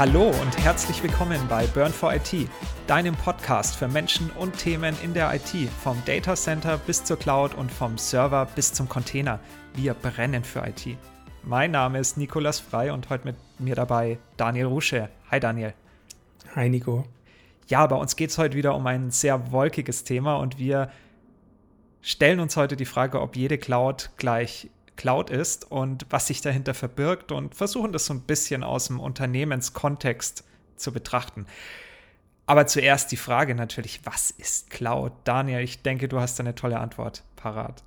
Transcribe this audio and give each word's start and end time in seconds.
Hallo 0.00 0.30
und 0.30 0.56
herzlich 0.56 1.02
willkommen 1.02 1.38
bei 1.46 1.66
Burn 1.66 1.92
for 1.92 2.14
IT, 2.14 2.48
deinem 2.86 3.14
Podcast 3.14 3.76
für 3.76 3.86
Menschen 3.86 4.30
und 4.30 4.56
Themen 4.56 4.96
in 5.02 5.12
der 5.12 5.30
IT, 5.34 5.68
vom 5.68 6.02
Data 6.06 6.34
Center 6.36 6.78
bis 6.78 7.04
zur 7.04 7.18
Cloud 7.18 7.52
und 7.52 7.70
vom 7.70 7.98
Server 7.98 8.46
bis 8.46 8.72
zum 8.72 8.88
Container. 8.88 9.40
Wir 9.74 9.92
brennen 9.92 10.42
für 10.42 10.66
IT. 10.66 10.96
Mein 11.42 11.72
Name 11.72 11.98
ist 11.98 12.16
Nikolas 12.16 12.60
Frei 12.60 12.94
und 12.94 13.10
heute 13.10 13.26
mit 13.26 13.36
mir 13.58 13.74
dabei 13.74 14.16
Daniel 14.38 14.68
Rusche. 14.68 15.10
Hi 15.30 15.38
Daniel. 15.38 15.74
Hi 16.56 16.70
Nico. 16.70 17.04
Ja, 17.68 17.86
bei 17.86 17.96
uns 17.96 18.16
geht 18.16 18.30
es 18.30 18.38
heute 18.38 18.56
wieder 18.56 18.74
um 18.76 18.86
ein 18.86 19.10
sehr 19.10 19.52
wolkiges 19.52 20.04
Thema 20.04 20.36
und 20.36 20.58
wir 20.58 20.90
stellen 22.00 22.40
uns 22.40 22.56
heute 22.56 22.74
die 22.74 22.86
Frage, 22.86 23.20
ob 23.20 23.36
jede 23.36 23.58
Cloud 23.58 24.12
gleich 24.16 24.70
Cloud 25.00 25.30
ist 25.30 25.70
und 25.70 26.04
was 26.10 26.26
sich 26.26 26.42
dahinter 26.42 26.74
verbirgt 26.74 27.32
und 27.32 27.54
versuchen 27.54 27.90
das 27.90 28.04
so 28.04 28.12
ein 28.12 28.20
bisschen 28.20 28.62
aus 28.62 28.88
dem 28.88 29.00
Unternehmenskontext 29.00 30.44
zu 30.76 30.92
betrachten. 30.92 31.46
Aber 32.44 32.66
zuerst 32.66 33.10
die 33.10 33.16
Frage 33.16 33.54
natürlich, 33.54 34.02
was 34.04 34.30
ist 34.30 34.68
Cloud? 34.68 35.12
Daniel, 35.24 35.60
ich 35.60 35.80
denke, 35.80 36.06
du 36.06 36.20
hast 36.20 36.38
eine 36.38 36.54
tolle 36.54 36.78
Antwort 36.78 37.22
parat. 37.34 37.82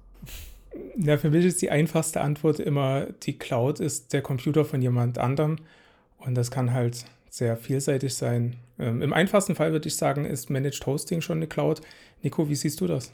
Ja, 0.97 1.19
für 1.19 1.29
mich 1.29 1.45
ist 1.45 1.61
die 1.61 1.69
einfachste 1.69 2.19
Antwort 2.19 2.59
immer, 2.59 3.05
die 3.21 3.37
Cloud 3.37 3.79
ist 3.79 4.11
der 4.13 4.23
Computer 4.23 4.65
von 4.65 4.81
jemand 4.81 5.19
anderem 5.19 5.57
und 6.17 6.33
das 6.33 6.49
kann 6.49 6.73
halt 6.73 7.05
sehr 7.29 7.57
vielseitig 7.57 8.15
sein. 8.15 8.55
Ähm, 8.79 9.03
Im 9.03 9.13
einfachsten 9.13 9.53
Fall 9.53 9.71
würde 9.71 9.87
ich 9.87 9.97
sagen, 9.97 10.25
ist 10.25 10.49
Managed 10.49 10.83
Hosting 10.87 11.21
schon 11.21 11.37
eine 11.37 11.47
Cloud. 11.47 11.81
Nico, 12.23 12.49
wie 12.49 12.55
siehst 12.55 12.81
du 12.81 12.87
das? 12.87 13.11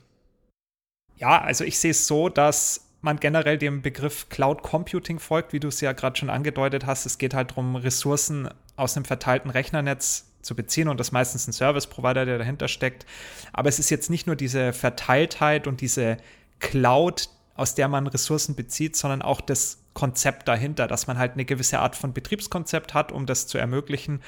Ja, 1.18 1.42
also 1.42 1.66
ich 1.66 1.78
sehe 1.78 1.92
es 1.92 2.08
so, 2.08 2.30
dass 2.30 2.89
man 3.02 3.20
generell 3.20 3.58
dem 3.58 3.82
Begriff 3.82 4.30
Cloud 4.30 4.62
Computing 4.62 5.20
folgt, 5.20 5.54
wie 5.54 5.60
du 5.60 5.70
es 5.70 5.82
ja 5.82 5.94
gerade 5.94 6.18
schon 6.18 6.30
angedeutet 6.30 6.86
hast. 6.86 7.06
Es 7.06 7.18
geht 7.18 7.34
halt 7.34 7.52
darum, 7.52 7.76
Ressourcen 7.76 8.50
aus 8.76 8.96
einem 8.96 9.06
verteilten 9.06 9.50
Rechnernetz 9.50 10.26
zu 10.42 10.56
beziehen 10.56 10.88
und 10.88 11.00
das 11.00 11.08
ist 11.08 11.12
meistens 11.12 11.48
ein 11.48 11.54
Service 11.54 11.88
Provider, 11.88 12.26
der 12.26 12.38
dahinter 12.38 12.68
steckt. 12.68 13.06
Aber 13.54 13.70
es 13.70 13.80
ist 13.80 13.90
jetzt 13.90 14.10
nicht 14.10 14.28
nur 14.28 14.36
diese 14.36 14.74
Verteiltheit 14.74 15.68
und 15.68 15.82
diese 15.82 16.18
Cloud, 16.60 17.30
aus 17.56 17.76
der 17.76 17.88
man 17.88 18.08
Ressourcen 18.08 18.56
bezieht, 18.56 18.96
sondern 18.96 19.22
auch 19.22 19.42
das 19.42 19.80
Konzept 19.94 20.48
dahinter, 20.48 20.88
dass 20.88 21.08
man 21.08 21.18
halt 21.18 21.34
eine 21.34 21.46
gewisse 21.46 21.80
Art 21.80 21.96
von 21.96 22.14
Betriebskonzept 22.14 22.94
hat, 22.94 23.12
um 23.12 23.26
das 23.26 23.48
zu 23.48 23.58
ermöglichen, 23.58 24.22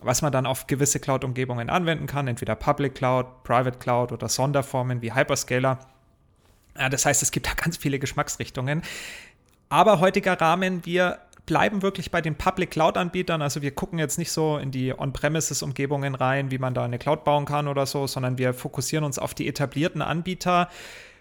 was 0.00 0.22
man 0.22 0.30
dann 0.30 0.46
auf 0.46 0.68
gewisse 0.68 1.00
Cloud-Umgebungen 1.00 1.70
anwenden 1.70 2.06
kann, 2.06 2.28
entweder 2.28 2.54
Public 2.54 2.94
Cloud, 2.94 3.42
Private 3.42 3.78
Cloud 3.78 4.12
oder 4.12 4.28
Sonderformen 4.28 5.02
wie 5.02 5.12
Hyperscaler. 5.12 5.80
Ja, 6.78 6.88
das 6.88 7.04
heißt, 7.04 7.22
es 7.22 7.30
gibt 7.30 7.46
da 7.46 7.54
ganz 7.54 7.76
viele 7.76 7.98
Geschmacksrichtungen. 7.98 8.82
Aber 9.68 10.00
heutiger 10.00 10.40
Rahmen, 10.40 10.86
wir 10.86 11.18
bleiben 11.48 11.82
wirklich 11.82 12.10
bei 12.10 12.20
den 12.20 12.36
Public 12.36 12.70
Cloud-Anbietern. 12.70 13.42
Also 13.42 13.62
wir 13.62 13.70
gucken 13.70 13.98
jetzt 13.98 14.18
nicht 14.18 14.30
so 14.30 14.58
in 14.58 14.70
die 14.70 14.96
On-Premises-Umgebungen 14.96 16.14
rein, 16.14 16.50
wie 16.50 16.58
man 16.58 16.74
da 16.74 16.84
eine 16.84 16.98
Cloud 16.98 17.24
bauen 17.24 17.46
kann 17.46 17.68
oder 17.68 17.86
so, 17.86 18.06
sondern 18.06 18.38
wir 18.38 18.54
fokussieren 18.54 19.04
uns 19.04 19.18
auf 19.18 19.34
die 19.34 19.48
etablierten 19.48 20.02
Anbieter, 20.02 20.68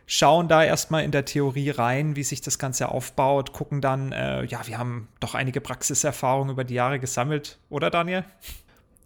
schauen 0.06 0.50
da 0.50 0.64
erstmal 0.64 1.04
in 1.04 1.12
der 1.12 1.24
Theorie 1.24 1.70
rein, 1.70 2.18
wie 2.18 2.24
sich 2.24 2.42
das 2.42 2.60
Ganze 2.60 2.90
aufbaut, 2.90 3.54
gucken 3.54 3.80
dann, 3.80 4.12
äh, 4.12 4.44
ja, 4.44 4.68
wir 4.68 4.78
haben 4.78 5.08
doch 5.22 5.34
einige 5.34 5.62
Praxiserfahrungen 5.62 6.52
über 6.52 6.66
die 6.66 6.74
Jahre 6.74 7.00
gesammelt, 7.00 7.58
oder 7.70 7.90
Daniel? 7.90 8.26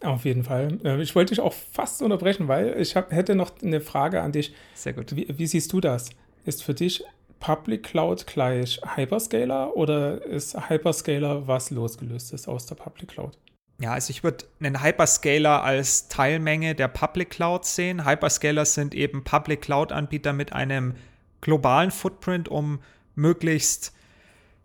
Auf 0.03 0.25
jeden 0.25 0.43
Fall. 0.43 0.79
Äh, 0.83 1.01
ich 1.01 1.15
wollte 1.15 1.33
dich 1.33 1.39
auch 1.39 1.53
fast 1.53 2.01
unterbrechen, 2.01 2.47
weil 2.47 2.79
ich 2.79 2.95
hab, 2.95 3.11
hätte 3.11 3.35
noch 3.35 3.51
eine 3.61 3.81
Frage 3.81 4.21
an 4.21 4.31
dich. 4.31 4.55
Sehr 4.73 4.93
gut. 4.93 5.15
Wie, 5.15 5.27
wie 5.29 5.47
siehst 5.47 5.71
du 5.71 5.79
das? 5.79 6.09
Ist 6.45 6.63
für 6.63 6.73
dich 6.73 7.03
Public 7.39 7.83
Cloud 7.83 8.27
gleich 8.27 8.79
Hyperscaler 8.95 9.75
oder 9.75 10.23
ist 10.25 10.69
Hyperscaler 10.69 11.47
was 11.47 11.71
losgelöst 11.71 12.33
ist 12.33 12.47
aus 12.47 12.65
der 12.67 12.75
Public 12.75 13.09
Cloud? 13.09 13.37
Ja, 13.79 13.93
also 13.93 14.11
ich 14.11 14.23
würde 14.23 14.45
einen 14.59 14.83
Hyperscaler 14.83 15.63
als 15.63 16.07
Teilmenge 16.07 16.75
der 16.75 16.87
Public 16.87 17.31
Cloud 17.31 17.65
sehen. 17.65 18.05
Hyperscaler 18.05 18.65
sind 18.65 18.93
eben 18.93 19.23
Public 19.23 19.61
Cloud-Anbieter 19.61 20.33
mit 20.33 20.53
einem 20.53 20.93
globalen 21.41 21.89
Footprint, 21.89 22.47
um 22.47 22.79
möglichst, 23.15 23.93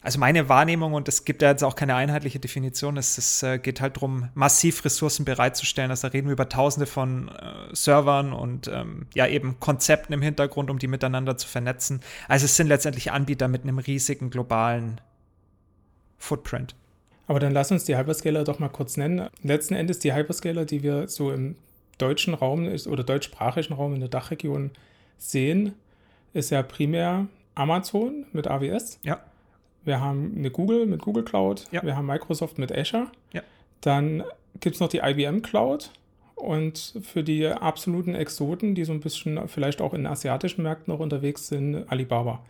also 0.07 0.21
meine 0.21 0.49
Wahrnehmung, 0.49 0.95
und 0.95 1.09
es 1.09 1.25
gibt 1.25 1.43
ja 1.43 1.51
jetzt 1.51 1.65
auch 1.65 1.75
keine 1.75 1.97
einheitliche 1.97 2.39
Definition, 2.39 2.97
es, 2.97 3.19
es 3.19 3.43
äh, 3.43 3.59
geht 3.59 3.81
halt 3.81 3.97
darum, 3.97 4.29
massiv 4.35 4.85
Ressourcen 4.85 5.25
bereitzustellen. 5.25 5.91
Also 5.91 6.07
da 6.07 6.13
reden 6.13 6.29
wir 6.29 6.33
über 6.35 6.49
tausende 6.49 6.87
von 6.87 7.27
äh, 7.27 7.75
Servern 7.75 8.33
und 8.33 8.69
ähm, 8.69 9.09
ja 9.15 9.27
eben 9.27 9.59
Konzepten 9.59 10.13
im 10.13 10.23
Hintergrund, 10.23 10.71
um 10.71 10.79
die 10.79 10.87
miteinander 10.87 11.37
zu 11.37 11.49
vernetzen. 11.49 12.03
Also 12.29 12.45
es 12.45 12.55
sind 12.55 12.69
letztendlich 12.69 13.11
Anbieter 13.11 13.49
mit 13.49 13.65
einem 13.65 13.79
riesigen 13.79 14.31
globalen 14.31 15.01
Footprint. 16.19 16.77
Aber 17.27 17.41
dann 17.41 17.53
lass 17.53 17.73
uns 17.73 17.83
die 17.83 17.97
Hyperscaler 17.97 18.45
doch 18.45 18.61
mal 18.61 18.69
kurz 18.69 18.97
nennen. 18.97 19.29
Letzten 19.43 19.75
Endes 19.75 19.99
die 19.99 20.15
Hyperscaler, 20.15 20.67
die 20.67 20.85
wir 20.85 21.09
so 21.09 21.33
im 21.33 21.57
deutschen 21.99 22.33
Raum 22.33 22.69
oder 22.69 23.03
deutschsprachigen 23.03 23.75
Raum 23.75 23.95
in 23.95 24.01
der 24.01 24.09
Dachregion 24.09 24.71
sehen, 25.19 25.75
ist 26.33 26.51
ja 26.51 26.63
primär 26.63 27.27
Amazon 27.57 28.27
mit 28.33 28.47
AWS. 28.47 29.01
Ja. 29.03 29.19
Wir 29.87 30.01
haben 30.01 30.35
eine 30.37 30.51
Google 30.51 30.85
mit 30.85 31.01
Google 31.01 31.25
Cloud. 31.25 31.67
Ja. 31.71 31.83
Wir 31.83 31.97
haben 31.97 32.07
Microsoft 32.07 32.59
mit 32.59 32.77
Azure. 32.77 33.07
Ja. 33.33 33.43
Dann 33.81 34.25
gibt 34.61 34.75
es 34.75 34.81
noch 34.81 34.89
die 34.89 34.99
IBM 34.99 35.41
Cloud. 35.41 35.91
Und 36.35 37.01
für 37.03 37.23
die 37.23 37.47
absoluten 37.47 38.15
Exoten, 38.15 38.75
die 38.75 38.85
so 38.85 38.93
ein 38.93 39.01
bisschen 39.01 39.49
vielleicht 39.49 39.81
auch 39.81 39.95
in 39.95 40.07
asiatischen 40.07 40.63
Märkten 40.63 40.93
noch 40.93 41.01
unterwegs 41.01 41.49
sind, 41.49 41.91
Alibaba. 41.91 42.41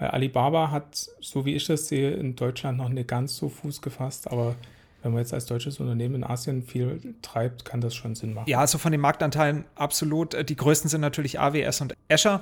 Weil 0.00 0.08
Alibaba 0.08 0.72
hat, 0.72 1.10
so 1.20 1.44
wie 1.44 1.54
ich 1.54 1.66
das 1.66 1.86
sehe, 1.86 2.10
in 2.10 2.34
Deutschland 2.34 2.78
noch 2.78 2.88
nicht 2.88 3.06
ganz 3.06 3.36
so 3.36 3.48
Fuß 3.48 3.82
gefasst, 3.82 4.28
aber 4.32 4.56
wenn 5.02 5.12
man 5.12 5.20
jetzt 5.20 5.32
als 5.32 5.46
deutsches 5.46 5.78
Unternehmen 5.80 6.16
in 6.16 6.24
Asien 6.24 6.62
viel 6.62 7.14
treibt, 7.22 7.64
kann 7.64 7.80
das 7.80 7.94
schon 7.94 8.14
Sinn 8.14 8.34
machen. 8.34 8.48
Ja, 8.48 8.58
also 8.58 8.78
von 8.78 8.90
den 8.90 9.00
Marktanteilen 9.00 9.64
absolut. 9.76 10.48
Die 10.48 10.56
größten 10.56 10.90
sind 10.90 11.00
natürlich 11.00 11.38
AWS 11.38 11.82
und 11.82 11.94
Azure. 12.08 12.40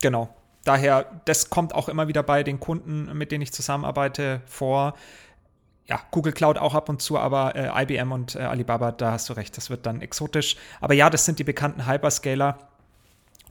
Genau. 0.00 0.28
Daher, 0.66 1.06
das 1.26 1.48
kommt 1.48 1.76
auch 1.76 1.88
immer 1.88 2.08
wieder 2.08 2.24
bei 2.24 2.42
den 2.42 2.58
Kunden, 2.58 3.16
mit 3.16 3.30
denen 3.30 3.42
ich 3.42 3.52
zusammenarbeite, 3.52 4.40
vor. 4.46 4.94
Ja, 5.86 6.00
Google 6.10 6.32
Cloud 6.32 6.58
auch 6.58 6.74
ab 6.74 6.88
und 6.88 7.00
zu, 7.00 7.16
aber 7.16 7.54
äh, 7.54 7.84
IBM 7.84 8.10
und 8.10 8.34
äh, 8.34 8.40
Alibaba, 8.40 8.90
da 8.90 9.12
hast 9.12 9.28
du 9.28 9.34
recht, 9.34 9.56
das 9.56 9.70
wird 9.70 9.86
dann 9.86 10.02
exotisch. 10.02 10.56
Aber 10.80 10.94
ja, 10.94 11.08
das 11.08 11.24
sind 11.24 11.38
die 11.38 11.44
bekannten 11.44 11.86
Hyperscaler. 11.86 12.58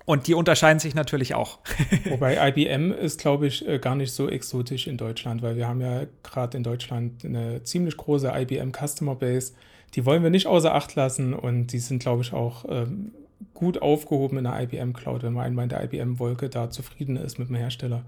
Und 0.03 0.27
die 0.27 0.33
unterscheiden 0.33 0.79
sich 0.79 0.93
natürlich 0.93 1.35
auch. 1.35 1.59
Wobei 2.09 2.49
IBM 2.49 2.91
ist, 2.91 3.21
glaube 3.21 3.47
ich, 3.47 3.65
äh, 3.65 3.79
gar 3.79 3.95
nicht 3.95 4.11
so 4.11 4.27
exotisch 4.27 4.85
in 4.85 4.97
Deutschland, 4.97 5.41
weil 5.41 5.55
wir 5.55 5.69
haben 5.69 5.79
ja 5.79 6.01
gerade 6.21 6.57
in 6.57 6.63
Deutschland 6.63 7.23
eine 7.23 7.63
ziemlich 7.63 7.95
große 7.95 8.29
IBM 8.29 8.73
Customer 8.73 9.15
Base. 9.15 9.53
Die 9.93 10.05
wollen 10.05 10.21
wir 10.21 10.31
nicht 10.31 10.47
außer 10.47 10.75
Acht 10.75 10.95
lassen 10.95 11.33
und 11.33 11.67
die 11.67 11.79
sind, 11.79 11.99
glaube 11.99 12.23
ich, 12.23 12.33
auch 12.33 12.65
ähm, 12.67 13.13
gut 13.53 13.81
aufgehoben 13.81 14.37
in 14.37 14.43
der 14.45 14.61
IBM 14.61 14.93
Cloud, 14.93 15.23
wenn 15.23 15.33
man 15.33 15.45
einmal 15.45 15.63
in 15.63 15.69
der 15.69 15.83
IBM-Wolke 15.83 16.49
da 16.49 16.69
zufrieden 16.69 17.17
ist 17.17 17.39
mit 17.39 17.49
dem 17.49 17.55
Hersteller. 17.55 18.03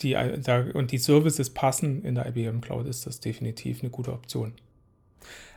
Die, 0.00 0.14
äh, 0.14 0.38
da, 0.38 0.64
und 0.74 0.90
die 0.90 0.98
Services 0.98 1.50
passen 1.50 2.02
in 2.02 2.14
der 2.14 2.26
IBM 2.26 2.60
Cloud, 2.60 2.86
ist 2.86 3.06
das 3.06 3.20
definitiv 3.20 3.80
eine 3.82 3.90
gute 3.90 4.12
Option. 4.12 4.52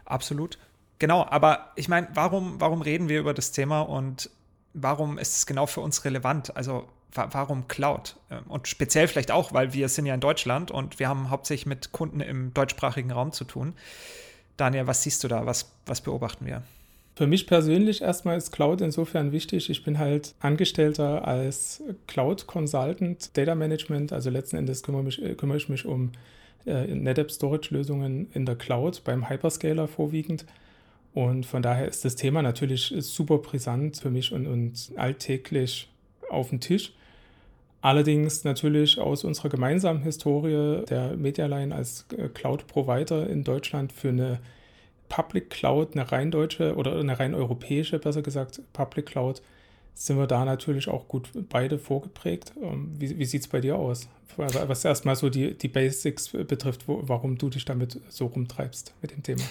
Absolut. 0.06 0.58
Genau, 1.00 1.26
aber 1.26 1.72
ich 1.76 1.90
meine, 1.90 2.08
warum, 2.14 2.60
warum 2.60 2.82
reden 2.82 3.10
wir 3.10 3.20
über 3.20 3.34
das 3.34 3.52
Thema 3.52 3.82
und 3.82 4.30
warum 4.74 5.18
ist 5.18 5.38
es 5.38 5.46
genau 5.46 5.66
für 5.66 5.82
uns 5.82 6.06
relevant? 6.06 6.56
Also 6.56 6.88
warum 7.14 7.68
Cloud? 7.68 8.16
Ähm, 8.30 8.44
und 8.48 8.68
speziell 8.68 9.08
vielleicht 9.08 9.32
auch, 9.32 9.54
weil 9.54 9.74
wir 9.74 9.90
sind 9.90 10.06
ja 10.06 10.14
in 10.14 10.20
Deutschland 10.20 10.72
und 10.72 11.00
wir 11.00 11.08
haben 11.08 11.30
hauptsächlich 11.30 11.66
mit 11.66 11.92
Kunden 11.92 12.20
im 12.20 12.54
deutschsprachigen 12.54 13.12
Raum 13.12 13.32
zu 13.32 13.44
tun. 13.44 13.74
Daniel, 14.58 14.88
was 14.88 15.04
siehst 15.04 15.24
du 15.24 15.28
da? 15.28 15.46
Was, 15.46 15.72
was 15.86 16.02
beobachten 16.02 16.46
wir? 16.46 16.64
Für 17.18 17.26
mich 17.26 17.48
persönlich 17.48 18.04
erstmal 18.04 18.38
ist 18.38 18.52
Cloud 18.52 18.80
insofern 18.80 19.32
wichtig. 19.32 19.72
Ich 19.72 19.84
bin 19.84 19.98
halt 19.98 20.36
Angestellter 20.40 21.28
als 21.28 21.82
Cloud 22.06 22.46
Consultant, 22.46 23.36
Data 23.36 23.56
Management. 23.56 24.14
Also 24.14 24.30
letzten 24.30 24.56
Endes 24.56 24.84
kümmere, 24.84 25.02
mich, 25.02 25.20
äh, 25.24 25.34
kümmere 25.34 25.58
ich 25.58 25.68
mich 25.68 25.88
um 25.88 26.12
äh, 26.68 26.86
NetApp 26.86 27.32
Storage 27.32 27.74
Lösungen 27.74 28.28
in 28.36 28.46
der 28.46 28.56
Cloud, 28.56 29.04
beim 29.04 29.32
Hyperscaler 29.32 29.88
vorwiegend. 29.88 30.46
Und 31.16 31.48
von 31.48 31.64
daher 31.64 31.88
ist 31.88 32.06
das 32.06 32.14
Thema 32.14 32.44
natürlich 32.44 32.94
super 33.00 33.40
brisant 33.40 33.98
für 33.98 34.12
mich 34.12 34.32
und, 34.32 34.46
und 34.46 34.92
alltäglich 34.96 35.90
auf 36.30 36.50
dem 36.50 36.60
Tisch. 36.60 36.94
Allerdings 37.82 38.44
natürlich 38.44 39.00
aus 39.00 39.24
unserer 39.24 39.50
gemeinsamen 39.50 40.04
Historie 40.04 40.86
der 40.86 41.18
Medialine 41.18 41.74
als 41.74 42.06
äh, 42.16 42.28
Cloud-Provider 42.28 43.28
in 43.28 43.44
Deutschland 43.44 43.92
für 43.92 44.10
eine 44.10 44.40
Public 45.10 45.50
Cloud, 45.50 45.94
eine 45.94 46.12
rein 46.12 46.32
deutsche 46.32 46.76
oder 46.76 46.98
eine 47.00 47.20
rein 47.20 47.34
europäische, 47.34 48.00
besser 48.00 48.22
gesagt, 48.22 48.62
Public 48.74 49.08
Cloud, 49.08 49.42
sind 49.94 50.18
wir 50.18 50.28
da 50.28 50.46
natürlich 50.46 50.88
auch 50.90 51.08
gut 51.08 51.30
beide 51.50 51.80
vorgeprägt. 51.80 52.54
Ähm, 52.62 52.92
wie, 52.98 53.18
wie 53.18 53.26
sieht 53.26 53.42
es 53.42 53.48
bei 53.48 53.62
dir 53.62 53.78
aus? 53.78 54.08
Was 54.38 54.86
erstmal 54.86 55.16
so 55.16 55.30
die, 55.30 55.58
die 55.58 55.68
Basics 55.68 56.30
betrifft, 56.30 56.88
wo, 56.88 57.02
warum 57.04 57.40
du 57.40 57.50
dich 57.50 57.66
damit 57.66 58.00
so 58.10 58.28
rumtreibst 58.28 58.94
mit 59.02 59.12
dem 59.12 59.24
Thema. 59.24 59.42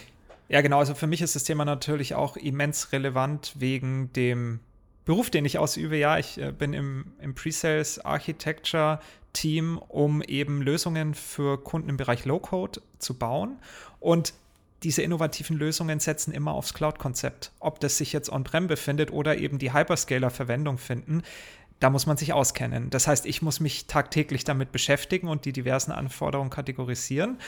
Ja, 0.49 0.61
genau. 0.61 0.79
Also 0.79 0.94
für 0.94 1.08
mich 1.08 1.23
ist 1.23 1.35
das 1.35 1.43
Thema 1.43 1.64
natürlich 1.64 2.14
auch 2.14 2.37
immens 2.37 2.93
relevant 2.93 3.55
wegen 3.58 4.12
dem 4.12 4.61
Beruf, 5.05 5.31
den 5.31 5.44
ich 5.44 5.58
ausübe. 5.58 5.97
Ja, 5.97 6.19
ich 6.19 6.38
äh, 6.38 6.53
bin 6.53 6.73
im, 6.73 7.06
im 7.20 7.35
Pre-Sales 7.35 8.05
Architecture 8.05 9.00
Team, 9.32 9.79
um 9.88 10.23
eben 10.23 10.62
Lösungen 10.62 11.14
für 11.14 11.62
Kunden 11.62 11.88
im 11.88 11.97
Bereich 11.97 12.25
Low-Code 12.25 12.81
zu 12.99 13.14
bauen. 13.14 13.58
Und 13.99 14.35
diese 14.82 15.02
innovativen 15.02 15.56
Lösungen 15.56 16.00
setzen 16.00 16.32
immer 16.32 16.52
aufs 16.52 16.75
Cloud-Konzept. 16.75 17.52
Ob 17.61 17.81
das 17.81 17.99
sich 17.99 18.12
jetzt 18.12 18.31
on-prem 18.31 18.67
befindet 18.67 19.12
oder 19.12 19.38
eben 19.38 19.58
die 19.58 19.73
Hyperscaler 19.73 20.31
Verwendung 20.31 20.78
finden, 20.78 21.23
da 21.81 21.90
muss 21.90 22.06
man 22.06 22.17
sich 22.17 22.32
auskennen. 22.32 22.90
Das 22.90 23.06
heißt, 23.06 23.26
ich 23.26 23.43
muss 23.43 23.61
mich 23.61 23.87
tagtäglich 23.87 24.44
damit 24.44 24.73
beschäftigen 24.73 25.28
und 25.28 25.44
die 25.44 25.52
diversen 25.52 25.93
Anforderungen 25.93 26.50
kategorisieren. 26.50 27.38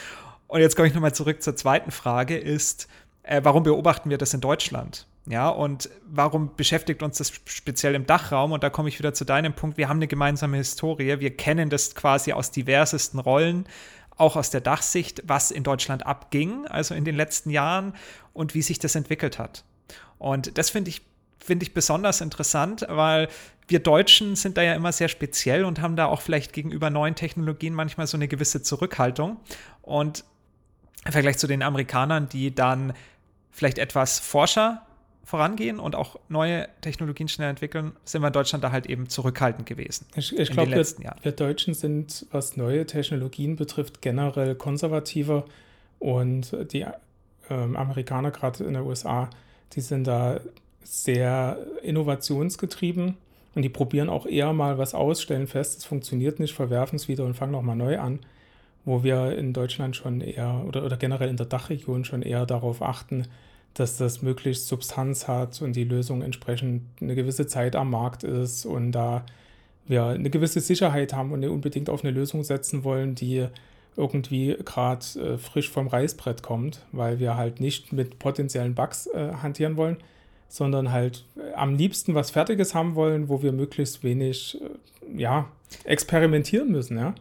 Und 0.47 0.61
jetzt 0.61 0.77
komme 0.77 0.89
ich 0.89 0.95
nochmal 0.95 1.15
zurück 1.15 1.43
zur 1.43 1.57
zweiten 1.57 1.91
Frage, 1.91 2.37
ist, 2.37 2.89
äh, 3.23 3.41
warum 3.45 3.63
beobachten 3.63 4.11
wir 4.11 4.19
das 4.19 4.35
in 4.35 4.41
Deutschland? 4.41 5.07
Ja, 5.27 5.51
und 5.51 5.91
warum 6.07 6.57
beschäftigt 6.57 7.03
uns 7.03 7.19
das 7.19 7.33
speziell 7.45 7.95
im 7.95 8.07
Dachraum? 8.07 8.53
Und 8.53 8.63
da 8.63 8.71
komme 8.71 8.89
ich 8.89 8.99
wieder 8.99 9.13
zu 9.13 9.27
deinem 9.27 9.53
Punkt. 9.53 9.77
Wir 9.77 9.91
haben 9.91 9.99
eine 9.99 10.09
gemeinsame 10.09 10.57
Historie. 10.57 11.21
Wir 11.21 11.37
kennen 11.37 11.69
das 11.69 11.95
quasi 11.95 12.33
aus 12.33 12.51
diversesten 12.51 13.21
Rollen, 13.21 13.67
auch 14.19 14.37
aus 14.37 14.51
der 14.51 14.61
Dachsicht, 14.61 15.23
was 15.27 15.51
in 15.51 15.63
Deutschland 15.63 16.07
abging, 16.07 16.67
also 16.67 16.95
in 16.95 17.05
den 17.05 17.17
letzten 17.17 17.51
Jahren 17.51 17.95
und 18.33 18.55
wie 18.55 18.63
sich 18.63 18.79
das 18.79 18.95
entwickelt 18.95 19.39
hat. 19.39 19.65
Und 20.19 20.59
das 20.59 20.71
finde 20.71 20.91
ich, 20.91 21.03
finde 21.39 21.63
ich 21.65 21.73
besonders 21.73 22.21
interessant, 22.21 22.85
weil 22.89 23.29
wir 23.69 23.81
Deutschen 23.81 24.35
sind 24.35 24.57
da 24.57 24.63
ja 24.63 24.75
immer 24.75 24.93
sehr 24.93 25.09
speziell 25.09 25.65
und 25.65 25.81
haben 25.81 25.95
da 25.95 26.07
auch 26.07 26.21
vielleicht 26.21 26.53
gegenüber 26.53 26.91
neuen 26.91 27.15
Technologien 27.15 27.75
manchmal 27.75 28.07
so 28.07 28.17
eine 28.17 28.29
gewisse 28.29 28.63
Zurückhaltung. 28.63 29.39
Und 29.83 30.25
im 31.05 31.13
Vergleich 31.13 31.39
zu 31.39 31.47
den 31.47 31.63
Amerikanern, 31.63 32.29
die 32.29 32.55
dann 32.55 32.93
vielleicht 33.53 33.79
etwas 33.79 34.19
forscher 34.19 34.83
vorangehen 35.29 35.79
und 35.79 35.95
auch 35.95 36.19
neue 36.31 36.69
Technologien 36.81 37.29
schnell 37.29 37.51
entwickeln, 37.51 37.93
sind 38.07 38.23
wir 38.23 38.29
in 38.29 38.33
Deutschland 38.33 38.65
da 38.65 38.73
halt 38.73 38.87
eben 38.87 39.11
zurückhaltend 39.11 39.67
gewesen. 39.67 40.07
Ich, 40.17 40.35
ich 40.35 40.51
glaube, 40.51 40.71
wir, 40.71 40.87
wir, 41.23 41.33
Deutschen 41.33 41.75
sind, 41.75 42.25
was 42.31 42.57
neue 42.57 42.87
Technologien 42.87 43.55
betrifft, 43.55 44.01
generell 44.01 44.55
konservativer 44.55 45.45
und 45.99 46.57
die 46.73 46.87
ähm, 47.51 47.77
Amerikaner, 47.77 48.31
gerade 48.31 48.65
in 48.65 48.73
den 48.73 48.83
USA, 48.83 49.29
die 49.75 49.83
sind 49.83 50.07
da 50.07 50.41
sehr 50.83 51.59
innovationsgetrieben 51.83 53.19
und 53.55 53.63
die 53.63 53.69
probieren 53.69 54.09
auch 54.09 54.25
eher 54.25 54.55
mal 54.55 54.79
was 54.79 54.95
aus, 54.95 55.21
stellen 55.21 55.47
fest, 55.47 55.81
es 55.81 55.85
funktioniert 55.85 56.41
nicht, 56.41 56.55
verwerfen 56.55 56.97
es 56.97 57.07
wieder 57.07 57.27
und 57.27 57.35
fangen 57.35 57.53
nochmal 57.53 57.77
neu 57.77 57.99
an. 57.99 58.21
Wo 58.87 59.03
wir 59.03 59.37
in 59.37 59.53
Deutschland 59.53 59.95
schon 59.95 60.23
eher 60.23 60.65
oder, 60.67 60.87
oder 60.87 60.97
generell 60.97 61.29
in 61.29 61.37
der 61.37 61.45
Dachregion 61.45 62.07
schon 62.07 62.23
eher 62.23 62.47
darauf 62.47 62.81
achten, 62.81 63.27
dass 63.79 63.97
das 63.97 64.23
möglichst 64.23 64.69
Substanz 64.69 65.29
hat 65.29 65.63
und 65.63 65.77
die 65.77 65.85
Lösung 65.85 66.23
entsprechend 66.23 66.83
eine 67.01 67.15
gewisse 67.15 67.47
Zeit 67.47 67.77
am 67.77 67.91
Markt 67.91 68.25
ist 68.25 68.67
und 68.67 68.93
da 68.93 69.25
wir 69.87 70.05
eine 70.05 70.31
gewisse 70.31 70.61
Sicherheit 70.61 71.13
haben 71.13 71.33
und 71.33 71.45
unbedingt 71.45 71.89
auf 71.89 72.05
eine 72.05 72.13
Lösung 72.13 72.45
setzen 72.45 72.85
wollen, 72.85 73.15
die 73.15 73.47
irgendwie 73.97 74.57
gerade 74.65 75.05
äh, 75.19 75.39
frisch 75.39 75.71
vom 75.71 75.89
Reißbrett 75.89 76.43
kommt, 76.43 76.87
weil 76.93 77.19
wir 77.19 77.37
halt 77.37 77.61
nicht 77.61 77.93
mit 77.93 78.19
potenziellen 78.19 78.75
Bugs 78.75 79.07
äh, 79.09 79.33
hantieren 79.43 79.77
wollen, 79.77 79.97
sondern 80.49 80.93
halt 80.93 81.25
äh, 81.37 81.53
am 81.55 81.75
liebsten 81.75 82.15
was 82.15 82.31
Fertiges 82.31 82.75
haben 82.75 82.95
wollen, 82.95 83.29
wo 83.29 83.43
wir 83.43 83.53
möglichst 83.53 84.05
wenig, 84.05 84.61
äh, 84.61 85.21
ja, 85.21 85.49
experimentieren 85.85 86.71
müssen, 86.71 86.97
ja. 86.97 87.15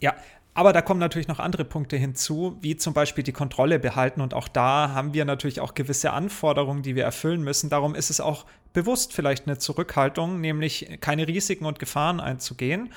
Ja, 0.00 0.14
aber 0.54 0.72
da 0.72 0.82
kommen 0.82 1.00
natürlich 1.00 1.26
noch 1.26 1.40
andere 1.40 1.64
Punkte 1.64 1.96
hinzu, 1.96 2.56
wie 2.60 2.76
zum 2.76 2.94
Beispiel 2.94 3.24
die 3.24 3.32
Kontrolle 3.32 3.80
behalten. 3.80 4.20
Und 4.20 4.34
auch 4.34 4.46
da 4.46 4.90
haben 4.94 5.12
wir 5.12 5.24
natürlich 5.24 5.60
auch 5.60 5.74
gewisse 5.74 6.12
Anforderungen, 6.12 6.82
die 6.82 6.94
wir 6.94 7.02
erfüllen 7.02 7.42
müssen. 7.42 7.70
Darum 7.70 7.96
ist 7.96 8.08
es 8.08 8.20
auch 8.20 8.46
bewusst 8.72 9.12
vielleicht 9.12 9.48
eine 9.48 9.58
Zurückhaltung, 9.58 10.40
nämlich 10.40 10.98
keine 11.00 11.26
Risiken 11.26 11.66
und 11.66 11.80
Gefahren 11.80 12.20
einzugehen. 12.20 12.92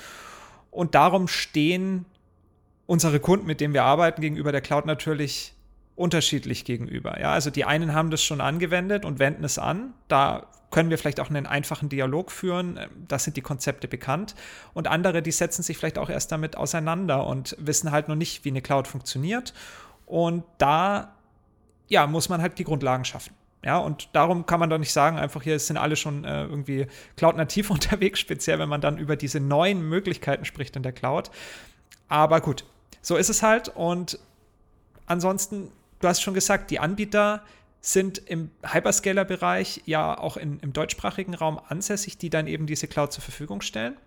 Und 0.70 0.94
darum 0.94 1.28
stehen 1.28 2.06
unsere 2.86 3.20
Kunden, 3.20 3.48
mit 3.48 3.60
denen 3.60 3.74
wir 3.74 3.84
arbeiten, 3.84 4.22
gegenüber 4.22 4.52
der 4.52 4.62
Cloud 4.62 4.86
natürlich 4.86 5.56
unterschiedlich 5.96 6.64
gegenüber. 6.64 7.20
Ja, 7.20 7.32
also 7.32 7.50
die 7.50 7.66
einen 7.66 7.94
haben 7.94 8.12
das 8.12 8.24
schon 8.24 8.40
angewendet 8.40 9.04
und 9.04 9.18
wenden 9.18 9.44
es 9.44 9.58
an. 9.58 9.96
Da 10.08 10.46
können 10.70 10.90
wir 10.90 10.98
vielleicht 10.98 11.20
auch 11.20 11.30
einen 11.30 11.46
einfachen 11.46 11.90
Dialog 11.90 12.32
führen. 12.32 12.80
Das 13.08 13.24
sind 13.24 13.38
die 13.38 13.42
Konzepte 13.42 13.88
bekannt. 13.88 14.36
Und 14.74 14.88
andere, 14.88 15.22
die 15.22 15.32
setzen 15.32 15.64
sich 15.64 15.78
vielleicht 15.78 15.98
auch 15.98 16.10
erst 16.10 16.32
damit 16.32 16.58
auseinander 16.58 17.26
und 17.26 17.56
wissen 17.60 17.92
halt 17.92 18.08
noch 18.08 18.16
nicht, 18.16 18.44
wie 18.44 18.50
eine 18.50 18.62
Cloud 18.62 18.88
funktioniert. 18.88 19.54
Und 20.06 20.44
da, 20.58 21.16
ja, 21.88 22.08
muss 22.08 22.30
man 22.30 22.42
halt 22.42 22.60
die 22.60 22.64
Grundlagen 22.64 23.06
schaffen. 23.06 23.34
Ja, 23.64 23.78
und 23.80 24.10
darum 24.14 24.46
kann 24.46 24.60
man 24.60 24.70
doch 24.70 24.78
nicht 24.78 24.94
sagen, 24.94 25.18
einfach 25.18 25.42
hier 25.42 25.58
sind 25.60 25.78
alle 25.78 25.96
schon 25.96 26.24
äh, 26.24 26.44
irgendwie 26.44 26.88
Cloud-nativ 27.16 27.70
unterwegs, 27.72 28.20
speziell 28.20 28.60
wenn 28.60 28.70
man 28.70 28.82
dann 28.82 28.98
über 28.98 29.16
diese 29.16 29.40
neuen 29.40 29.88
Möglichkeiten 29.88 30.46
spricht 30.46 30.76
in 30.76 30.84
der 30.84 30.92
Cloud. 30.92 31.32
Aber 32.08 32.40
gut, 32.42 32.66
so 33.02 33.16
ist 33.16 33.30
es 33.30 33.42
halt. 33.42 33.70
Und 33.70 34.20
ansonsten 35.06 35.72
du 36.00 36.08
hast 36.08 36.22
schon 36.22 36.34
gesagt, 36.34 36.72
die 36.72 36.80
Anbieter 36.80 37.42
sind 37.82 38.18
im 38.18 38.52
Hyperscaler-Bereich 38.64 39.84
ja 39.86 40.18
auch 40.18 40.38
in, 40.38 40.60
im 40.60 40.74
deutschsprachigen 40.74 41.34
Raum 41.34 41.60
ansässig, 41.68 42.18
die 42.18 42.30
dann 42.30 42.48
eben 42.48 42.68
diese 42.68 42.88
Cloud 42.88 43.14
zur 43.14 43.24
Verfügung 43.24 43.62
stellen. 43.62 43.98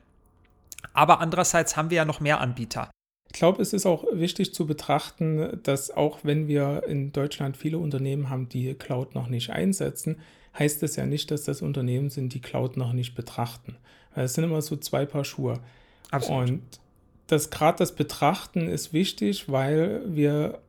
Aber 0.93 1.20
andererseits 1.20 1.76
haben 1.76 1.90
wir 1.90 1.99
ja 1.99 2.05
noch 2.05 2.20
mehr 2.20 2.40
Anbieter. 2.40 2.90
Ich 3.32 3.38
glaube, 3.38 3.62
es 3.62 3.72
ist 3.72 3.87
auch 3.87 4.05
wichtig 4.12 4.52
zu 4.55 4.67
betrachten, 4.67 5.61
dass 5.62 5.90
auch 5.90 6.20
wenn 6.25 6.49
wir 6.49 6.82
in 6.88 7.12
Deutschland 7.12 7.56
viele 7.56 7.78
Unternehmen 7.78 8.28
haben, 8.28 8.49
die 8.49 8.75
Cloud 8.75 9.14
noch 9.14 9.28
nicht 9.28 9.50
einsetzen, 9.50 10.17
heißt 10.58 10.82
das 10.82 10.96
ja 10.96 11.06
nicht, 11.06 11.31
dass 11.31 11.44
das 11.44 11.62
Unternehmen 11.62 12.11
sind, 12.11 12.34
die 12.34 12.40
Cloud 12.40 12.76
noch 12.76 12.93
nicht 12.93 13.14
betrachten. 13.14 13.76
Weil 14.14 14.25
es 14.25 14.34
sind 14.34 14.44
immer 14.44 14.62
so 14.62 14.76
zwei 14.76 15.06
Paar 15.06 15.25
Schuhe. 15.25 15.61
Absolut. 16.11 16.50
Und 16.50 16.62
das 17.28 17.50
gerade 17.50 17.78
das 17.78 17.94
Betrachten 17.94 18.69
ist 18.69 18.93
wichtig, 18.93 19.49
weil 19.49 20.02
wir 20.06 20.61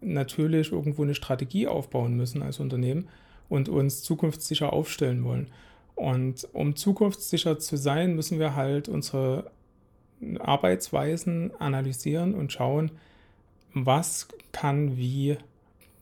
natürlich 0.00 0.72
irgendwo 0.72 1.02
eine 1.02 1.14
Strategie 1.14 1.66
aufbauen 1.66 2.16
müssen 2.16 2.42
als 2.42 2.60
Unternehmen 2.60 3.08
und 3.48 3.68
uns 3.68 4.02
zukunftssicher 4.02 4.72
aufstellen 4.72 5.24
wollen. 5.24 5.48
Und 5.94 6.46
um 6.52 6.76
zukunftssicher 6.76 7.58
zu 7.58 7.76
sein, 7.76 8.14
müssen 8.14 8.38
wir 8.38 8.54
halt 8.54 8.88
unsere 8.88 9.50
Arbeitsweisen 10.38 11.52
analysieren 11.58 12.34
und 12.34 12.52
schauen, 12.52 12.90
was 13.72 14.28
kann 14.52 14.96
wie 14.96 15.36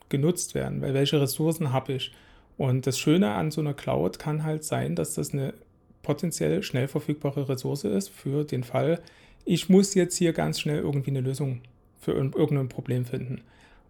genutzt 0.08 0.55
werden, 0.55 0.81
weil 0.81 0.94
welche 0.94 1.20
Ressourcen 1.20 1.73
habe 1.73 1.94
ich. 1.94 2.12
Und 2.56 2.87
das 2.87 2.99
Schöne 2.99 3.32
an 3.32 3.50
so 3.50 3.61
einer 3.61 3.75
Cloud 3.75 4.19
kann 4.19 4.44
halt 4.44 4.64
sein, 4.64 4.94
dass 4.94 5.14
das 5.14 5.32
eine 5.32 5.55
potenziell 6.02 6.62
schnell 6.62 6.87
verfügbare 6.87 7.49
Ressource 7.49 7.85
ist 7.85 8.11
für 8.11 8.45
den 8.45 8.62
Fall, 8.62 9.00
ich 9.45 9.68
muss 9.68 9.95
jetzt 9.95 10.16
hier 10.16 10.33
ganz 10.33 10.61
schnell 10.61 10.78
irgendwie 10.78 11.11
eine 11.11 11.21
Lösung 11.21 11.61
für 12.00 12.12
irgendein 12.12 12.68
Problem 12.68 13.04
finden 13.04 13.42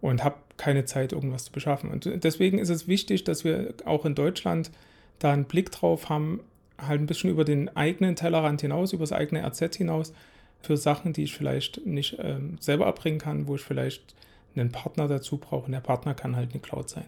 und 0.09 0.23
habe 0.23 0.35
keine 0.57 0.85
Zeit, 0.85 1.13
irgendwas 1.13 1.45
zu 1.45 1.51
beschaffen. 1.51 1.89
Und 1.89 2.23
deswegen 2.23 2.59
ist 2.59 2.69
es 2.69 2.87
wichtig, 2.87 3.23
dass 3.23 3.43
wir 3.43 3.73
auch 3.85 4.05
in 4.05 4.15
Deutschland 4.15 4.71
da 5.19 5.33
einen 5.33 5.45
Blick 5.45 5.71
drauf 5.71 6.09
haben, 6.09 6.41
halt 6.77 7.01
ein 7.01 7.07
bisschen 7.07 7.29
über 7.29 7.45
den 7.45 7.75
eigenen 7.75 8.15
Tellerrand 8.15 8.61
hinaus, 8.61 8.93
über 8.93 9.03
das 9.03 9.11
eigene 9.11 9.45
RZ 9.45 9.75
hinaus, 9.75 10.13
für 10.61 10.77
Sachen, 10.77 11.13
die 11.13 11.23
ich 11.23 11.35
vielleicht 11.35 11.85
nicht 11.85 12.17
ähm, 12.19 12.57
selber 12.59 12.85
erbringen 12.85 13.19
kann, 13.19 13.47
wo 13.47 13.55
ich 13.55 13.61
vielleicht 13.61 14.15
einen 14.55 14.71
Partner 14.71 15.07
dazu 15.07 15.37
brauche. 15.37 15.65
Und 15.65 15.71
der 15.71 15.79
Partner 15.81 16.13
kann 16.13 16.35
halt 16.35 16.51
eine 16.51 16.61
Cloud 16.61 16.89
sein. 16.89 17.05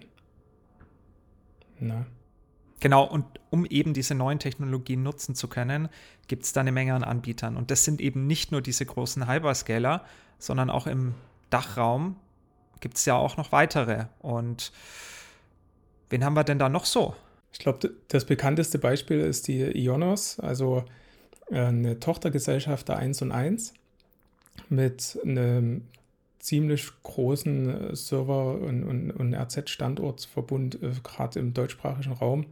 Na. 1.79 2.05
Genau, 2.79 3.03
und 3.05 3.25
um 3.49 3.65
eben 3.65 3.93
diese 3.93 4.13
neuen 4.13 4.39
Technologien 4.39 5.01
nutzen 5.01 5.33
zu 5.33 5.47
können, 5.47 5.89
gibt 6.27 6.43
es 6.43 6.53
da 6.53 6.61
eine 6.61 6.71
Menge 6.71 6.93
an 6.93 7.03
Anbietern. 7.03 7.57
Und 7.57 7.71
das 7.71 7.83
sind 7.83 8.01
eben 8.01 8.27
nicht 8.27 8.51
nur 8.51 8.61
diese 8.61 8.85
großen 8.85 9.27
Hyperscaler, 9.27 10.05
sondern 10.37 10.69
auch 10.69 10.85
im 10.85 11.15
Dachraum 11.49 12.17
gibt 12.79 12.97
es 12.97 13.05
ja 13.05 13.15
auch 13.15 13.37
noch 13.37 13.51
weitere. 13.51 14.05
Und 14.19 14.71
wen 16.09 16.23
haben 16.23 16.35
wir 16.35 16.43
denn 16.43 16.59
da 16.59 16.69
noch 16.69 16.85
so? 16.85 17.15
Ich 17.51 17.59
glaube, 17.59 17.91
das 18.09 18.25
bekannteste 18.25 18.77
Beispiel 18.77 19.19
ist 19.19 19.47
die 19.47 19.63
Ionos, 19.63 20.39
also 20.39 20.83
äh, 21.49 21.59
eine 21.59 21.99
Tochtergesellschaft 21.99 22.87
der 22.87 22.97
1 22.97 23.21
und 23.23 23.31
1 23.31 23.73
mit 24.69 25.19
einem 25.23 25.87
ziemlich 26.39 26.89
großen 27.03 27.95
Server- 27.95 28.59
und, 28.59 28.83
und, 28.83 29.11
und 29.11 29.33
RZ-Standortsverbund, 29.33 30.81
äh, 30.81 30.91
gerade 31.03 31.39
im 31.39 31.53
deutschsprachigen 31.53 32.13
Raum. 32.13 32.45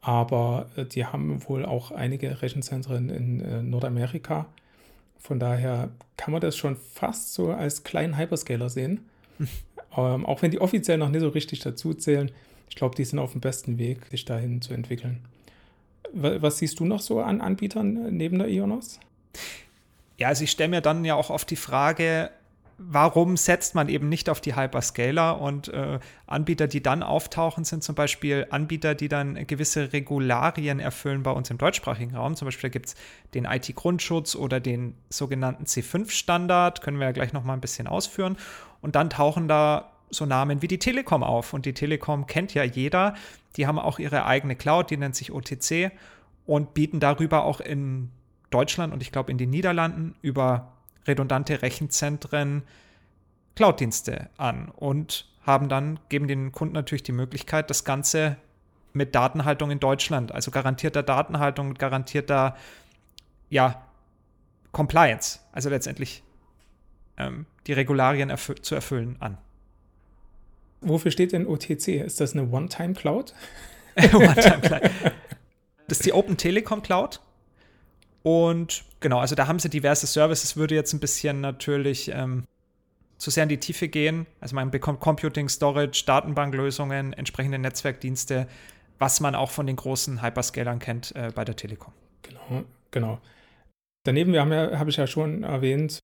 Aber 0.00 0.68
äh, 0.76 0.84
die 0.84 1.06
haben 1.06 1.42
wohl 1.48 1.64
auch 1.64 1.90
einige 1.90 2.42
Rechenzentren 2.42 3.08
in 3.08 3.70
Nordamerika. 3.70 4.46
Von 5.18 5.38
daher 5.38 5.90
kann 6.16 6.32
man 6.32 6.40
das 6.40 6.56
schon 6.56 6.76
fast 6.76 7.34
so 7.34 7.52
als 7.52 7.84
kleinen 7.84 8.18
Hyperscaler 8.18 8.68
sehen. 8.68 9.08
Ähm, 9.96 10.26
auch 10.26 10.42
wenn 10.42 10.50
die 10.50 10.60
offiziell 10.60 10.98
noch 10.98 11.10
nicht 11.10 11.20
so 11.20 11.28
richtig 11.28 11.60
dazu 11.60 11.94
zählen. 11.94 12.30
Ich 12.68 12.76
glaube, 12.76 12.94
die 12.94 13.04
sind 13.04 13.18
auf 13.18 13.32
dem 13.32 13.40
besten 13.40 13.78
Weg, 13.78 14.06
sich 14.10 14.24
dahin 14.24 14.62
zu 14.62 14.72
entwickeln. 14.72 15.20
Was 16.14 16.58
siehst 16.58 16.78
du 16.80 16.84
noch 16.84 17.00
so 17.00 17.20
an 17.20 17.40
Anbietern 17.40 18.14
neben 18.16 18.38
der 18.38 18.48
Ionos? 18.48 19.00
Ja, 20.18 20.28
also 20.28 20.44
ich 20.44 20.50
stelle 20.50 20.68
mir 20.68 20.80
dann 20.80 21.04
ja 21.04 21.14
auch 21.14 21.30
oft 21.30 21.50
die 21.50 21.56
Frage, 21.56 22.30
warum 22.88 23.36
setzt 23.36 23.74
man 23.74 23.88
eben 23.88 24.08
nicht 24.08 24.28
auf 24.28 24.40
die 24.40 24.56
Hyperscaler 24.56 25.40
und 25.40 25.68
äh, 25.68 25.98
Anbieter, 26.26 26.66
die 26.66 26.82
dann 26.82 27.02
auftauchen, 27.02 27.64
sind 27.64 27.82
zum 27.82 27.94
Beispiel 27.94 28.46
Anbieter, 28.50 28.94
die 28.94 29.08
dann 29.08 29.46
gewisse 29.46 29.92
Regularien 29.92 30.80
erfüllen 30.80 31.22
bei 31.22 31.30
uns 31.30 31.50
im 31.50 31.58
deutschsprachigen 31.58 32.16
Raum. 32.16 32.36
Zum 32.36 32.46
Beispiel 32.46 32.70
gibt 32.70 32.86
es 32.86 32.94
den 33.34 33.44
IT-Grundschutz 33.44 34.34
oder 34.34 34.60
den 34.60 34.94
sogenannten 35.08 35.64
C5-Standard, 35.64 36.82
können 36.82 36.98
wir 36.98 37.06
ja 37.06 37.12
gleich 37.12 37.32
noch 37.32 37.44
mal 37.44 37.54
ein 37.54 37.60
bisschen 37.60 37.86
ausführen. 37.86 38.36
Und 38.80 38.96
dann 38.96 39.10
tauchen 39.10 39.48
da 39.48 39.92
so 40.10 40.26
Namen 40.26 40.62
wie 40.62 40.68
die 40.68 40.78
Telekom 40.78 41.22
auf. 41.22 41.52
Und 41.52 41.66
die 41.66 41.74
Telekom 41.74 42.26
kennt 42.26 42.54
ja 42.54 42.64
jeder. 42.64 43.14
Die 43.56 43.66
haben 43.66 43.78
auch 43.78 43.98
ihre 43.98 44.26
eigene 44.26 44.56
Cloud, 44.56 44.90
die 44.90 44.96
nennt 44.96 45.16
sich 45.16 45.32
OTC 45.32 45.92
und 46.46 46.74
bieten 46.74 47.00
darüber 47.00 47.44
auch 47.44 47.60
in 47.60 48.10
Deutschland 48.50 48.92
und 48.92 49.02
ich 49.02 49.12
glaube 49.12 49.30
in 49.30 49.38
den 49.38 49.50
Niederlanden 49.50 50.14
über 50.22 50.72
redundante 51.06 51.62
Rechenzentren 51.62 52.62
Cloud-Dienste 53.54 54.30
an 54.36 54.68
und 54.68 55.26
haben 55.44 55.68
dann, 55.68 55.98
geben 56.08 56.28
den 56.28 56.52
Kunden 56.52 56.74
natürlich 56.74 57.02
die 57.02 57.12
Möglichkeit, 57.12 57.68
das 57.70 57.84
Ganze 57.84 58.36
mit 58.92 59.14
Datenhaltung 59.14 59.70
in 59.70 59.80
Deutschland, 59.80 60.32
also 60.32 60.50
garantierter 60.50 61.02
Datenhaltung, 61.02 61.68
mit 61.70 61.78
garantierter, 61.78 62.56
ja, 63.50 63.82
Compliance, 64.70 65.40
also 65.52 65.68
letztendlich 65.68 66.22
ähm, 67.18 67.46
die 67.66 67.72
Regularien 67.72 68.30
erfü 68.30 68.54
zu 68.54 68.74
erfüllen 68.74 69.16
an. 69.20 69.38
Wofür 70.80 71.10
steht 71.10 71.32
denn 71.32 71.46
OTC? 71.46 71.88
Ist 71.88 72.20
das 72.20 72.32
eine 72.32 72.50
One-Time-Cloud? 72.50 73.34
One-Time-Cloud. 74.12 74.90
Das 75.88 75.98
ist 75.98 76.06
die 76.06 76.12
Open 76.12 76.36
Telekom 76.36 76.82
Cloud. 76.82 77.20
Und 78.22 78.84
genau, 79.02 79.18
also 79.18 79.34
da 79.34 79.46
haben 79.46 79.58
sie 79.58 79.68
diverse 79.68 80.06
Services, 80.06 80.56
würde 80.56 80.74
jetzt 80.74 80.92
ein 80.94 81.00
bisschen 81.00 81.40
natürlich 81.42 82.10
ähm, 82.14 82.44
zu 83.18 83.30
sehr 83.30 83.42
in 83.42 83.50
die 83.50 83.60
Tiefe 83.60 83.88
gehen. 83.88 84.26
Also 84.40 84.54
man 84.54 84.70
bekommt 84.70 85.00
Computing, 85.00 85.48
Storage, 85.48 86.04
Datenbanklösungen, 86.06 87.12
entsprechende 87.12 87.58
Netzwerkdienste, 87.58 88.48
was 88.98 89.20
man 89.20 89.34
auch 89.34 89.50
von 89.50 89.66
den 89.66 89.76
großen 89.76 90.22
Hyperscalern 90.22 90.78
kennt 90.78 91.14
äh, 91.14 91.30
bei 91.34 91.44
der 91.44 91.56
Telekom. 91.56 91.92
Genau, 92.22 92.64
genau. 92.90 93.18
Daneben, 94.04 94.32
wir 94.32 94.40
haben 94.40 94.52
ja, 94.52 94.78
habe 94.78 94.90
ich 94.90 94.96
ja 94.96 95.06
schon 95.06 95.42
erwähnt, 95.42 96.00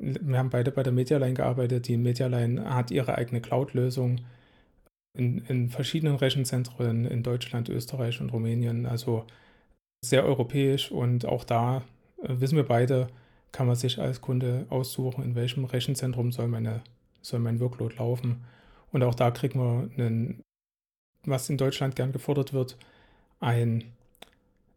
wir 0.00 0.38
haben 0.38 0.50
beide 0.50 0.70
bei 0.70 0.82
der 0.82 0.92
Medialine 0.92 1.34
gearbeitet. 1.34 1.88
Die 1.88 1.96
Medialine 1.96 2.74
hat 2.74 2.90
ihre 2.90 3.16
eigene 3.16 3.40
Cloud-Lösung 3.40 4.20
in, 5.16 5.38
in 5.46 5.68
verschiedenen 5.68 6.16
Rechenzentren 6.16 7.04
in 7.04 7.22
Deutschland, 7.22 7.68
Österreich 7.68 8.20
und 8.20 8.32
Rumänien. 8.32 8.86
Also 8.86 9.26
sehr 10.04 10.24
europäisch 10.24 10.90
und 10.90 11.26
auch 11.26 11.44
da 11.44 11.82
wissen 12.22 12.56
wir 12.56 12.66
beide, 12.66 13.08
kann 13.52 13.66
man 13.66 13.76
sich 13.76 13.98
als 13.98 14.20
Kunde 14.20 14.66
aussuchen, 14.70 15.24
in 15.24 15.34
welchem 15.34 15.64
Rechenzentrum 15.64 16.32
soll, 16.32 16.48
meine, 16.48 16.82
soll 17.22 17.40
mein 17.40 17.60
Workload 17.60 17.96
laufen. 17.96 18.44
Und 18.92 19.02
auch 19.02 19.14
da 19.14 19.30
kriegen 19.30 19.60
wir 19.60 19.90
einen, 19.96 20.42
was 21.24 21.50
in 21.50 21.58
Deutschland 21.58 21.96
gern 21.96 22.12
gefordert 22.12 22.52
wird, 22.52 22.76
ein, 23.40 23.84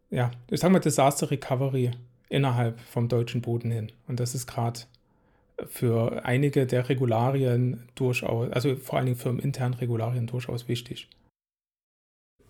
ja, 0.09 0.31
ich 0.49 0.59
sag 0.59 0.71
mal 0.71 0.79
Disaster 0.79 1.29
Recovery 1.29 1.91
innerhalb 2.29 2.79
vom 2.79 3.09
deutschen 3.09 3.41
Boden 3.41 3.71
hin. 3.71 3.91
Und 4.07 4.19
das 4.19 4.35
ist 4.35 4.47
gerade 4.47 4.81
für 5.67 6.25
einige 6.25 6.65
der 6.65 6.89
Regularien 6.89 7.87
durchaus, 7.95 8.51
also 8.51 8.75
vor 8.75 8.97
allen 8.97 9.05
Dingen 9.05 9.17
für 9.17 9.29
internen 9.29 9.75
Regularien 9.75 10.27
durchaus 10.27 10.67
wichtig. 10.67 11.07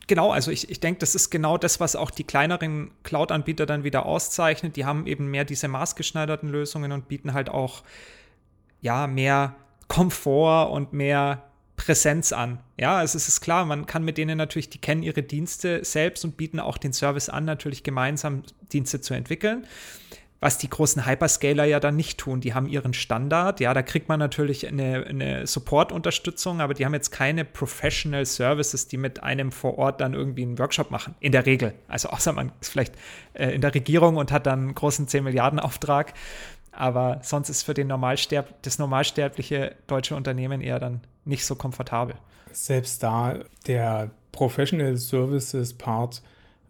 Genau, 0.08 0.32
also 0.32 0.52
ich, 0.52 0.70
ich 0.70 0.80
denke, 0.80 1.00
das 1.00 1.16
ist 1.16 1.30
genau 1.30 1.58
das, 1.58 1.80
was 1.80 1.96
auch 1.96 2.12
die 2.12 2.26
kleineren 2.26 2.92
Cloud-Anbieter 3.04 3.66
dann 3.66 3.84
wieder 3.84 4.06
auszeichnet. 4.06 4.76
Die 4.76 4.86
haben 4.86 5.08
eben 5.08 5.32
mehr 5.32 5.46
diese 5.46 5.68
maßgeschneiderten 5.68 6.50
Lösungen 6.50 6.92
und 6.92 7.08
bieten 7.08 7.34
halt 7.34 7.50
auch 7.50 7.84
ja 8.82 9.08
mehr 9.08 9.56
Komfort 9.88 10.72
und 10.72 10.92
mehr 10.92 11.44
Präsenz 11.78 12.34
an. 12.34 12.60
Ja, 12.78 12.98
also 12.98 13.18
es 13.18 13.28
ist 13.28 13.42
klar, 13.42 13.66
man 13.66 13.86
kann 13.86 14.04
mit 14.04 14.18
denen 14.18 14.38
natürlich, 14.38 14.70
die 14.70 14.78
kennen 14.78 15.04
ihre 15.04 15.24
Dienste 15.24 15.84
selbst 15.86 16.26
und 16.26 16.36
bieten 16.36 16.60
auch 16.60 16.78
den 16.78 16.94
Service 16.94 17.30
an, 17.30 17.46
natürlich 17.46 17.84
gemeinsam 17.84 18.44
Dienste 18.72 19.00
zu 19.02 19.14
entwickeln 19.14 19.66
was 20.44 20.58
die 20.58 20.70
großen 20.70 21.06
Hyperscaler 21.06 21.64
ja 21.64 21.80
dann 21.80 21.96
nicht 21.96 22.18
tun. 22.18 22.42
Die 22.42 22.54
haben 22.54 22.68
ihren 22.68 22.94
Standard. 22.94 23.62
Ja, 23.62 23.74
da 23.74 23.82
kriegt 23.82 24.10
man 24.10 24.20
natürlich 24.20 24.68
eine, 24.68 25.06
eine 25.06 25.48
Support-Unterstützung, 25.48 26.60
aber 26.60 26.74
die 26.74 26.86
haben 26.86 26.94
jetzt 26.94 27.12
keine 27.12 27.46
Professional 27.46 28.26
Services, 28.26 28.90
die 28.90 28.98
mit 28.98 29.24
einem 29.24 29.54
vor 29.54 29.78
Ort 29.78 30.02
dann 30.02 30.14
irgendwie 30.14 30.42
einen 30.42 30.60
Workshop 30.60 30.92
machen. 30.92 31.16
In 31.22 31.32
der 31.32 31.46
Regel. 31.46 31.74
Also 31.88 32.10
außer 32.10 32.34
man 32.34 32.52
ist 32.60 32.70
vielleicht 32.70 32.94
äh, 33.34 33.52
in 33.52 33.62
der 33.62 33.74
Regierung 33.74 34.18
und 34.18 34.34
hat 34.34 34.46
dann 34.46 34.60
einen 34.60 34.76
großen 34.76 35.08
10 35.08 35.24
Milliarden 35.24 35.60
Auftrag. 35.60 36.14
Aber 36.74 37.22
sonst 37.24 37.48
ist 37.48 37.64
für 37.64 37.74
den 37.74 37.88
Normalsterb 37.88 38.62
das 38.64 38.80
normalsterbliche 38.80 39.76
deutsche 39.88 40.16
Unternehmen 40.16 40.60
eher 40.60 40.80
dann 40.80 41.00
nicht 41.24 41.46
so 41.46 41.56
komfortabel. 41.56 42.16
Selbst 42.52 43.02
da 43.02 43.40
der 43.66 44.12
Professional 44.34 44.98
Services 44.98 45.74
Part 45.74 46.22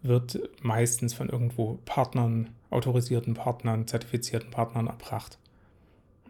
wird 0.04 0.38
meistens 0.62 1.16
von 1.16 1.30
irgendwo 1.30 1.80
Partnern 1.86 2.50
autorisierten 2.74 3.34
Partnern, 3.34 3.88
zertifizierten 3.88 4.52
Partnern 4.52 4.88
erbracht. 4.88 5.38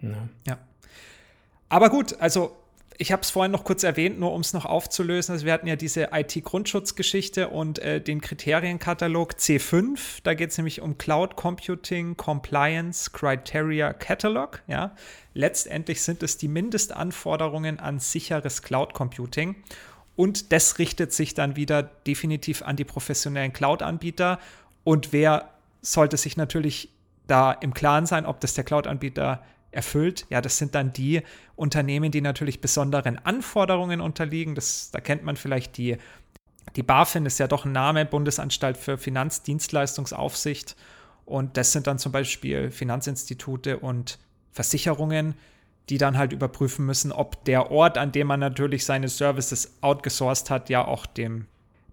Ja. 0.02 0.30
ja. 0.46 0.58
Aber 1.70 1.90
gut, 1.90 2.20
also 2.20 2.56
ich 2.98 3.12
habe 3.12 3.22
es 3.22 3.32
vorhin 3.32 3.52
noch 3.52 3.64
kurz 3.64 3.84
erwähnt, 3.84 4.20
nur 4.20 4.34
um 4.34 4.42
es 4.42 4.54
noch 4.54 4.66
aufzulösen. 4.66 5.34
Also 5.34 5.46
wir 5.46 5.54
hatten 5.54 5.68
ja 5.68 5.76
diese 5.76 6.10
IT-Grundschutzgeschichte 6.12 7.50
und 7.50 7.80
äh, 7.80 8.00
den 8.00 8.22
Kriterienkatalog 8.22 9.34
C5. 9.34 10.20
Da 10.24 10.34
geht 10.34 10.52
es 10.52 10.58
nämlich 10.58 10.82
um 10.82 10.98
Cloud 10.98 11.36
Computing 11.36 12.16
Compliance 12.18 13.12
Criteria 13.12 13.94
Catalog. 13.94 14.62
Ja. 14.68 14.96
Letztendlich 15.34 16.02
sind 16.02 16.22
es 16.22 16.38
die 16.38 16.48
Mindestanforderungen 16.48 17.80
an 17.80 18.00
sicheres 18.00 18.62
Cloud 18.62 18.94
Computing. 18.94 19.56
Und 20.16 20.52
das 20.52 20.78
richtet 20.78 21.12
sich 21.12 21.34
dann 21.34 21.56
wieder 21.56 21.82
definitiv 21.82 22.62
an 22.62 22.76
die 22.76 22.86
professionellen 22.86 23.54
Cloud-Anbieter. 23.54 24.40
Und 24.84 25.12
wer 25.12 25.53
sollte 25.84 26.18
sich 26.18 26.38
natürlich 26.38 26.90
da 27.28 27.52
im 27.52 27.74
Klaren 27.74 28.06
sein, 28.06 28.26
ob 28.26 28.40
das 28.40 28.56
der 28.56 28.64
Cloud-Anbieter 28.64 29.44
erfüllt. 29.72 30.26
Ja, 30.30 30.42
das 30.42 30.58
sind 30.58 30.76
dann 30.76 30.94
die 30.94 31.22
Unternehmen, 31.56 32.12
die 32.12 32.22
natürlich 32.22 32.62
besonderen 32.62 33.18
Anforderungen 33.18 34.02
unterliegen. 34.02 34.56
Das, 34.56 34.92
da 34.92 35.00
kennt 35.00 35.24
man 35.24 35.36
vielleicht 35.36 35.78
die, 35.78 35.98
die 36.76 36.84
BaFin, 36.84 37.26
ist 37.26 37.40
ja 37.40 37.48
doch 37.48 37.66
ein 37.66 37.72
Name, 37.72 38.06
Bundesanstalt 38.06 38.78
für 38.78 38.98
Finanzdienstleistungsaufsicht. 38.98 40.76
Und 41.26 41.58
das 41.58 41.72
sind 41.72 41.88
dann 41.88 42.00
zum 42.00 42.12
Beispiel 42.12 42.72
Finanzinstitute 42.72 43.80
und 43.80 44.20
Versicherungen, 44.52 45.36
die 45.90 45.98
dann 45.98 46.18
halt 46.18 46.32
überprüfen 46.32 46.86
müssen, 46.86 47.12
ob 47.12 47.44
der 47.46 47.72
Ort, 47.72 47.98
an 47.98 48.12
dem 48.12 48.28
man 48.28 48.40
natürlich 48.40 48.86
seine 48.86 49.10
Services 49.10 49.78
outgesourced 49.82 50.50
hat, 50.50 50.70
ja 50.70 50.86
auch 50.86 51.06
dem 51.06 51.48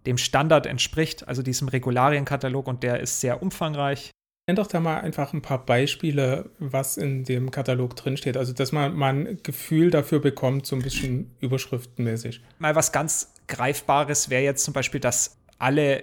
dem 0.07 0.19
Standard 0.19 0.67
entspricht, 0.67 1.29
also 1.29 1.43
diesem 1.43 1.69
Regularienkatalog 1.69 2.67
und 2.67 2.83
der 2.83 3.01
ist 3.01 3.21
sehr 3.21 3.43
umfangreich. 3.43 4.11
Nenn 4.49 4.57
doch 4.57 4.67
da 4.67 4.81
mal 4.81 5.01
einfach 5.01 5.33
ein 5.33 5.43
paar 5.43 5.65
Beispiele, 5.65 6.51
was 6.59 6.97
in 6.97 7.25
dem 7.25 7.51
Katalog 7.51 7.95
drinsteht. 7.95 8.37
Also, 8.37 8.53
dass 8.53 8.73
man 8.73 8.95
mal 8.97 9.15
ein 9.15 9.39
Gefühl 9.43 9.91
dafür 9.91 10.19
bekommt, 10.19 10.67
so 10.67 10.75
ein 10.75 10.83
bisschen 10.83 11.31
überschriftenmäßig. 11.41 12.41
Mal 12.59 12.75
was 12.75 12.91
ganz 12.91 13.35
Greifbares 13.47 14.31
wäre 14.31 14.43
jetzt 14.43 14.65
zum 14.65 14.75
Beispiel, 14.75 15.01
dass 15.01 15.37
alle 15.59 16.03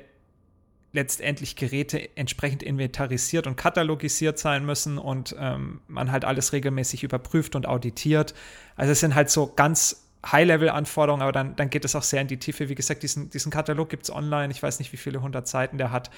letztendlich 0.93 1.55
Geräte 1.55 2.15
entsprechend 2.15 2.63
inventarisiert 2.63 3.47
und 3.47 3.55
katalogisiert 3.55 4.39
sein 4.39 4.65
müssen 4.65 4.97
und 4.97 5.35
ähm, 5.37 5.81
man 5.87 6.11
halt 6.11 6.25
alles 6.25 6.53
regelmäßig 6.53 7.03
überprüft 7.03 7.55
und 7.55 7.67
auditiert. 7.67 8.33
Also 8.75 8.93
es 8.93 8.99
sind 8.99 9.13
halt 9.13 9.29
so 9.29 9.51
ganz 9.55 10.06
High-Level-Anforderungen, 10.25 11.21
aber 11.21 11.31
dann, 11.31 11.55
dann 11.55 11.69
geht 11.69 11.85
es 11.85 11.95
auch 11.95 12.03
sehr 12.03 12.21
in 12.21 12.27
die 12.27 12.37
Tiefe. 12.37 12.69
Wie 12.69 12.75
gesagt, 12.75 13.03
diesen, 13.03 13.29
diesen 13.29 13.51
Katalog 13.51 13.89
gibt 13.89 14.03
es 14.03 14.11
online. 14.11 14.51
Ich 14.51 14.61
weiß 14.61 14.79
nicht, 14.79 14.91
wie 14.93 14.97
viele 14.97 15.21
hundert 15.21 15.47
Seiten 15.47 15.77
der 15.77 15.91
hat. 15.91 16.09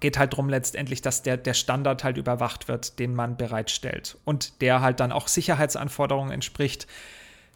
Geht 0.00 0.18
halt 0.18 0.32
darum 0.32 0.48
letztendlich, 0.48 1.02
dass 1.02 1.22
der, 1.22 1.36
der 1.36 1.54
Standard 1.54 2.04
halt 2.04 2.16
überwacht 2.16 2.68
wird, 2.68 2.98
den 2.98 3.14
man 3.14 3.36
bereitstellt. 3.36 4.18
Und 4.24 4.60
der 4.60 4.80
halt 4.80 5.00
dann 5.00 5.12
auch 5.12 5.28
Sicherheitsanforderungen 5.28 6.32
entspricht, 6.32 6.86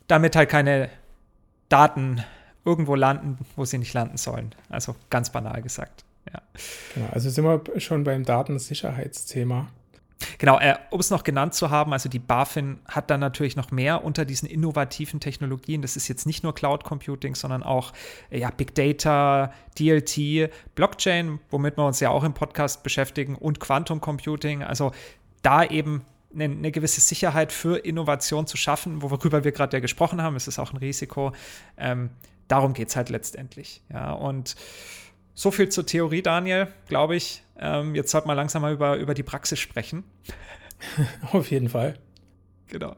damit 0.07 0.37
halt 0.37 0.49
keine 0.49 0.89
Daten 1.69 2.25
irgendwo 2.65 2.95
landen, 2.95 3.39
wo 3.57 3.65
sie 3.65 3.79
nicht 3.79 3.93
landen 3.95 4.17
sollen. 4.17 4.55
Also 4.69 4.97
ganz 5.11 5.31
banal 5.31 5.63
gesagt. 5.63 6.05
Ja. 6.33 6.43
Genau, 6.95 7.09
also 7.13 7.31
sind 7.31 7.45
wir 7.45 7.81
schon 7.81 8.05
beim 8.05 8.25
Datensicherheitsthema. 8.25 9.69
Genau, 10.39 10.59
äh, 10.59 10.75
um 10.91 11.01
es 11.01 11.11
noch 11.11 11.23
genannt 11.23 11.55
zu 11.55 11.71
haben, 11.71 11.93
also 11.93 12.09
die 12.09 12.19
BaFin 12.19 12.81
hat 12.87 13.11
dann 13.11 13.21
natürlich 13.21 13.57
noch 13.57 13.71
mehr 13.71 14.05
unter 14.05 14.25
diesen 14.25 14.49
innovativen 14.49 15.21
Technologien. 15.21 15.83
Das 15.83 15.97
ist 15.97 16.09
jetzt 16.09 16.27
nicht 16.27 16.43
nur 16.43 16.55
Cloud 16.55 16.85
Computing, 16.85 17.35
sondern 17.35 17.63
auch 17.63 17.93
äh, 18.31 18.41
ja, 18.41 18.51
Big 18.51 18.75
Data, 18.75 19.53
DLT, 19.79 20.51
Blockchain, 20.75 21.39
womit 21.51 21.77
wir 21.77 21.87
uns 21.87 22.01
ja 22.01 22.11
auch 22.11 22.25
im 22.25 22.35
Podcast 22.35 22.83
beschäftigen, 22.83 23.37
und 23.37 23.61
Quantum 23.61 24.01
Computing. 24.01 24.63
Also 24.63 24.93
da 25.43 25.65
eben 25.65 26.05
eine, 26.35 26.45
eine 26.45 26.73
gewisse 26.73 27.01
Sicherheit 27.01 27.53
für 27.53 27.79
Innovation 27.79 28.47
zu 28.47 28.57
schaffen, 28.57 29.03
worüber 29.03 29.45
wir 29.45 29.53
gerade 29.53 29.77
ja 29.77 29.81
gesprochen 29.81 30.21
haben. 30.23 30.37
Es 30.37 30.49
ist 30.49 30.59
auch 30.59 30.73
ein 30.73 30.79
Risiko. 30.79 31.33
Ähm, 31.77 32.11
darum 32.49 32.75
geht 32.75 32.89
es 32.89 32.97
halt 32.97 33.09
letztendlich. 33.09 33.83
Ja, 33.93 34.13
und 34.13 34.57
so 35.39 35.53
viel 35.53 35.69
zur 35.69 35.87
Theorie, 35.87 36.21
Daniel, 36.21 36.67
glaube 36.89 37.15
ich. 37.15 37.45
Ähm, 37.61 37.95
jetzt 37.95 38.11
sollte 38.11 38.27
man 38.27 38.37
langsam 38.37 38.61
mal 38.61 38.73
über, 38.73 38.97
über 38.97 39.15
die 39.15 39.23
Praxis 39.23 39.61
sprechen. 39.61 40.03
Auf 41.33 41.53
jeden 41.53 41.69
Fall. 41.69 41.95
Genau. 42.67 42.97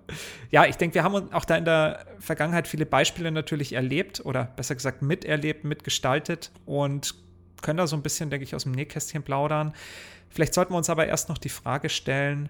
Ja, 0.51 0.65
ich 0.65 0.77
denke, 0.77 0.95
wir 0.95 1.05
haben 1.05 1.31
auch 1.35 1.45
da 1.45 1.57
in 1.57 1.67
der 1.67 2.07
Vergangenheit 2.19 2.67
viele 2.67 2.87
Beispiele 2.87 3.31
natürlich 3.31 3.75
erlebt 3.75 4.25
oder 4.25 4.45
besser 4.57 4.75
gesagt 4.75 5.03
miterlebt, 5.03 5.65
mitgestaltet 5.65 6.51
und 6.65 7.15
können 7.61 7.77
da 7.77 7.87
so 7.87 7.95
ein 7.95 8.03
bisschen, 8.03 8.31
denke 8.31 8.45
ich, 8.45 8.55
aus 8.55 8.63
dem 8.63 8.73
Nähkästchen 8.73 9.23
plaudern. 9.23 9.75
Vielleicht 10.31 10.55
sollten 10.55 10.73
wir 10.73 10.79
uns 10.79 10.89
aber 10.89 11.07
erst 11.07 11.29
noch 11.29 11.39
die 11.39 11.51
Frage 11.51 11.91
stellen, 11.91 12.49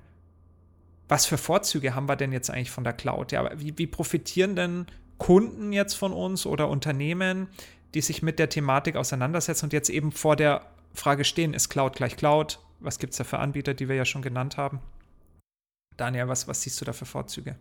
was 1.08 1.26
für 1.26 1.36
Vorzüge 1.36 1.96
haben 1.96 2.08
wir 2.08 2.14
denn 2.14 2.30
jetzt 2.30 2.48
eigentlich 2.48 2.70
von 2.70 2.84
der 2.84 2.92
Cloud? 2.92 3.32
Ja, 3.32 3.50
wie, 3.58 3.76
wie 3.76 3.88
profitieren 3.88 4.54
denn 4.54 4.86
Kunden 5.18 5.72
jetzt 5.72 5.94
von 5.94 6.12
uns 6.12 6.46
oder 6.46 6.68
Unternehmen, 6.68 7.48
die 7.94 8.00
sich 8.00 8.22
mit 8.22 8.38
der 8.38 8.48
Thematik 8.48 8.96
auseinandersetzen 8.96 9.66
und 9.66 9.72
jetzt 9.72 9.90
eben 9.90 10.12
vor 10.12 10.36
der 10.36 10.66
Frage 10.94 11.24
stehen, 11.24 11.54
ist 11.54 11.68
Cloud 11.68 11.96
gleich 11.96 12.16
Cloud? 12.16 12.60
Was 12.80 12.98
gibt 12.98 13.12
es 13.12 13.18
da 13.18 13.24
für 13.24 13.38
Anbieter, 13.38 13.74
die 13.74 13.88
wir 13.88 13.96
ja 13.96 14.04
schon 14.04 14.22
genannt 14.22 14.56
haben? 14.56 14.80
Daniel, 15.96 16.28
was, 16.28 16.48
was 16.48 16.62
siehst 16.62 16.80
du 16.80 16.84
da 16.84 16.92
für 16.92 17.04
Vorzüge? 17.04 17.56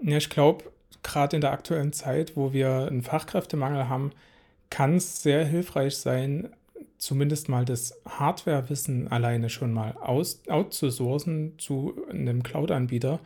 Ja, 0.00 0.16
ich 0.16 0.30
glaube, 0.30 0.64
gerade 1.02 1.36
in 1.36 1.40
der 1.40 1.52
aktuellen 1.52 1.92
Zeit, 1.92 2.36
wo 2.36 2.52
wir 2.52 2.86
einen 2.88 3.02
Fachkräftemangel 3.02 3.88
haben, 3.88 4.12
kann 4.70 4.96
es 4.96 5.22
sehr 5.22 5.44
hilfreich 5.44 5.96
sein, 5.96 6.48
zumindest 6.98 7.48
mal 7.48 7.64
das 7.64 8.00
Hardwarewissen 8.06 9.08
alleine 9.08 9.50
schon 9.50 9.72
mal 9.72 9.92
aus, 9.92 10.42
outzusourcen 10.48 11.58
zu 11.58 11.94
einem 12.10 12.42
Cloud-Anbieter, 12.42 13.20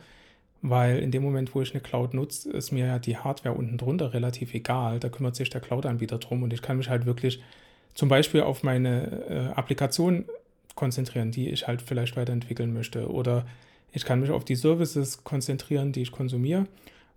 weil 0.61 0.99
in 0.99 1.11
dem 1.11 1.23
Moment, 1.23 1.55
wo 1.55 1.61
ich 1.61 1.73
eine 1.73 1.81
Cloud 1.81 2.13
nutze, 2.13 2.51
ist 2.51 2.71
mir 2.71 2.85
ja 2.85 2.99
die 2.99 3.17
Hardware 3.17 3.55
unten 3.55 3.77
drunter 3.77 4.13
relativ 4.13 4.53
egal. 4.53 4.99
Da 4.99 5.09
kümmert 5.09 5.35
sich 5.35 5.49
der 5.49 5.61
Cloud-Anbieter 5.61 6.17
drum 6.17 6.43
und 6.43 6.53
ich 6.53 6.61
kann 6.61 6.77
mich 6.77 6.89
halt 6.89 7.05
wirklich 7.05 7.41
zum 7.93 8.09
Beispiel 8.09 8.41
auf 8.41 8.63
meine 8.63 9.25
äh, 9.29 9.57
Applikation 9.57 10.25
konzentrieren, 10.75 11.31
die 11.31 11.49
ich 11.49 11.67
halt 11.67 11.81
vielleicht 11.81 12.15
weiterentwickeln 12.17 12.73
möchte. 12.73 13.09
Oder 13.09 13.45
ich 13.91 14.05
kann 14.05 14.19
mich 14.19 14.31
auf 14.31 14.45
die 14.45 14.55
Services 14.55 15.23
konzentrieren, 15.23 15.91
die 15.91 16.01
ich 16.01 16.11
konsumiere 16.11 16.67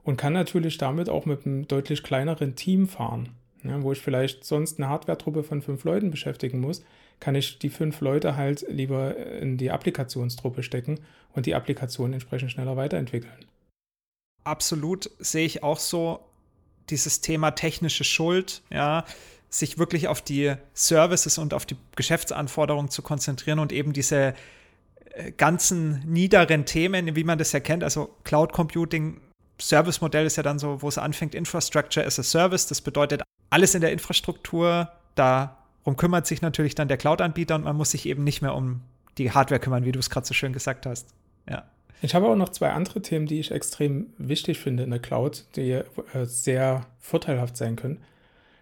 und 0.04 0.16
kann 0.16 0.32
natürlich 0.32 0.78
damit 0.78 1.08
auch 1.08 1.26
mit 1.26 1.46
einem 1.46 1.68
deutlich 1.68 2.02
kleineren 2.02 2.56
Team 2.56 2.88
fahren. 2.88 3.28
Ja, 3.64 3.82
wo 3.82 3.92
ich 3.92 4.00
vielleicht 4.00 4.44
sonst 4.44 4.78
eine 4.78 4.88
Hardware-Truppe 4.88 5.44
von 5.44 5.62
fünf 5.62 5.84
Leuten 5.84 6.10
beschäftigen 6.10 6.60
muss, 6.60 6.82
kann 7.20 7.36
ich 7.36 7.58
die 7.58 7.70
fünf 7.70 8.00
Leute 8.00 8.36
halt 8.36 8.66
lieber 8.68 9.16
in 9.16 9.56
die 9.56 9.70
Applikationstruppe 9.70 10.62
stecken 10.64 10.98
und 11.32 11.46
die 11.46 11.54
Applikation 11.54 12.12
entsprechend 12.12 12.50
schneller 12.50 12.76
weiterentwickeln. 12.76 13.46
Absolut 14.44 15.08
sehe 15.20 15.46
ich 15.46 15.62
auch 15.62 15.78
so 15.78 16.20
dieses 16.90 17.20
Thema 17.20 17.52
technische 17.52 18.02
Schuld, 18.02 18.62
ja, 18.70 19.04
sich 19.48 19.78
wirklich 19.78 20.08
auf 20.08 20.22
die 20.22 20.54
Services 20.74 21.38
und 21.38 21.54
auf 21.54 21.64
die 21.64 21.76
Geschäftsanforderungen 21.94 22.90
zu 22.90 23.02
konzentrieren 23.02 23.60
und 23.60 23.70
eben 23.70 23.92
diese 23.92 24.34
äh, 25.10 25.30
ganzen 25.30 26.00
niederen 26.10 26.64
Themen, 26.64 27.14
wie 27.14 27.22
man 27.22 27.38
das 27.38 27.52
ja 27.52 27.60
kennt, 27.60 27.84
also 27.84 28.16
Cloud 28.24 28.52
Computing, 28.52 29.20
Service-Modell 29.60 30.26
ist 30.26 30.36
ja 30.36 30.42
dann 30.42 30.58
so, 30.58 30.82
wo 30.82 30.88
es 30.88 30.98
anfängt, 30.98 31.34
Infrastructure 31.34 32.04
as 32.04 32.18
a 32.18 32.22
Service. 32.22 32.66
Das 32.66 32.80
bedeutet, 32.80 33.22
alles 33.52 33.74
in 33.74 33.82
der 33.82 33.92
Infrastruktur, 33.92 34.88
darum 35.14 35.96
kümmert 35.96 36.26
sich 36.26 36.40
natürlich 36.40 36.74
dann 36.74 36.88
der 36.88 36.96
Cloud-Anbieter 36.96 37.54
und 37.54 37.64
man 37.64 37.76
muss 37.76 37.90
sich 37.90 38.06
eben 38.06 38.24
nicht 38.24 38.40
mehr 38.40 38.54
um 38.54 38.80
die 39.18 39.30
Hardware 39.30 39.60
kümmern, 39.60 39.84
wie 39.84 39.92
du 39.92 39.98
es 39.98 40.08
gerade 40.08 40.26
so 40.26 40.32
schön 40.32 40.54
gesagt 40.54 40.86
hast. 40.86 41.08
Ja. 41.48 41.64
Ich 42.00 42.14
habe 42.14 42.26
auch 42.28 42.34
noch 42.34 42.48
zwei 42.48 42.70
andere 42.70 43.02
Themen, 43.02 43.26
die 43.26 43.38
ich 43.38 43.50
extrem 43.50 44.06
wichtig 44.16 44.58
finde 44.58 44.84
in 44.84 44.90
der 44.90 45.00
Cloud, 45.00 45.44
die 45.54 45.70
äh, 45.72 45.84
sehr 46.24 46.86
vorteilhaft 46.98 47.58
sein 47.58 47.76
können. 47.76 47.98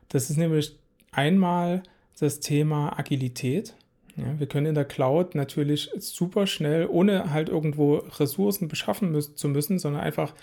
Das 0.09 0.29
ist 0.29 0.37
nämlich 0.37 0.77
einmal 1.13 1.85
das 2.19 2.41
Thema 2.41 2.99
Agilität. 2.99 3.75
Ja, 4.17 4.39
wir 4.41 4.49
können 4.49 4.67
in 4.67 4.75
der 4.75 4.85
Cloud 4.85 5.37
natürlich 5.37 5.91
super 5.99 6.49
schnell, 6.49 6.89
ohne 6.91 7.33
halt 7.33 7.49
irgendwo 7.49 7.99
Ressourcen 8.19 8.67
beschaffen 8.67 9.13
müssen, 9.13 9.37
zu 9.37 9.49
müssen, 9.49 9.79
sondern 9.79 10.03
einfach 10.03 10.35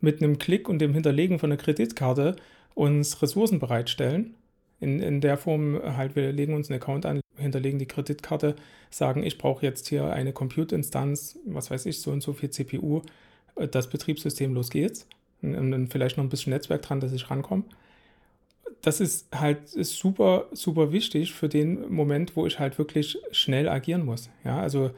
mit 0.00 0.22
einem 0.22 0.38
Klick 0.38 0.70
und 0.70 0.78
dem 0.78 0.94
Hinterlegen 0.94 1.38
von 1.38 1.52
einer 1.52 1.60
Kreditkarte 1.60 2.36
uns 2.80 3.22
Ressourcen 3.22 3.58
bereitstellen. 3.58 4.34
In, 4.80 5.00
in 5.00 5.20
der 5.20 5.36
Form 5.36 5.80
halt, 5.82 6.16
wir 6.16 6.32
legen 6.32 6.54
uns 6.54 6.70
einen 6.70 6.80
Account 6.80 7.04
an, 7.04 7.20
hinterlegen 7.36 7.78
die 7.78 7.86
Kreditkarte, 7.86 8.56
sagen, 8.88 9.22
ich 9.22 9.36
brauche 9.36 9.64
jetzt 9.64 9.88
hier 9.88 10.10
eine 10.10 10.32
Compute-Instanz, 10.32 11.38
was 11.44 11.70
weiß 11.70 11.84
ich, 11.86 12.00
so 12.00 12.10
und 12.10 12.22
so 12.22 12.32
viel 12.32 12.48
CPU, 12.50 13.02
das 13.70 13.90
Betriebssystem, 13.90 14.54
los 14.54 14.70
geht's. 14.70 15.06
Und 15.42 15.70
dann 15.70 15.88
vielleicht 15.88 16.16
noch 16.16 16.24
ein 16.24 16.30
bisschen 16.30 16.52
Netzwerk 16.52 16.82
dran, 16.82 17.00
dass 17.00 17.12
ich 17.12 17.30
rankomme 17.30 17.64
das 18.82 19.00
ist 19.00 19.26
halt 19.34 19.74
ist 19.74 19.96
super, 19.96 20.46
super 20.52 20.92
wichtig 20.92 21.34
für 21.34 21.48
den 21.48 21.92
Moment, 21.92 22.36
wo 22.36 22.46
ich 22.46 22.58
halt 22.58 22.78
wirklich 22.78 23.18
schnell 23.30 23.68
agieren 23.68 24.04
muss. 24.04 24.30
Ja, 24.44 24.60
also 24.60 24.90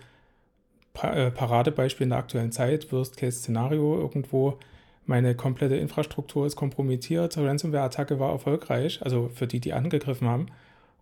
äh, 1.03 1.31
Paradebeispiel 1.31 2.05
in 2.05 2.11
der 2.11 2.19
aktuellen 2.19 2.53
Zeit, 2.53 2.93
Worst-Case-Szenario 2.93 3.99
irgendwo, 3.99 4.59
meine 5.07 5.35
komplette 5.35 5.77
Infrastruktur 5.77 6.47
ist 6.47 6.57
kompromittiert, 6.57 7.37
Ransomware-Attacke 7.37 8.19
war 8.19 8.31
erfolgreich, 8.31 9.01
also 9.03 9.31
für 9.35 9.47
die, 9.47 9.61
die 9.61 9.73
angegriffen 9.73 10.29
haben. 10.29 10.47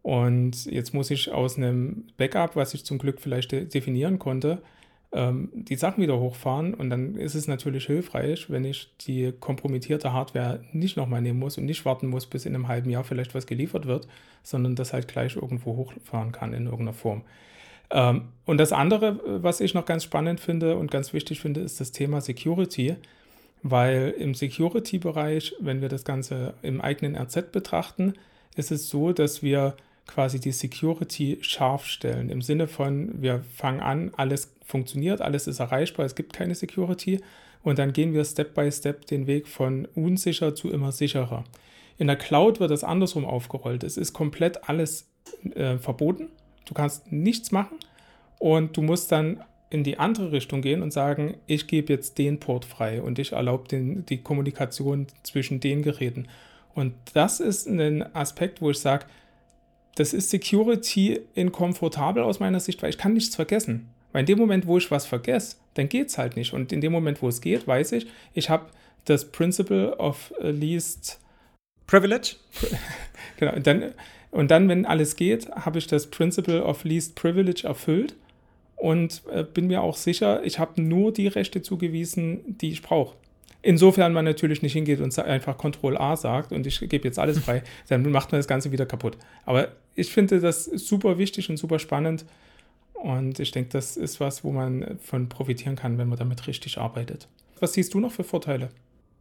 Und 0.02 0.64
jetzt 0.64 0.94
muss 0.94 1.10
ich 1.10 1.30
aus 1.30 1.56
einem 1.56 2.04
Backup, 2.16 2.56
was 2.56 2.72
ich 2.72 2.84
zum 2.84 2.98
Glück 2.98 3.20
vielleicht 3.20 3.52
definieren 3.52 4.18
konnte, 4.18 4.62
ähm, 5.12 5.50
die 5.52 5.74
Sachen 5.74 6.02
wieder 6.02 6.18
hochfahren 6.18 6.72
und 6.72 6.88
dann 6.88 7.16
ist 7.16 7.34
es 7.34 7.48
natürlich 7.48 7.86
hilfreich, 7.86 8.48
wenn 8.48 8.64
ich 8.64 8.94
die 9.00 9.32
kompromittierte 9.38 10.12
Hardware 10.12 10.60
nicht 10.72 10.96
nochmal 10.96 11.20
nehmen 11.20 11.40
muss 11.40 11.58
und 11.58 11.64
nicht 11.64 11.84
warten 11.84 12.06
muss, 12.06 12.26
bis 12.26 12.46
in 12.46 12.54
einem 12.54 12.68
halben 12.68 12.90
Jahr 12.90 13.02
vielleicht 13.02 13.34
was 13.34 13.46
geliefert 13.46 13.86
wird, 13.86 14.06
sondern 14.44 14.76
das 14.76 14.92
halt 14.92 15.08
gleich 15.08 15.34
irgendwo 15.34 15.76
hochfahren 15.76 16.30
kann 16.30 16.52
in 16.52 16.66
irgendeiner 16.66 16.92
Form. 16.92 17.22
Ähm, 17.90 18.28
und 18.46 18.58
das 18.58 18.72
andere, 18.72 19.42
was 19.42 19.60
ich 19.60 19.74
noch 19.74 19.84
ganz 19.84 20.04
spannend 20.04 20.38
finde 20.38 20.76
und 20.76 20.92
ganz 20.92 21.12
wichtig 21.12 21.40
finde, 21.40 21.60
ist 21.60 21.80
das 21.80 21.90
Thema 21.90 22.20
Security, 22.20 22.94
weil 23.62 24.14
im 24.18 24.34
Security-Bereich, 24.34 25.54
wenn 25.60 25.80
wir 25.80 25.88
das 25.88 26.04
Ganze 26.04 26.54
im 26.62 26.80
eigenen 26.80 27.16
RZ 27.16 27.52
betrachten, 27.52 28.14
ist 28.56 28.70
es 28.70 28.88
so, 28.88 29.12
dass 29.12 29.42
wir 29.42 29.76
quasi 30.06 30.40
die 30.40 30.52
Security 30.52 31.38
scharf 31.40 31.86
stellen. 31.86 32.30
Im 32.30 32.42
Sinne 32.42 32.66
von, 32.66 33.22
wir 33.22 33.44
fangen 33.54 33.80
an, 33.80 34.10
alles 34.16 34.52
funktioniert, 34.64 35.20
alles 35.20 35.46
ist 35.46 35.60
erreichbar, 35.60 36.04
es 36.06 36.14
gibt 36.14 36.32
keine 36.32 36.54
Security 36.54 37.20
und 37.62 37.78
dann 37.78 37.92
gehen 37.92 38.12
wir 38.12 38.24
Step 38.24 38.54
by 38.54 38.70
Step 38.72 39.06
den 39.06 39.26
Weg 39.26 39.46
von 39.46 39.86
unsicher 39.94 40.54
zu 40.54 40.70
immer 40.70 40.92
sicherer. 40.92 41.44
In 41.98 42.06
der 42.06 42.16
Cloud 42.16 42.60
wird 42.60 42.70
das 42.70 42.82
andersrum 42.82 43.24
aufgerollt. 43.24 43.84
Es 43.84 43.96
ist 43.96 44.12
komplett 44.14 44.68
alles 44.68 45.06
äh, 45.54 45.76
verboten. 45.76 46.28
Du 46.64 46.74
kannst 46.74 47.12
nichts 47.12 47.52
machen 47.52 47.78
und 48.38 48.76
du 48.76 48.82
musst 48.82 49.12
dann 49.12 49.42
in 49.70 49.84
die 49.84 49.98
andere 49.98 50.32
Richtung 50.32 50.62
gehen 50.62 50.82
und 50.82 50.92
sagen, 50.92 51.36
ich 51.46 51.68
gebe 51.68 51.92
jetzt 51.92 52.18
den 52.18 52.40
Port 52.40 52.64
frei 52.64 53.00
und 53.00 53.18
ich 53.20 53.32
erlaube 53.32 53.68
die 53.70 54.18
Kommunikation 54.18 55.06
zwischen 55.22 55.60
den 55.60 55.82
Geräten. 55.82 56.26
Und 56.74 56.94
das 57.14 57.40
ist 57.40 57.66
ein 57.66 58.14
Aspekt, 58.14 58.60
wo 58.60 58.70
ich 58.70 58.80
sage, 58.80 59.06
das 59.94 60.12
ist 60.12 60.30
Security 60.30 61.20
inkomfortabel 61.34 62.22
aus 62.22 62.40
meiner 62.40 62.60
Sicht, 62.60 62.82
weil 62.82 62.90
ich 62.90 62.98
kann 62.98 63.12
nichts 63.12 63.36
vergessen. 63.36 63.88
Weil 64.12 64.20
in 64.20 64.26
dem 64.26 64.38
Moment, 64.38 64.66
wo 64.66 64.76
ich 64.78 64.90
was 64.90 65.06
vergesse, 65.06 65.56
dann 65.74 65.88
geht 65.88 66.08
es 66.08 66.18
halt 66.18 66.36
nicht. 66.36 66.52
Und 66.52 66.72
in 66.72 66.80
dem 66.80 66.92
Moment, 66.92 67.22
wo 67.22 67.28
es 67.28 67.40
geht, 67.40 67.66
weiß 67.66 67.92
ich, 67.92 68.06
ich 68.34 68.50
habe 68.50 68.66
das 69.04 69.30
Principle 69.30 69.96
of 69.98 70.32
Least 70.40 71.20
Privilege. 71.86 72.36
genau. 73.36 73.54
Und 73.54 73.66
dann, 73.66 73.94
und 74.30 74.50
dann, 74.50 74.68
wenn 74.68 74.86
alles 74.86 75.16
geht, 75.16 75.48
habe 75.50 75.78
ich 75.78 75.86
das 75.86 76.08
Principle 76.08 76.64
of 76.64 76.84
Least 76.84 77.14
Privilege 77.14 77.66
erfüllt 77.66 78.16
und 78.80 79.22
äh, 79.30 79.44
bin 79.44 79.66
mir 79.66 79.82
auch 79.82 79.96
sicher, 79.96 80.42
ich 80.42 80.58
habe 80.58 80.80
nur 80.80 81.12
die 81.12 81.28
Rechte 81.28 81.60
zugewiesen, 81.60 82.40
die 82.46 82.72
ich 82.72 82.82
brauche. 82.82 83.14
Insofern 83.62 84.14
man 84.14 84.24
natürlich 84.24 84.62
nicht 84.62 84.72
hingeht 84.72 85.00
und 85.00 85.16
einfach 85.18 85.58
Ctrl 85.58 85.98
A 85.98 86.16
sagt 86.16 86.50
und 86.50 86.66
ich 86.66 86.80
gebe 86.80 87.06
jetzt 87.06 87.18
alles 87.18 87.38
frei, 87.38 87.62
dann 87.88 88.10
macht 88.10 88.32
man 88.32 88.38
das 88.38 88.48
Ganze 88.48 88.72
wieder 88.72 88.86
kaputt. 88.86 89.18
Aber 89.44 89.68
ich 89.94 90.10
finde 90.10 90.40
das 90.40 90.64
super 90.64 91.18
wichtig 91.18 91.50
und 91.50 91.58
super 91.58 91.78
spannend 91.78 92.24
und 92.94 93.38
ich 93.38 93.50
denke, 93.50 93.70
das 93.70 93.98
ist 93.98 94.18
was, 94.18 94.44
wo 94.44 94.50
man 94.50 94.98
von 95.02 95.28
profitieren 95.28 95.76
kann, 95.76 95.98
wenn 95.98 96.08
man 96.08 96.18
damit 96.18 96.46
richtig 96.46 96.78
arbeitet. 96.78 97.28
Was 97.58 97.74
siehst 97.74 97.92
du 97.92 98.00
noch 98.00 98.12
für 98.12 98.24
Vorteile? 98.24 98.70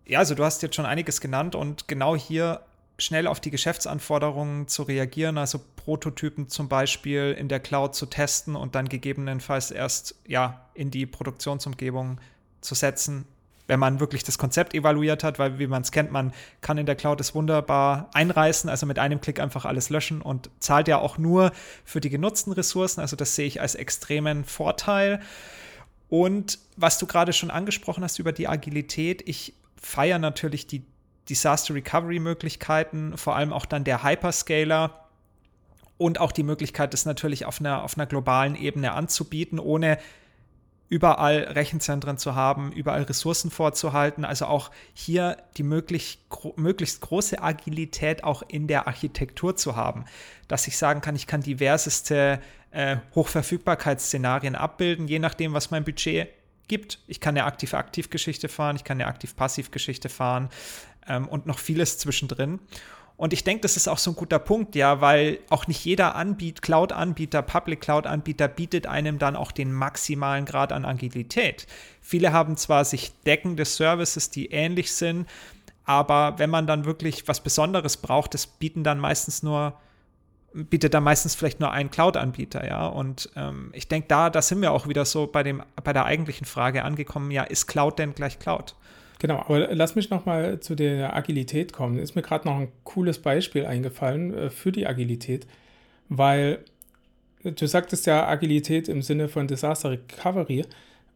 Ja, 0.05 0.19
also 0.19 0.35
du 0.35 0.43
hast 0.45 0.63
jetzt 0.63 0.75
schon 0.75 0.85
einiges 0.85 1.19
genannt 1.19 1.53
und 1.53 1.89
genau 1.89 2.15
hier 2.15 2.61
schnell 2.99 3.27
auf 3.27 3.39
die 3.39 3.51
Geschäftsanforderungen 3.51 4.67
zu 4.67 4.83
reagieren, 4.83 5.37
also 5.37 5.59
Prototypen 5.75 6.49
zum 6.49 6.69
Beispiel 6.69 7.35
in 7.37 7.47
der 7.47 7.59
Cloud 7.59 7.95
zu 7.95 8.05
testen 8.05 8.55
und 8.55 8.75
dann 8.75 8.89
gegebenenfalls 8.89 9.71
erst 9.71 10.15
ja 10.27 10.65
in 10.73 10.91
die 10.91 11.05
Produktionsumgebung 11.05 12.19
zu 12.61 12.75
setzen, 12.75 13.25
wenn 13.67 13.79
man 13.79 13.99
wirklich 13.99 14.23
das 14.23 14.37
Konzept 14.37 14.73
evaluiert 14.73 15.23
hat, 15.23 15.37
weil 15.37 15.59
wie 15.59 15.67
man 15.67 15.83
es 15.83 15.91
kennt, 15.91 16.11
man 16.11 16.33
kann 16.61 16.77
in 16.79 16.87
der 16.87 16.95
Cloud 16.95 17.21
es 17.21 17.35
wunderbar 17.35 18.09
einreißen, 18.13 18.69
also 18.69 18.85
mit 18.85 18.97
einem 18.97 19.21
Klick 19.21 19.39
einfach 19.39 19.65
alles 19.65 19.89
löschen 19.89 20.21
und 20.21 20.49
zahlt 20.59 20.87
ja 20.87 20.97
auch 20.97 21.17
nur 21.19 21.51
für 21.85 22.01
die 22.01 22.09
genutzten 22.09 22.51
Ressourcen. 22.51 22.99
Also 22.99 23.15
das 23.15 23.35
sehe 23.35 23.45
ich 23.45 23.61
als 23.61 23.75
extremen 23.75 24.43
Vorteil. 24.43 25.21
Und 26.09 26.57
was 26.77 26.97
du 26.97 27.05
gerade 27.05 27.31
schon 27.31 27.51
angesprochen 27.51 28.03
hast 28.03 28.17
über 28.17 28.31
die 28.31 28.47
Agilität, 28.47 29.21
ich 29.27 29.53
feiere 29.79 30.17
natürlich 30.17 30.65
die 30.65 30.83
Disaster 31.29 31.73
Recovery 31.73 32.19
Möglichkeiten, 32.19 33.17
vor 33.17 33.35
allem 33.35 33.53
auch 33.53 33.65
dann 33.65 33.83
der 33.83 34.03
Hyperscaler 34.03 35.07
und 35.97 36.19
auch 36.19 36.31
die 36.31 36.43
Möglichkeit, 36.43 36.93
das 36.93 37.05
natürlich 37.05 37.45
auf 37.45 37.59
einer, 37.59 37.83
auf 37.83 37.97
einer 37.97 38.07
globalen 38.07 38.55
Ebene 38.55 38.93
anzubieten, 38.93 39.59
ohne 39.59 39.99
überall 40.87 41.43
Rechenzentren 41.43 42.17
zu 42.17 42.33
haben, 42.33 42.71
überall 42.71 43.03
Ressourcen 43.03 43.51
vorzuhalten. 43.51 44.25
Also 44.25 44.45
auch 44.45 44.71
hier 44.93 45.37
die 45.55 45.63
möglich, 45.63 46.19
gro 46.29 46.53
möglichst 46.55 47.01
große 47.01 47.41
Agilität 47.41 48.23
auch 48.23 48.41
in 48.47 48.67
der 48.67 48.87
Architektur 48.87 49.55
zu 49.55 49.75
haben. 49.75 50.05
Dass 50.47 50.67
ich 50.67 50.77
sagen 50.77 51.01
kann, 51.01 51.15
ich 51.15 51.27
kann 51.27 51.41
diverseste 51.41 52.39
äh, 52.71 52.97
Hochverfügbarkeitsszenarien 53.13 54.55
abbilden, 54.55 55.07
je 55.07 55.19
nachdem, 55.19 55.53
was 55.53 55.69
mein 55.69 55.83
Budget 55.83 56.29
gibt. 56.67 56.99
Ich 57.07 57.19
kann 57.19 57.37
eine 57.37 57.45
Aktiv-Aktiv-Geschichte 57.45 58.47
fahren, 58.47 58.75
ich 58.75 58.83
kann 58.83 58.97
eine 58.97 59.07
Aktiv-Passiv-Geschichte 59.07 60.09
fahren 60.09 60.49
ähm, 61.09 61.27
und 61.27 61.45
noch 61.45 61.59
vieles 61.59 61.97
zwischendrin. 61.97 62.59
Und 63.17 63.33
ich 63.33 63.43
denke, 63.43 63.63
das 63.63 63.75
ist 63.75 63.89
auch 63.89 63.97
so 63.97 64.11
ein 64.11 64.15
guter 64.15 64.39
Punkt, 64.39 64.75
ja, 64.75 65.01
weil 65.01 65.39
auch 65.49 65.67
nicht 65.67 65.83
jeder 65.83 66.15
Anbieter, 66.15 66.61
Cloud-Anbieter, 66.61 67.41
Public 67.41 67.81
Cloud-Anbieter 67.81 68.47
bietet 68.47 68.87
einem 68.87 69.19
dann 69.19 69.35
auch 69.35 69.51
den 69.51 69.73
maximalen 69.73 70.45
Grad 70.45 70.71
an 70.71 70.85
Agilität. 70.85 71.67
Viele 72.01 72.31
haben 72.31 72.55
zwar 72.55 72.85
sich 72.85 73.11
deckende 73.25 73.65
Services, 73.65 74.29
die 74.29 74.51
ähnlich 74.51 74.93
sind, 74.93 75.27
aber 75.83 76.35
wenn 76.37 76.49
man 76.49 76.65
dann 76.65 76.85
wirklich 76.85 77.27
was 77.27 77.41
Besonderes 77.41 77.97
braucht, 77.97 78.33
das 78.35 78.47
bieten 78.47 78.85
dann 78.85 78.99
meistens 78.99 79.43
nur 79.43 79.73
bietet 80.53 80.93
dann 80.93 81.03
meistens 81.03 81.35
vielleicht 81.35 81.59
nur 81.59 81.71
ein 81.71 81.91
Cloud-Anbieter, 81.91 82.65
ja. 82.65 82.87
Und 82.87 83.29
ähm, 83.35 83.69
ich 83.73 83.87
denke, 83.87 84.07
da, 84.07 84.29
da 84.29 84.41
sind 84.41 84.61
wir 84.61 84.71
auch 84.71 84.87
wieder 84.87 85.05
so 85.05 85.27
bei 85.27 85.43
dem, 85.43 85.61
bei 85.83 85.93
der 85.93 86.05
eigentlichen 86.05 86.45
Frage 86.45 86.83
angekommen, 86.83 87.31
ja, 87.31 87.43
ist 87.43 87.67
Cloud 87.67 87.99
denn 87.99 88.15
gleich 88.15 88.39
Cloud? 88.39 88.75
Genau, 89.19 89.39
aber 89.39 89.75
lass 89.75 89.95
mich 89.95 90.09
nochmal 90.09 90.61
zu 90.61 90.75
der 90.75 91.15
Agilität 91.15 91.73
kommen. 91.73 91.99
Ist 91.99 92.15
mir 92.15 92.21
gerade 92.21 92.47
noch 92.47 92.57
ein 92.57 92.71
cooles 92.85 93.19
Beispiel 93.19 93.65
eingefallen 93.65 94.33
äh, 94.33 94.49
für 94.49 94.71
die 94.71 94.87
Agilität, 94.87 95.45
weil 96.07 96.59
du 97.43 97.67
sagtest 97.67 98.05
ja 98.07 98.27
Agilität 98.27 98.87
im 98.87 99.01
Sinne 99.01 99.27
von 99.27 99.47
Disaster 99.47 99.91
Recovery. 99.91 100.65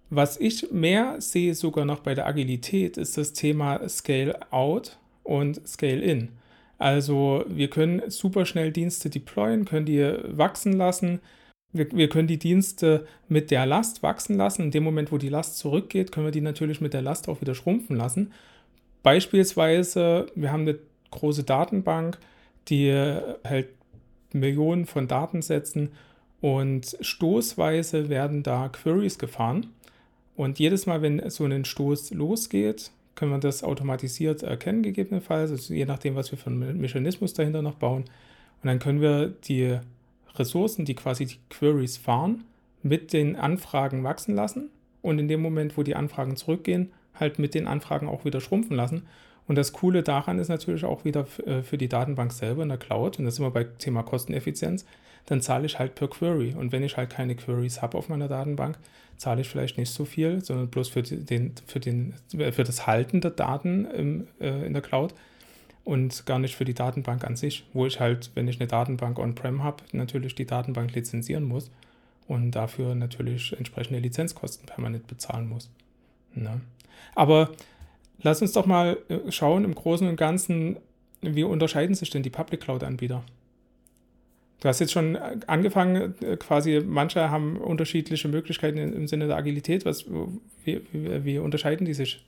Was 0.09 0.37
ich 0.37 0.69
mehr 0.71 1.15
sehe 1.19 1.55
sogar 1.55 1.85
noch 1.85 2.01
bei 2.01 2.13
der 2.13 2.27
Agilität 2.27 2.97
ist 2.97 3.17
das 3.17 3.33
Thema 3.33 3.87
Scale 3.87 4.37
Out 4.51 4.97
und 5.23 5.65
Scale 5.65 6.01
In. 6.01 6.29
Also 6.77 7.45
wir 7.47 7.69
können 7.69 8.01
super 8.09 8.45
schnell 8.45 8.71
Dienste 8.73 9.09
deployen, 9.09 9.63
können 9.63 9.85
die 9.85 10.05
wachsen 10.23 10.73
lassen, 10.73 11.21
wir, 11.73 11.91
wir, 11.91 12.07
können 12.07 12.27
die 12.27 12.39
Dienste 12.39 13.05
mit 13.27 13.51
der 13.51 13.65
Last 13.65 14.03
wachsen 14.03 14.37
lassen. 14.37 14.63
In 14.63 14.71
dem 14.71 14.83
Moment, 14.83 15.11
wo 15.11 15.17
die 15.17 15.29
Last 15.29 15.57
zurückgeht, 15.57 16.11
können 16.11 16.27
wir 16.27 16.31
die 16.31 16.41
natürlich 16.41 16.81
mit 16.81 16.93
der 16.93 17.01
Last 17.01 17.27
auch 17.27 17.41
wieder 17.41 17.55
schrumpfen 17.55 17.95
lassen. 17.95 18.31
Beispielsweise, 19.01 20.27
wir 20.35 20.51
haben 20.51 20.61
eine 20.61 20.79
große 21.11 21.43
Datenbank, 21.43 22.17
die 22.69 22.89
hält 23.43 23.69
Millionen 24.31 24.85
von 24.85 25.07
Datensätzen 25.07 25.91
und 26.41 26.97
stoßweise 27.01 28.09
werden 28.09 28.43
da 28.43 28.69
Queries 28.69 29.17
gefahren. 29.17 29.67
Und 30.35 30.59
jedes 30.59 30.85
Mal, 30.85 31.01
wenn 31.01 31.29
so 31.29 31.45
ein 31.45 31.65
Stoß 31.65 32.11
losgeht, 32.11 32.91
können 33.15 33.31
wir 33.31 33.39
das 33.39 33.63
automatisiert 33.63 34.41
erkennen, 34.41 34.81
gegebenenfalls, 34.81 35.51
also 35.51 35.73
je 35.73 35.85
nachdem, 35.85 36.15
was 36.15 36.31
wir 36.31 36.37
für 36.39 36.49
einen 36.49 36.79
Mechanismus 36.79 37.33
dahinter 37.33 37.61
noch 37.61 37.75
bauen. 37.75 38.05
Und 38.61 38.67
dann 38.67 38.79
können 38.79 39.01
wir 39.01 39.27
die 39.27 39.79
Ressourcen, 40.35 40.85
die 40.85 40.95
quasi 40.95 41.25
die 41.25 41.39
Queries 41.49 41.97
fahren, 41.97 42.43
mit 42.81 43.13
den 43.13 43.35
Anfragen 43.35 44.03
wachsen 44.03 44.35
lassen 44.35 44.69
und 45.01 45.19
in 45.19 45.27
dem 45.27 45.41
Moment, 45.41 45.77
wo 45.77 45.83
die 45.83 45.95
Anfragen 45.95 46.35
zurückgehen, 46.35 46.91
halt 47.15 47.39
mit 47.39 47.53
den 47.53 47.67
Anfragen 47.67 48.07
auch 48.07 48.25
wieder 48.25 48.41
schrumpfen 48.41 48.75
lassen. 48.75 49.07
Und 49.47 49.57
das 49.57 49.73
Coole 49.73 50.03
daran 50.03 50.39
ist 50.39 50.47
natürlich 50.47 50.85
auch 50.85 51.05
wieder 51.05 51.25
äh, 51.45 51.61
für 51.61 51.77
die 51.77 51.89
Datenbank 51.89 52.31
selber 52.31 52.63
in 52.63 52.69
der 52.69 52.77
Cloud, 52.77 53.19
und 53.19 53.25
das 53.25 53.35
sind 53.35 53.45
wir 53.45 53.51
bei 53.51 53.65
Thema 53.65 54.03
Kosteneffizienz, 54.03 54.85
dann 55.25 55.41
zahle 55.41 55.65
ich 55.65 55.79
halt 55.79 55.95
per 55.95 56.07
Query. 56.07 56.55
Und 56.57 56.71
wenn 56.71 56.83
ich 56.83 56.97
halt 56.97 57.09
keine 57.09 57.35
Queries 57.35 57.81
habe 57.81 57.97
auf 57.97 58.09
meiner 58.09 58.27
Datenbank, 58.27 58.77
zahle 59.17 59.41
ich 59.41 59.49
vielleicht 59.49 59.77
nicht 59.77 59.91
so 59.91 60.05
viel, 60.05 60.43
sondern 60.43 60.67
bloß 60.67 60.89
für, 60.89 61.03
den, 61.03 61.53
für, 61.65 61.79
den, 61.79 62.13
für 62.29 62.63
das 62.63 62.87
Halten 62.87 63.21
der 63.21 63.31
Daten 63.31 63.85
im, 63.85 64.27
äh, 64.39 64.65
in 64.65 64.73
der 64.73 64.81
Cloud 64.81 65.13
und 65.83 66.25
gar 66.25 66.39
nicht 66.39 66.55
für 66.55 66.65
die 66.65 66.73
Datenbank 66.73 67.23
an 67.25 67.35
sich, 67.35 67.65
wo 67.73 67.85
ich 67.85 67.99
halt, 67.99 68.31
wenn 68.35 68.47
ich 68.47 68.59
eine 68.59 68.67
Datenbank 68.67 69.19
on-prem 69.19 69.63
habe, 69.63 69.83
natürlich 69.91 70.35
die 70.35 70.45
Datenbank 70.45 70.93
lizenzieren 70.93 71.43
muss 71.43 71.71
und 72.27 72.51
dafür 72.51 72.95
natürlich 72.95 73.55
entsprechende 73.57 73.99
Lizenzkosten 73.99 74.65
permanent 74.65 75.07
bezahlen 75.07 75.47
muss. 75.49 75.69
Ne? 76.33 76.61
Aber 77.15 77.51
lass 78.21 78.41
uns 78.41 78.53
doch 78.53 78.65
mal 78.65 78.97
äh, 79.09 79.31
schauen 79.31 79.65
im 79.65 79.75
Großen 79.75 80.07
und 80.07 80.15
Ganzen, 80.15 80.77
wie 81.21 81.43
unterscheiden 81.43 81.95
sich 81.95 82.09
denn 82.09 82.23
die 82.23 82.29
Public 82.29 82.61
Cloud-Anbieter? 82.61 83.23
Du 84.61 84.69
hast 84.69 84.79
jetzt 84.79 84.93
schon 84.93 85.17
angefangen, 85.17 86.15
äh, 86.21 86.37
quasi, 86.37 86.81
manche 86.85 87.29
haben 87.29 87.57
unterschiedliche 87.57 88.29
Möglichkeiten 88.29 88.77
im 88.77 89.07
Sinne 89.07 89.27
der 89.27 89.35
Agilität. 89.35 89.85
Was, 89.85 90.05
wie, 90.63 90.81
wie, 90.93 91.25
wie 91.25 91.37
unterscheiden 91.39 91.85
die 91.85 91.93
sich? 91.93 92.23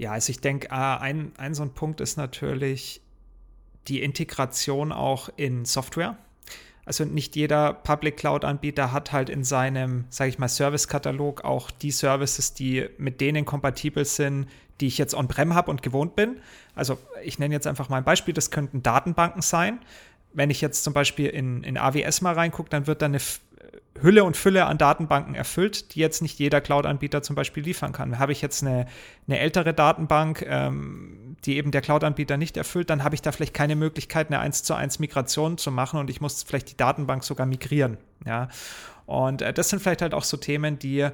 Ja, 0.00 0.12
also 0.12 0.30
ich 0.30 0.40
denke, 0.40 0.72
ein, 0.72 1.32
ein 1.36 1.52
so 1.52 1.62
ein 1.62 1.74
Punkt 1.74 2.00
ist 2.00 2.16
natürlich 2.16 3.02
die 3.86 4.02
Integration 4.02 4.92
auch 4.92 5.28
in 5.36 5.66
Software. 5.66 6.16
Also 6.86 7.04
nicht 7.04 7.36
jeder 7.36 7.74
Public 7.74 8.16
Cloud-Anbieter 8.16 8.92
hat 8.92 9.12
halt 9.12 9.28
in 9.28 9.44
seinem, 9.44 10.06
sage 10.08 10.30
ich 10.30 10.38
mal, 10.38 10.48
Service-Katalog 10.48 11.44
auch 11.44 11.70
die 11.70 11.90
Services, 11.90 12.54
die 12.54 12.88
mit 12.96 13.20
denen 13.20 13.44
kompatibel 13.44 14.06
sind, 14.06 14.48
die 14.80 14.86
ich 14.86 14.96
jetzt 14.96 15.12
on-prem 15.12 15.52
habe 15.52 15.70
und 15.70 15.82
gewohnt 15.82 16.16
bin. 16.16 16.40
Also 16.74 16.96
ich 17.22 17.38
nenne 17.38 17.52
jetzt 17.52 17.66
einfach 17.66 17.90
mal 17.90 17.98
ein 17.98 18.04
Beispiel, 18.04 18.32
das 18.32 18.50
könnten 18.50 18.82
Datenbanken 18.82 19.42
sein. 19.42 19.80
Wenn 20.32 20.48
ich 20.48 20.62
jetzt 20.62 20.82
zum 20.82 20.94
Beispiel 20.94 21.26
in, 21.26 21.62
in 21.62 21.76
AWS 21.76 22.22
mal 22.22 22.32
reingucke, 22.32 22.70
dann 22.70 22.86
wird 22.86 23.02
da 23.02 23.06
eine 23.06 23.20
Hülle 24.02 24.24
und 24.24 24.36
Fülle 24.36 24.66
an 24.66 24.78
Datenbanken 24.78 25.34
erfüllt, 25.34 25.94
die 25.94 26.00
jetzt 26.00 26.22
nicht 26.22 26.38
jeder 26.38 26.60
Cloud-Anbieter 26.60 27.22
zum 27.22 27.36
Beispiel 27.36 27.62
liefern 27.62 27.92
kann. 27.92 28.18
Habe 28.18 28.32
ich 28.32 28.42
jetzt 28.42 28.62
eine, 28.62 28.86
eine 29.26 29.38
ältere 29.38 29.74
Datenbank, 29.74 30.44
ähm, 30.48 31.36
die 31.44 31.56
eben 31.56 31.70
der 31.70 31.80
Cloud-Anbieter 31.80 32.36
nicht 32.36 32.56
erfüllt, 32.56 32.90
dann 32.90 33.04
habe 33.04 33.14
ich 33.14 33.22
da 33.22 33.32
vielleicht 33.32 33.54
keine 33.54 33.76
Möglichkeit, 33.76 34.28
eine 34.28 34.40
1 34.40 34.62
zu 34.62 34.74
1 34.74 34.98
Migration 34.98 35.58
zu 35.58 35.70
machen 35.70 35.98
und 35.98 36.10
ich 36.10 36.20
muss 36.20 36.42
vielleicht 36.42 36.70
die 36.70 36.76
Datenbank 36.76 37.24
sogar 37.24 37.46
migrieren. 37.46 37.96
Ja? 38.26 38.48
Und 39.06 39.42
äh, 39.42 39.52
das 39.52 39.68
sind 39.68 39.80
vielleicht 39.80 40.02
halt 40.02 40.14
auch 40.14 40.24
so 40.24 40.36
Themen, 40.36 40.78
die 40.78 41.08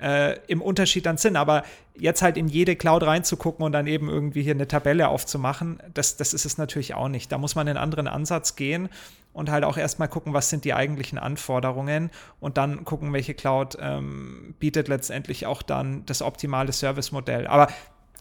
äh, 0.00 0.38
im 0.46 0.62
Unterschied 0.62 1.06
dann 1.06 1.16
sind. 1.16 1.36
Aber 1.36 1.62
jetzt 1.94 2.22
halt 2.22 2.36
in 2.36 2.48
jede 2.48 2.76
Cloud 2.76 3.02
reinzugucken 3.02 3.64
und 3.64 3.72
dann 3.72 3.86
eben 3.86 4.08
irgendwie 4.08 4.42
hier 4.42 4.54
eine 4.54 4.68
Tabelle 4.68 5.08
aufzumachen, 5.08 5.80
das, 5.92 6.16
das 6.16 6.34
ist 6.34 6.44
es 6.44 6.58
natürlich 6.58 6.94
auch 6.94 7.08
nicht. 7.08 7.30
Da 7.32 7.38
muss 7.38 7.54
man 7.54 7.68
einen 7.68 7.78
anderen 7.78 8.08
Ansatz 8.08 8.56
gehen 8.56 8.88
und 9.32 9.50
halt 9.50 9.64
auch 9.64 9.76
erstmal 9.76 10.08
gucken, 10.08 10.34
was 10.34 10.50
sind 10.50 10.64
die 10.64 10.74
eigentlichen 10.74 11.18
Anforderungen 11.18 12.10
und 12.40 12.56
dann 12.56 12.84
gucken, 12.84 13.12
welche 13.12 13.34
Cloud 13.34 13.76
ähm, 13.80 14.54
bietet 14.58 14.88
letztendlich 14.88 15.46
auch 15.46 15.62
dann 15.62 16.04
das 16.06 16.22
optimale 16.22 16.72
Service-Modell. 16.72 17.46
Aber 17.46 17.68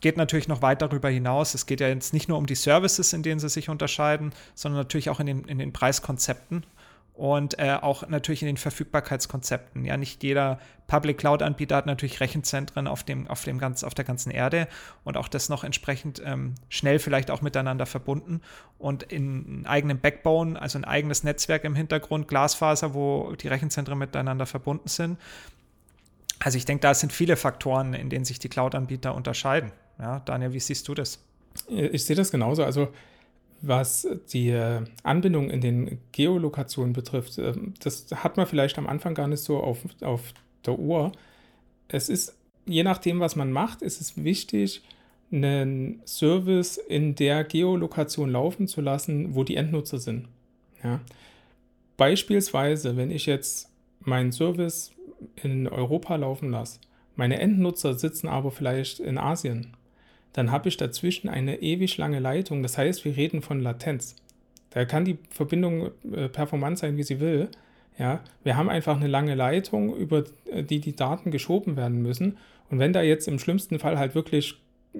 geht 0.01 0.17
natürlich 0.17 0.47
noch 0.47 0.61
weit 0.61 0.81
darüber 0.81 1.09
hinaus. 1.09 1.53
Es 1.53 1.65
geht 1.65 1.79
ja 1.79 1.87
jetzt 1.87 2.13
nicht 2.13 2.27
nur 2.27 2.37
um 2.37 2.47
die 2.47 2.55
Services, 2.55 3.13
in 3.13 3.23
denen 3.23 3.39
sie 3.39 3.49
sich 3.49 3.69
unterscheiden, 3.69 4.33
sondern 4.55 4.81
natürlich 4.81 5.09
auch 5.09 5.19
in 5.19 5.27
den, 5.27 5.43
in 5.45 5.59
den 5.59 5.71
Preiskonzepten 5.71 6.65
und 7.13 7.59
äh, 7.59 7.77
auch 7.79 8.07
natürlich 8.07 8.41
in 8.41 8.47
den 8.47 8.57
Verfügbarkeitskonzepten. 8.57 9.85
Ja, 9.85 9.97
nicht 9.97 10.23
jeder 10.23 10.59
Public 10.87 11.17
Cloud-Anbieter 11.19 11.75
hat 11.75 11.85
natürlich 11.85 12.19
Rechenzentren 12.19 12.87
auf, 12.87 13.03
dem, 13.03 13.27
auf, 13.27 13.43
dem 13.43 13.59
ganz, 13.59 13.83
auf 13.83 13.93
der 13.93 14.05
ganzen 14.05 14.31
Erde 14.31 14.67
und 15.03 15.17
auch 15.17 15.27
das 15.27 15.49
noch 15.49 15.63
entsprechend 15.63 16.21
ähm, 16.25 16.55
schnell 16.69 16.99
vielleicht 16.99 17.29
auch 17.31 17.41
miteinander 17.41 17.85
verbunden 17.85 18.41
und 18.77 19.03
in 19.03 19.65
eigenem 19.65 19.99
Backbone, 19.99 20.61
also 20.61 20.79
ein 20.79 20.85
eigenes 20.85 21.23
Netzwerk 21.23 21.63
im 21.63 21.75
Hintergrund, 21.75 22.27
Glasfaser, 22.27 22.93
wo 22.93 23.33
die 23.35 23.47
Rechenzentren 23.47 23.97
miteinander 23.97 24.45
verbunden 24.45 24.87
sind. 24.87 25.17
Also 26.39 26.57
ich 26.57 26.65
denke, 26.65 26.81
da 26.81 26.93
sind 26.93 27.13
viele 27.13 27.35
Faktoren, 27.35 27.93
in 27.93 28.09
denen 28.09 28.25
sich 28.25 28.39
die 28.39 28.49
Cloud-Anbieter 28.49 29.13
unterscheiden. 29.13 29.71
Ja, 29.99 30.21
Daniel, 30.21 30.53
wie 30.53 30.59
siehst 30.59 30.87
du 30.87 30.95
das? 30.95 31.19
Ich 31.67 32.05
sehe 32.05 32.15
das 32.15 32.31
genauso. 32.31 32.63
Also 32.63 32.91
was 33.61 34.07
die 34.33 34.57
Anbindung 35.03 35.49
in 35.49 35.61
den 35.61 35.99
Geolokationen 36.11 36.93
betrifft, 36.93 37.37
ähm, 37.37 37.73
das 37.79 38.07
hat 38.11 38.37
man 38.37 38.47
vielleicht 38.47 38.77
am 38.77 38.87
Anfang 38.87 39.13
gar 39.13 39.27
nicht 39.27 39.43
so 39.43 39.59
auf, 39.59 39.79
auf 40.01 40.33
der 40.65 40.79
Uhr. 40.79 41.11
Es 41.87 42.09
ist, 42.09 42.37
je 42.65 42.83
nachdem, 42.83 43.19
was 43.19 43.35
man 43.35 43.51
macht, 43.51 43.81
ist 43.81 44.01
es 44.01 44.23
wichtig, 44.23 44.81
einen 45.31 46.01
Service 46.05 46.77
in 46.77 47.15
der 47.15 47.43
Geolokation 47.43 48.31
laufen 48.31 48.67
zu 48.67 48.81
lassen, 48.81 49.33
wo 49.35 49.43
die 49.43 49.55
Endnutzer 49.55 49.97
sind. 49.97 50.27
Ja. 50.83 50.99
Beispielsweise, 51.97 52.97
wenn 52.97 53.11
ich 53.11 53.27
jetzt 53.27 53.69
meinen 53.99 54.31
Service 54.31 54.91
in 55.35 55.67
Europa 55.67 56.15
laufen 56.15 56.49
lasse, 56.49 56.79
meine 57.15 57.39
Endnutzer 57.39 57.93
sitzen 57.93 58.27
aber 58.27 58.51
vielleicht 58.51 58.99
in 58.99 59.17
Asien 59.17 59.75
dann 60.33 60.51
habe 60.51 60.69
ich 60.69 60.77
dazwischen 60.77 61.29
eine 61.29 61.61
ewig 61.61 61.97
lange 61.97 62.19
Leitung. 62.19 62.63
Das 62.63 62.77
heißt, 62.77 63.03
wir 63.05 63.15
reden 63.15 63.41
von 63.41 63.59
Latenz. 63.59 64.15
Da 64.69 64.85
kann 64.85 65.05
die 65.05 65.17
Verbindung 65.29 65.91
äh, 66.11 66.29
performant 66.29 66.79
sein, 66.79 66.97
wie 66.97 67.03
sie 67.03 67.19
will. 67.19 67.49
Ja, 67.97 68.21
wir 68.43 68.55
haben 68.55 68.69
einfach 68.69 68.95
eine 68.95 69.07
lange 69.07 69.35
Leitung, 69.35 69.95
über 69.95 70.23
äh, 70.49 70.63
die 70.63 70.79
die 70.79 70.95
Daten 70.95 71.31
geschoben 71.31 71.75
werden 71.75 72.01
müssen. 72.01 72.37
Und 72.69 72.79
wenn 72.79 72.93
da 72.93 73.01
jetzt 73.01 73.27
im 73.27 73.37
schlimmsten 73.37 73.79
Fall 73.79 73.99
halt 73.99 74.15
wirklich 74.15 74.55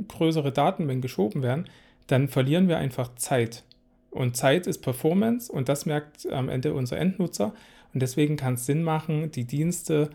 größere 0.08 0.52
Datenmengen 0.52 1.02
geschoben 1.02 1.42
werden, 1.42 1.66
dann 2.08 2.28
verlieren 2.28 2.68
wir 2.68 2.78
einfach 2.78 3.16
Zeit. 3.16 3.64
Und 4.10 4.36
Zeit 4.36 4.68
ist 4.68 4.80
Performance 4.80 5.50
und 5.50 5.70
das 5.70 5.86
merkt 5.86 6.30
am 6.30 6.50
Ende 6.50 6.74
unser 6.74 6.98
Endnutzer. 6.98 7.54
Und 7.94 8.02
deswegen 8.02 8.36
kann 8.36 8.56
es 8.56 8.66
Sinn 8.66 8.84
machen, 8.84 9.32
die 9.32 9.46
Dienste 9.46 10.10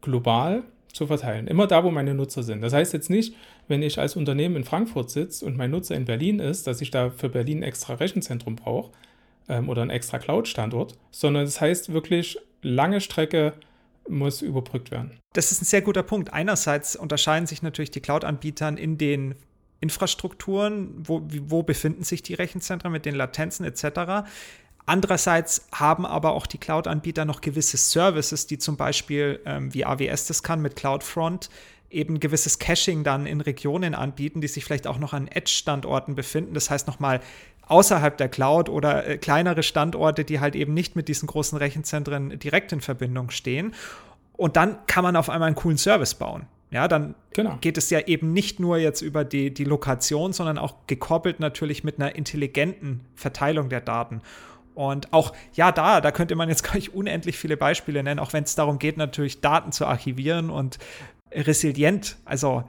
global 0.00 0.62
zu 0.92 1.06
verteilen. 1.06 1.46
Immer 1.46 1.66
da, 1.66 1.84
wo 1.84 1.90
meine 1.90 2.14
Nutzer 2.14 2.42
sind. 2.42 2.60
Das 2.60 2.72
heißt 2.72 2.92
jetzt 2.92 3.10
nicht, 3.10 3.34
wenn 3.68 3.82
ich 3.82 3.98
als 3.98 4.16
Unternehmen 4.16 4.56
in 4.56 4.64
Frankfurt 4.64 5.10
sitze 5.10 5.44
und 5.44 5.56
mein 5.56 5.70
Nutzer 5.70 5.94
in 5.94 6.04
Berlin 6.04 6.38
ist, 6.38 6.66
dass 6.66 6.80
ich 6.80 6.90
da 6.90 7.10
für 7.10 7.28
Berlin 7.28 7.58
ein 7.58 7.64
extra 7.64 7.94
Rechenzentrum 7.94 8.56
brauche 8.56 8.92
ähm, 9.48 9.68
oder 9.68 9.82
ein 9.82 9.90
extra 9.90 10.18
Cloud-Standort, 10.18 10.96
sondern 11.10 11.44
das 11.44 11.60
heißt 11.60 11.92
wirklich 11.92 12.38
lange 12.62 13.00
Strecke 13.00 13.54
muss 14.08 14.42
überbrückt 14.42 14.90
werden. 14.90 15.18
Das 15.34 15.52
ist 15.52 15.62
ein 15.62 15.66
sehr 15.66 15.82
guter 15.82 16.02
Punkt. 16.02 16.32
Einerseits 16.32 16.96
unterscheiden 16.96 17.46
sich 17.46 17.62
natürlich 17.62 17.90
die 17.90 18.00
Cloud-Anbietern 18.00 18.76
in 18.78 18.96
den 18.96 19.34
Infrastrukturen, 19.80 20.94
wo, 20.96 21.22
wo 21.24 21.62
befinden 21.62 22.02
sich 22.02 22.22
die 22.22 22.34
Rechenzentren 22.34 22.90
mit 22.90 23.04
den 23.04 23.14
Latenzen 23.14 23.64
etc. 23.64 24.26
Andererseits 24.88 25.68
haben 25.70 26.06
aber 26.06 26.32
auch 26.32 26.46
die 26.46 26.56
Cloud-Anbieter 26.56 27.26
noch 27.26 27.42
gewisse 27.42 27.76
Services, 27.76 28.46
die 28.46 28.56
zum 28.56 28.78
Beispiel, 28.78 29.38
ähm, 29.44 29.74
wie 29.74 29.84
AWS 29.84 30.28
das 30.28 30.42
kann 30.42 30.62
mit 30.62 30.76
CloudFront, 30.76 31.50
eben 31.90 32.20
gewisses 32.20 32.58
Caching 32.58 33.04
dann 33.04 33.26
in 33.26 33.42
Regionen 33.42 33.94
anbieten, 33.94 34.40
die 34.40 34.48
sich 34.48 34.64
vielleicht 34.64 34.86
auch 34.86 34.98
noch 34.98 35.12
an 35.12 35.28
Edge-Standorten 35.28 36.14
befinden. 36.14 36.54
Das 36.54 36.70
heißt 36.70 36.86
nochmal 36.86 37.20
außerhalb 37.66 38.16
der 38.16 38.30
Cloud 38.30 38.70
oder 38.70 39.06
äh, 39.06 39.18
kleinere 39.18 39.62
Standorte, 39.62 40.24
die 40.24 40.40
halt 40.40 40.56
eben 40.56 40.72
nicht 40.72 40.96
mit 40.96 41.08
diesen 41.08 41.26
großen 41.26 41.58
Rechenzentren 41.58 42.38
direkt 42.38 42.72
in 42.72 42.80
Verbindung 42.80 43.28
stehen. 43.28 43.74
Und 44.38 44.56
dann 44.56 44.78
kann 44.86 45.04
man 45.04 45.16
auf 45.16 45.28
einmal 45.28 45.48
einen 45.48 45.56
coolen 45.56 45.76
Service 45.76 46.14
bauen. 46.14 46.46
Ja, 46.70 46.88
dann 46.88 47.14
genau. 47.34 47.58
geht 47.60 47.76
es 47.76 47.90
ja 47.90 48.00
eben 48.00 48.32
nicht 48.32 48.58
nur 48.58 48.78
jetzt 48.78 49.02
über 49.02 49.26
die, 49.26 49.52
die 49.52 49.64
Lokation, 49.64 50.32
sondern 50.32 50.56
auch 50.56 50.86
gekoppelt 50.86 51.40
natürlich 51.40 51.84
mit 51.84 51.98
einer 51.98 52.16
intelligenten 52.16 53.04
Verteilung 53.14 53.68
der 53.68 53.82
Daten. 53.82 54.22
Und 54.78 55.12
auch, 55.12 55.32
ja, 55.54 55.72
da, 55.72 56.00
da 56.00 56.12
könnte 56.12 56.36
man 56.36 56.48
jetzt 56.48 56.62
gar 56.62 56.76
nicht 56.76 56.94
unendlich 56.94 57.36
viele 57.36 57.56
Beispiele 57.56 58.00
nennen, 58.00 58.20
auch 58.20 58.32
wenn 58.32 58.44
es 58.44 58.54
darum 58.54 58.78
geht, 58.78 58.96
natürlich 58.96 59.40
Daten 59.40 59.72
zu 59.72 59.86
archivieren 59.86 60.50
und 60.50 60.78
resilient, 61.32 62.16
also 62.24 62.62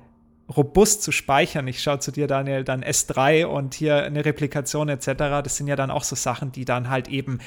robust 0.58 1.04
zu 1.04 1.12
speichern. 1.12 1.68
Ich 1.68 1.84
schaue 1.84 2.00
zu 2.00 2.12
dir, 2.12 2.26
Daniel, 2.26 2.64
dann 2.64 2.84
S3 2.84 3.46
und 3.46 3.76
hier 3.76 4.04
eine 4.04 4.26
Replikation 4.26 4.90
etc. 4.90 5.06
Das 5.44 5.58
sind 5.58 5.68
ja 5.68 5.76
dann 5.76 5.92
auch 5.92 6.04
so 6.04 6.16
Sachen, 6.16 6.52
die 6.52 6.66
dann 6.66 6.90
halt 6.90 7.10
eben, 7.10 7.38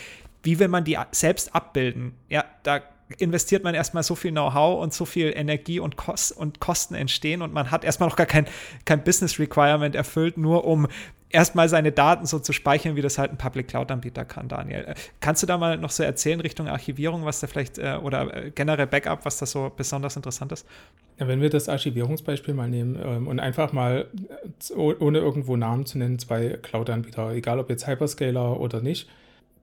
wie 0.45 0.61
will 0.61 0.69
man 0.69 0.85
die 0.85 0.97
selbst 1.11 1.57
abbilden? 1.57 2.15
Ja, 2.29 2.45
da 2.63 2.83
investiert 3.19 3.65
man 3.65 3.75
erstmal 3.75 4.05
so 4.05 4.15
viel 4.15 4.31
Know-how 4.31 4.81
und 4.81 4.95
so 4.95 5.05
viel 5.05 5.33
Energie 5.35 5.81
und, 5.81 5.97
Kost 5.97 6.31
und 6.31 6.61
Kosten 6.61 6.95
entstehen 6.95 7.43
und 7.43 7.53
man 7.53 7.73
hat 7.73 7.83
erstmal 7.83 8.09
noch 8.09 8.17
gar 8.17 8.27
kein, 8.27 8.47
kein 8.85 9.03
Business 9.03 9.41
Requirement 9.41 9.97
erfüllt, 9.97 10.39
nur 10.39 10.65
um 10.65 10.87
erstmal 11.33 11.69
seine 11.69 11.93
Daten 11.93 12.27
so 12.27 12.39
zu 12.39 12.53
speichern, 12.53 12.95
wie 12.95 13.03
das 13.03 13.19
halt 13.19 13.33
ein 13.33 13.39
Public 13.39 13.69
Cloud-Anbieter 13.69 14.25
kann, 14.25 14.49
Daniel. 14.49 14.85
Äh, 14.85 14.95
kannst 15.21 15.43
du 15.43 15.47
da 15.47 15.59
mal 15.59 15.79
noch 15.79 15.91
so 15.91 16.03
erzählen 16.03 16.41
Richtung 16.41 16.69
Archivierung, 16.69 17.25
was 17.25 17.41
da 17.41 17.47
vielleicht 17.47 17.79
äh, 17.79 17.99
oder 18.03 18.35
äh, 18.35 18.51
generell 18.51 18.87
Backup, 18.87 19.25
was 19.25 19.39
da 19.39 19.47
so 19.47 19.73
besonders 19.75 20.17
interessant 20.17 20.53
ist? 20.53 20.67
Wenn 21.17 21.41
wir 21.41 21.51
das 21.51 21.69
Archivierungsbeispiel 21.69 22.55
mal 22.55 22.69
nehmen 22.69 22.99
ähm, 23.03 23.27
und 23.27 23.41
einfach 23.41 23.73
mal, 23.73 24.07
ohne 24.77 25.19
irgendwo 25.19 25.57
Namen 25.57 25.87
zu 25.87 25.99
nennen, 25.99 26.19
zwei 26.19 26.59
Cloud-Anbieter, 26.63 27.31
egal 27.33 27.59
ob 27.59 27.71
jetzt 27.71 27.87
Hyperscaler 27.87 28.61
oder 28.61 28.81
nicht. 28.81 29.09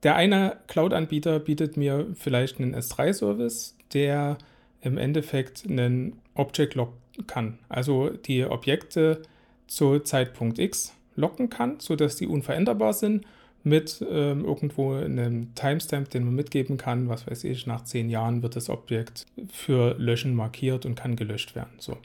Der 0.04 0.16
eine 0.16 0.58
Cloud-Anbieter 0.68 1.40
bietet 1.40 1.78
mir 1.78 2.08
vielleicht 2.16 2.60
einen 2.60 2.76
S3-Service, 2.76 3.76
der 3.94 4.38
im 4.82 4.98
Endeffekt 4.98 5.66
einen 5.68 6.20
Object 6.36 6.76
Lock 6.76 6.94
kann. 7.28 7.60
Also 7.68 8.10
die 8.10 8.46
Objekte 8.46 9.22
zu 9.68 10.00
Zeitpunkt 10.00 10.58
X 10.58 10.94
locken 11.20 11.50
kann, 11.50 11.80
sodass 11.80 12.16
die 12.16 12.28
unveränderbar 12.28 12.94
sind 12.94 13.26
mit 13.64 14.04
ähm, 14.10 14.46
irgendwo 14.46 14.94
einem 14.94 15.54
Timestamp, 15.54 16.10
den 16.10 16.24
man 16.24 16.36
mitgeben 16.36 16.78
kann, 16.78 17.10
was 17.10 17.28
weiß 17.28 17.44
ich, 17.44 17.68
nach 17.68 17.84
zehn 17.84 18.10
Jahren 18.10 18.42
wird 18.42 18.56
das 18.56 18.70
Objekt 18.70 19.26
für 19.52 19.96
Löschen 19.98 20.34
markiert 20.34 20.86
und 20.86 20.96
kann 20.96 21.16
gelöscht 21.16 21.56
werden. 21.56 21.74
So. 21.78 21.98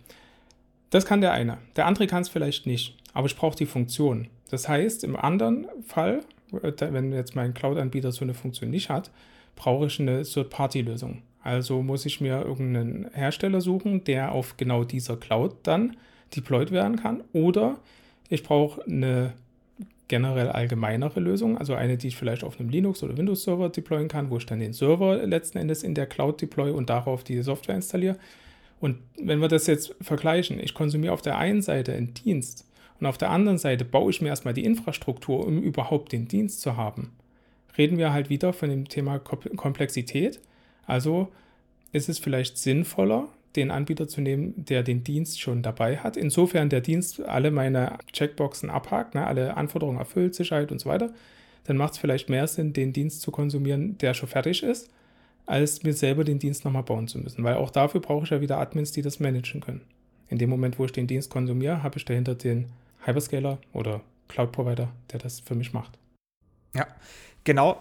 Das 0.91 1.07
kann 1.07 1.21
der 1.21 1.33
eine. 1.33 1.59
Der 1.77 1.87
andere 1.87 2.07
kann 2.07 2.23
es 2.23 2.29
vielleicht 2.29 2.67
nicht, 2.67 2.97
aber 3.13 3.27
ich 3.27 3.37
brauche 3.37 3.57
die 3.57 3.67
Funktion. 3.67 4.29
Das 4.51 4.69
heißt, 4.69 5.05
im 5.05 5.17
anderen 5.17 5.67
Fall, 5.87 6.23
äh, 6.63 6.73
wenn 6.79 7.13
jetzt 7.13 7.37
mein 7.37 7.55
Cloud-Anbieter 7.55 8.13
so 8.13 8.25
eine 8.25 8.35
Funktion 8.35 8.71
nicht 8.71 8.91
hat, 8.91 9.11
brauche 9.57 9.87
ich 9.87 10.01
eine 10.01 10.23
Third-Party-Lösung. 10.23 11.23
Also 11.43 11.83
muss 11.83 12.07
ich 12.07 12.21
mir 12.21 12.43
irgendeinen 12.43 13.11
Hersteller 13.13 13.61
suchen, 13.61 14.03
der 14.05 14.33
auf 14.33 14.57
genau 14.57 14.83
dieser 14.83 15.17
Cloud 15.17 15.55
dann 15.63 15.97
deployed 16.35 16.71
werden 16.71 16.97
kann. 16.97 17.23
Oder 17.33 17.77
ich 18.29 18.43
brauche 18.43 18.85
eine 18.85 19.33
generell 20.09 20.49
allgemeinere 20.49 21.21
Lösung, 21.21 21.57
also 21.57 21.75
eine, 21.75 21.97
die 21.97 22.09
ich 22.09 22.17
vielleicht 22.17 22.45
auf 22.45 22.61
einem 22.61 22.69
Linux- 22.69 23.03
oder 23.03 23.17
Windows-Server 23.17 23.71
deployen 23.71 24.09
kann, 24.09 24.31
wo 24.31 24.37
ich 24.37 24.47
dann 24.47 24.61
den 24.61 24.73
Server 24.73 25.27
letzten 25.27 25.59
Endes 25.59 25.83
in 25.83 25.95
der 25.95 26.07
Cloud 26.07 26.41
deploy 26.41 26.71
und 26.71 26.91
darauf 26.91 27.25
die 27.25 27.41
Software 27.43 27.75
installiere. 27.75 28.19
Und 28.81 28.99
wenn 29.19 29.39
wir 29.39 29.49
das 29.49 29.67
jetzt 29.67 29.95
vergleichen, 30.01 30.61
ich 30.61 30.75
konsumiere 30.75 31.15
auf 31.15 31.23
der 31.23 31.39
einen 31.39 31.63
Seite 31.63 31.95
einen 31.95 32.13
Dienst 32.13 32.69
und 33.01 33.07
auf 33.07 33.19
der 33.19 33.31
anderen 33.31 33.59
Seite 33.59 33.85
baue 33.85 34.11
ich 34.11 34.21
mir 34.21 34.29
erstmal 34.29 34.55
die 34.55 34.65
Infrastruktur, 34.65 35.47
um 35.47 35.63
überhaupt 35.63 36.13
den 36.13 36.29
Dienst 36.29 36.61
zu 36.61 36.77
haben, 36.77 37.13
reden 37.79 37.99
wir 37.99 38.13
halt 38.13 38.29
wieder 38.29 38.53
von 38.53 38.69
dem 38.69 38.89
Thema 38.89 39.19
Komplexität. 39.19 40.41
Also 40.87 41.29
ist 41.93 42.09
es 42.09 42.19
vielleicht 42.19 42.59
sinnvoller, 42.59 43.29
den 43.57 43.71
Anbieter 43.71 44.09
zu 44.09 44.21
nehmen, 44.21 44.55
der 44.57 44.83
den 44.83 45.05
Dienst 45.05 45.41
schon 45.41 45.63
dabei 45.63 45.99
hat. 45.99 46.17
Insofern 46.17 46.69
der 46.69 46.81
Dienst 46.81 47.21
alle 47.21 47.51
meine 47.51 47.99
Checkboxen 48.13 48.71
abhakt, 48.71 49.15
ne, 49.15 49.27
alle 49.27 49.57
Anforderungen 49.57 49.99
erfüllt, 49.99 50.35
Sicherheit 50.35 50.73
und 50.73 50.81
so 50.81 50.89
weiter, 50.89 51.13
dann 51.65 51.77
macht 51.77 51.95
es 51.95 51.99
vielleicht 51.99 52.29
mehr 52.29 52.47
Sinn, 52.47 52.73
den 52.73 52.93
Dienst 52.93 53.23
zu 53.23 53.31
konsumieren, 53.31 53.97
der 53.99 54.15
schon 54.15 54.29
fertig 54.29 54.63
ist, 54.63 54.91
als 55.47 55.83
mir 55.83 55.93
selber 55.93 56.25
den 56.25 56.39
Dienst 56.39 56.65
nochmal 56.65 56.83
bauen 56.83 57.09
zu 57.09 57.19
müssen. 57.19 57.45
Weil 57.45 57.55
auch 57.55 57.71
dafür 57.71 58.01
brauche 58.01 58.25
ich 58.25 58.31
ja 58.31 58.41
wieder 58.41 58.59
Admins, 58.59 58.93
die 58.93 59.03
das 59.03 59.21
managen 59.21 59.61
können. 59.61 59.83
In 60.29 60.39
dem 60.39 60.51
Moment, 60.51 60.79
wo 60.79 60.85
ich 60.85 60.93
den 60.93 61.07
Dienst 61.07 61.31
konsumiere, 61.31 61.83
habe 61.83 61.99
ich 61.99 62.05
dahinter 62.05 62.35
den 62.35 62.67
Hyperscaler 63.05 63.59
oder 63.73 64.01
Cloud-Provider, 64.29 64.89
der 65.13 65.19
das 65.19 65.41
für 65.41 65.55
mich 65.55 65.73
macht. 65.73 65.99
Ja, 66.75 66.87
genau. 67.45 67.81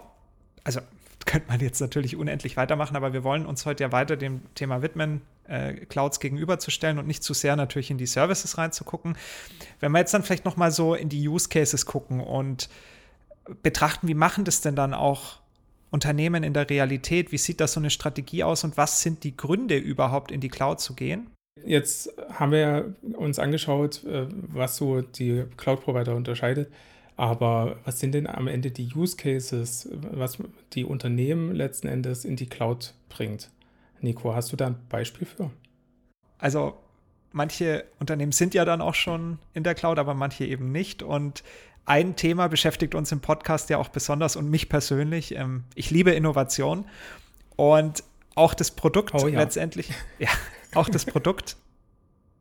Also 0.62 0.80
könnte 1.26 1.48
man 1.48 1.60
jetzt 1.60 1.80
natürlich 1.80 2.16
unendlich 2.16 2.56
weitermachen, 2.56 2.96
aber 2.96 3.12
wir 3.12 3.24
wollen 3.24 3.46
uns 3.46 3.66
heute 3.66 3.84
ja 3.84 3.92
weiter 3.92 4.16
dem 4.16 4.42
Thema 4.54 4.82
widmen, 4.82 5.22
äh, 5.48 5.72
Clouds 5.86 6.20
gegenüberzustellen 6.20 6.98
und 6.98 7.06
nicht 7.06 7.22
zu 7.22 7.34
sehr 7.34 7.56
natürlich 7.56 7.90
in 7.90 7.98
die 7.98 8.06
Services 8.06 8.58
reinzugucken. 8.58 9.16
Wenn 9.80 9.92
wir 9.92 9.98
jetzt 9.98 10.14
dann 10.14 10.22
vielleicht 10.22 10.44
noch 10.44 10.56
mal 10.56 10.70
so 10.70 10.94
in 10.94 11.08
die 11.08 11.28
Use 11.28 11.48
Cases 11.48 11.86
gucken 11.86 12.20
und 12.20 12.68
betrachten, 13.62 14.08
wie 14.08 14.14
machen 14.14 14.44
das 14.44 14.60
denn 14.60 14.76
dann 14.76 14.94
auch 14.94 15.40
Unternehmen 15.90 16.42
in 16.42 16.54
der 16.54 16.68
Realität? 16.68 17.30
Wie 17.30 17.38
sieht 17.38 17.60
das 17.60 17.74
so 17.74 17.80
eine 17.80 17.90
Strategie 17.90 18.42
aus 18.42 18.64
und 18.64 18.76
was 18.76 19.02
sind 19.02 19.22
die 19.22 19.36
Gründe 19.36 19.76
überhaupt 19.76 20.32
in 20.32 20.40
die 20.40 20.48
Cloud 20.48 20.80
zu 20.80 20.94
gehen? 20.94 21.30
Jetzt 21.64 22.12
haben 22.30 22.50
wir 22.50 22.94
uns 23.16 23.38
angeschaut, 23.38 24.02
äh, 24.04 24.26
was 24.30 24.76
so 24.76 25.02
die 25.02 25.44
Cloud-Provider 25.56 26.14
unterscheidet. 26.14 26.70
Aber 27.16 27.76
was 27.84 28.00
sind 28.00 28.12
denn 28.12 28.26
am 28.26 28.48
Ende 28.48 28.72
die 28.72 28.92
Use 28.92 29.16
Cases, 29.16 29.88
was 29.92 30.38
die 30.72 30.84
Unternehmen 30.84 31.54
letzten 31.54 31.86
Endes 31.86 32.24
in 32.24 32.34
die 32.34 32.48
Cloud 32.48 32.92
bringt? 33.08 33.50
Nico, 34.04 34.34
hast 34.34 34.52
du 34.52 34.56
da 34.56 34.68
ein 34.68 34.76
Beispiel 34.88 35.26
für? 35.26 35.50
Also 36.38 36.76
manche 37.32 37.84
Unternehmen 37.98 38.32
sind 38.32 38.54
ja 38.54 38.64
dann 38.64 38.80
auch 38.80 38.94
schon 38.94 39.38
in 39.52 39.64
der 39.64 39.74
Cloud, 39.74 39.98
aber 39.98 40.14
manche 40.14 40.44
eben 40.44 40.70
nicht. 40.70 41.02
Und 41.02 41.42
ein 41.86 42.16
Thema 42.16 42.48
beschäftigt 42.48 42.94
uns 42.94 43.10
im 43.12 43.20
Podcast 43.20 43.70
ja 43.70 43.78
auch 43.78 43.88
besonders 43.88 44.36
und 44.36 44.48
mich 44.48 44.68
persönlich. 44.68 45.34
Ähm, 45.34 45.64
ich 45.74 45.90
liebe 45.90 46.12
Innovation 46.12 46.86
und 47.56 48.04
auch 48.36 48.54
das 48.54 48.70
Produkt 48.70 49.14
oh, 49.14 49.26
ja. 49.26 49.40
letztendlich, 49.40 49.90
ja, 50.18 50.28
auch 50.74 50.88
das 50.88 51.04
Produkt 51.04 51.56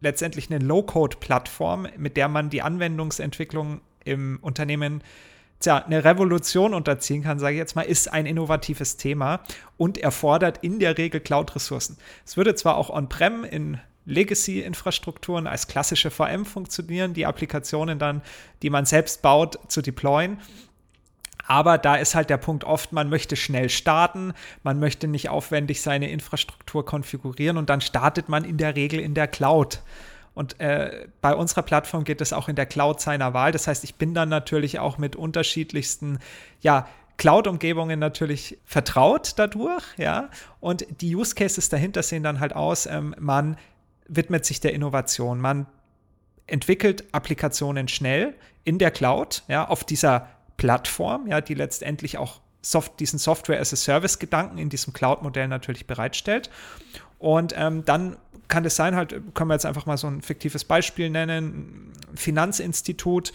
letztendlich 0.02 0.50
eine 0.52 0.64
Low-Code-Plattform, 0.64 1.88
mit 1.98 2.18
der 2.18 2.28
man 2.28 2.50
die 2.50 2.62
Anwendungsentwicklung 2.62 3.82
im 4.04 4.38
Unternehmen 4.42 5.02
tja, 5.64 5.78
eine 5.78 6.04
Revolution 6.04 6.74
unterziehen 6.74 7.24
kann, 7.24 7.40
sage 7.40 7.56
ich 7.56 7.60
jetzt 7.60 7.76
mal, 7.76 7.82
ist 7.82 8.12
ein 8.12 8.26
innovatives 8.26 8.98
Thema 8.98 9.42
und 9.78 9.98
erfordert 9.98 10.60
in 10.62 10.80
der 10.80 10.98
Regel 10.98 11.20
Cloud-Ressourcen. 11.20 11.98
Es 12.26 12.38
würde 12.38 12.56
zwar 12.56 12.78
auch 12.78 12.90
on-prem 12.90 13.44
in 13.44 13.80
Legacy-Infrastrukturen 14.06 15.48
als 15.48 15.68
klassische 15.68 16.12
VM 16.12 16.46
funktionieren, 16.46 17.14
die 17.14 17.26
Applikationen 17.26 18.00
dann, 18.00 18.22
die 18.62 18.70
man 18.70 18.86
selbst 18.86 19.22
baut, 19.22 19.58
zu 19.68 19.82
deployen. 19.82 20.40
Aber 21.46 21.78
da 21.78 21.96
ist 21.96 22.16
halt 22.16 22.30
der 22.30 22.38
Punkt 22.38 22.64
oft, 22.64 22.94
man 22.94 23.10
möchte 23.10 23.36
schnell 23.36 23.70
starten, 23.70 24.34
man 24.64 24.80
möchte 24.80 25.08
nicht 25.08 25.30
aufwendig 25.30 25.82
seine 25.82 26.10
Infrastruktur 26.10 26.86
konfigurieren 26.86 27.58
und 27.58 27.70
dann 27.70 27.82
startet 27.82 28.30
man 28.30 28.46
in 28.46 28.58
der 28.58 28.76
Regel 28.76 29.00
in 29.00 29.14
der 29.14 29.28
Cloud. 29.28 29.82
Und 30.34 30.60
äh, 30.60 31.08
bei 31.22 31.36
unserer 31.36 31.62
Plattform 31.62 32.04
geht 32.04 32.22
es 32.22 32.34
auch 32.34 32.50
in 32.50 32.56
der 32.56 32.66
Cloud 32.66 33.00
seiner 33.00 33.34
Wahl. 33.34 33.52
Das 33.52 33.68
heißt, 33.68 33.84
ich 33.84 33.96
bin 33.96 34.14
dann 34.14 34.30
natürlich 34.30 34.80
auch 34.80 34.98
mit 34.98 35.16
unterschiedlichsten, 35.16 36.20
ja, 36.62 36.88
Cloud-Umgebungen 37.18 38.00
natürlich 38.00 38.58
vertraut 38.66 39.34
dadurch, 39.38 39.84
ja. 39.98 40.30
Und 40.60 40.86
die 41.02 41.16
Use 41.16 41.36
Cases 41.36 41.70
dahinter 41.70 42.02
sehen 42.02 42.24
dann 42.24 42.40
halt 42.40 42.56
aus, 42.56 42.88
ähm, 42.88 43.16
man 43.20 43.58
widmet 44.08 44.46
sich 44.46 44.60
der 44.60 44.74
Innovation, 44.74 45.40
man 45.40 45.68
entwickelt 46.48 47.06
Applikationen 47.12 47.88
schnell 47.88 48.36
in 48.64 48.80
der 48.80 48.92
Cloud, 48.92 49.44
ja, 49.48 49.68
auf 49.68 49.84
dieser 49.84 50.28
Plattform, 50.58 51.28
ja, 51.28 51.42
die 51.42 51.54
letztendlich 51.54 52.18
auch 52.18 52.42
Soft 52.62 53.00
diesen 53.00 53.20
Software-as-a-Service-Gedanken 53.20 54.58
in 54.58 54.70
diesem 54.70 54.94
Cloud-Modell 54.94 55.50
natürlich 55.50 55.86
bereitstellt. 55.86 56.50
Und 57.20 57.54
ähm, 57.58 57.84
dann 57.86 58.18
kann 58.48 58.66
es 58.66 58.76
sein, 58.76 58.96
halt, 58.96 59.14
können 59.34 59.50
wir 59.50 59.56
jetzt 59.56 59.66
einfach 59.66 59.86
mal 59.86 59.98
so 59.98 60.08
ein 60.08 60.22
fiktives 60.22 60.64
Beispiel 60.64 61.10
nennen. 61.10 61.94
Finanzinstitut 62.16 63.34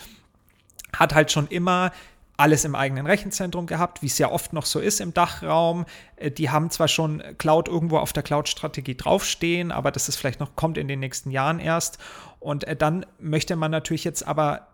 hat 0.97 1.15
halt 1.15 1.33
schon 1.33 1.49
immer 1.49 1.93
alles 2.39 2.65
im 2.65 2.77
eigenen 2.77 3.07
Rechenzentrum 3.07 3.67
gehabt, 3.67 4.01
wie 4.01 4.07
es 4.07 4.17
ja 4.17 4.31
oft 4.31 4.53
noch 4.53 4.65
so 4.65 4.79
ist 4.79 5.01
im 5.01 5.13
Dachraum. 5.13 5.85
Äh, 6.17 6.31
die 6.31 6.51
haben 6.51 6.71
zwar 6.71 6.89
schon 6.89 7.23
Cloud 7.37 7.69
irgendwo 7.69 7.99
auf 7.99 8.13
der 8.13 8.23
Cloud-Strategie 8.23 8.97
draufstehen, 8.97 9.73
aber 9.73 9.91
das 9.91 10.09
ist 10.09 10.17
vielleicht 10.17 10.41
noch, 10.41 10.55
kommt 10.55 10.79
in 10.79 10.89
den 10.89 11.01
nächsten 11.01 11.31
Jahren 11.31 11.59
erst. 11.59 11.99
Und 12.39 12.65
äh, 12.65 12.77
dann 12.77 13.05
möchte 13.19 13.57
man 13.57 13.73
natürlich 13.73 14.05
jetzt 14.05 14.27
aber 14.27 14.69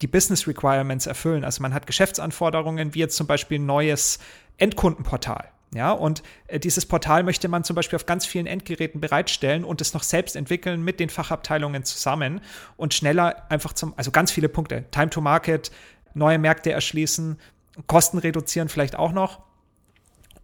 die 0.00 0.06
Business 0.06 0.48
Requirements 0.48 1.06
erfüllen. 1.06 1.44
Also 1.44 1.60
man 1.60 1.74
hat 1.74 1.86
Geschäftsanforderungen, 1.86 2.94
wie 2.94 3.00
jetzt 3.00 3.16
zum 3.16 3.26
Beispiel 3.26 3.58
ein 3.58 3.66
neues 3.66 4.18
Endkundenportal. 4.56 5.50
Ja, 5.72 5.92
und 5.92 6.22
äh, 6.48 6.58
dieses 6.58 6.84
Portal 6.84 7.22
möchte 7.22 7.48
man 7.48 7.62
zum 7.62 7.76
Beispiel 7.76 7.96
auf 7.96 8.06
ganz 8.06 8.26
vielen 8.26 8.46
Endgeräten 8.46 9.00
bereitstellen 9.00 9.64
und 9.64 9.80
es 9.80 9.94
noch 9.94 10.02
selbst 10.02 10.34
entwickeln 10.34 10.82
mit 10.82 10.98
den 10.98 11.10
Fachabteilungen 11.10 11.84
zusammen 11.84 12.40
und 12.76 12.92
schneller 12.92 13.44
einfach 13.50 13.72
zum, 13.72 13.94
also 13.96 14.10
ganz 14.10 14.32
viele 14.32 14.48
Punkte. 14.48 14.84
Time 14.90 15.10
to 15.10 15.20
Market, 15.20 15.70
neue 16.12 16.38
Märkte 16.38 16.72
erschließen, 16.72 17.38
Kosten 17.86 18.18
reduzieren 18.18 18.68
vielleicht 18.68 18.96
auch 18.96 19.12
noch. 19.12 19.42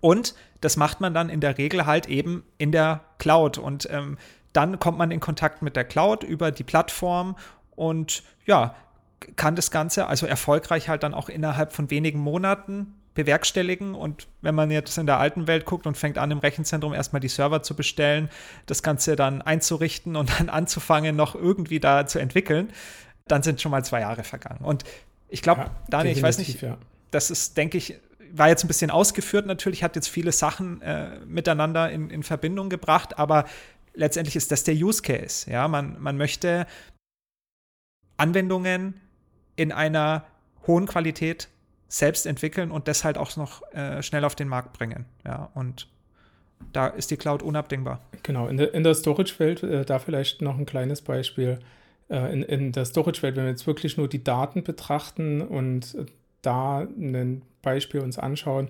Und 0.00 0.36
das 0.60 0.76
macht 0.76 1.00
man 1.00 1.12
dann 1.12 1.28
in 1.28 1.40
der 1.40 1.58
Regel 1.58 1.86
halt 1.86 2.06
eben 2.06 2.44
in 2.58 2.70
der 2.70 3.00
Cloud. 3.18 3.58
Und 3.58 3.88
ähm, 3.90 4.18
dann 4.52 4.78
kommt 4.78 4.96
man 4.96 5.10
in 5.10 5.18
Kontakt 5.18 5.60
mit 5.60 5.74
der 5.74 5.84
Cloud 5.84 6.22
über 6.22 6.52
die 6.52 6.64
Plattform 6.64 7.36
und 7.74 8.22
ja, 8.46 8.76
kann 9.34 9.56
das 9.56 9.70
Ganze 9.70 10.06
also 10.06 10.26
erfolgreich 10.26 10.88
halt 10.88 11.02
dann 11.02 11.14
auch 11.14 11.28
innerhalb 11.28 11.72
von 11.72 11.90
wenigen 11.90 12.20
Monaten 12.20 12.94
bewerkstelligen. 13.16 13.94
Und 13.94 14.28
wenn 14.42 14.54
man 14.54 14.70
jetzt 14.70 14.96
in 14.96 15.06
der 15.06 15.18
alten 15.18 15.48
Welt 15.48 15.64
guckt 15.64 15.86
und 15.86 15.96
fängt 15.96 16.18
an, 16.18 16.30
im 16.30 16.38
Rechenzentrum 16.38 16.94
erstmal 16.94 17.20
die 17.20 17.28
Server 17.28 17.62
zu 17.62 17.74
bestellen, 17.74 18.30
das 18.66 18.84
Ganze 18.84 19.16
dann 19.16 19.42
einzurichten 19.42 20.14
und 20.14 20.38
dann 20.38 20.48
anzufangen, 20.48 21.16
noch 21.16 21.34
irgendwie 21.34 21.80
da 21.80 22.06
zu 22.06 22.20
entwickeln, 22.20 22.72
dann 23.26 23.42
sind 23.42 23.60
schon 23.60 23.72
mal 23.72 23.84
zwei 23.84 24.00
Jahre 24.00 24.22
vergangen. 24.22 24.64
Und 24.64 24.84
ich 25.28 25.42
glaube, 25.42 25.62
ja, 25.62 25.70
Daniel, 25.88 26.16
ich 26.16 26.22
weiß 26.22 26.38
nicht, 26.38 26.62
ja. 26.62 26.78
das 27.10 27.32
ist, 27.32 27.56
denke 27.56 27.76
ich, 27.78 27.98
war 28.32 28.48
jetzt 28.48 28.64
ein 28.64 28.68
bisschen 28.68 28.90
ausgeführt 28.90 29.46
natürlich, 29.46 29.82
hat 29.82 29.96
jetzt 29.96 30.08
viele 30.08 30.30
Sachen 30.30 30.82
äh, 30.82 31.18
miteinander 31.26 31.90
in, 31.90 32.10
in 32.10 32.22
Verbindung 32.22 32.68
gebracht, 32.68 33.18
aber 33.18 33.46
letztendlich 33.94 34.36
ist 34.36 34.52
das 34.52 34.62
der 34.62 34.74
Use 34.74 35.02
Case. 35.02 35.50
Ja, 35.50 35.66
man, 35.68 36.00
man 36.00 36.16
möchte 36.16 36.66
Anwendungen 38.16 39.00
in 39.56 39.72
einer 39.72 40.26
hohen 40.66 40.86
Qualität 40.86 41.48
selbst 41.88 42.26
entwickeln 42.26 42.70
und 42.70 42.88
das 42.88 43.04
halt 43.04 43.18
auch 43.18 43.36
noch 43.36 43.62
äh, 43.72 44.02
schnell 44.02 44.24
auf 44.24 44.34
den 44.34 44.48
Markt 44.48 44.72
bringen. 44.72 45.04
Ja, 45.24 45.50
und 45.54 45.88
da 46.72 46.88
ist 46.88 47.10
die 47.10 47.16
Cloud 47.16 47.42
unabdingbar. 47.42 48.00
Genau, 48.22 48.48
in 48.48 48.56
der, 48.56 48.74
in 48.74 48.82
der 48.82 48.94
Storage-Welt, 48.94 49.62
äh, 49.62 49.84
da 49.84 49.98
vielleicht 49.98 50.42
noch 50.42 50.58
ein 50.58 50.66
kleines 50.66 51.02
Beispiel. 51.02 51.58
Äh, 52.08 52.32
in, 52.32 52.42
in 52.42 52.72
der 52.72 52.84
Storage-Welt, 52.84 53.36
wenn 53.36 53.44
wir 53.44 53.50
jetzt 53.50 53.66
wirklich 53.66 53.96
nur 53.96 54.08
die 54.08 54.24
Daten 54.24 54.62
betrachten 54.62 55.42
und 55.42 55.96
da 56.42 56.80
ein 56.80 57.42
Beispiel 57.62 58.00
uns 58.00 58.18
anschauen, 58.18 58.68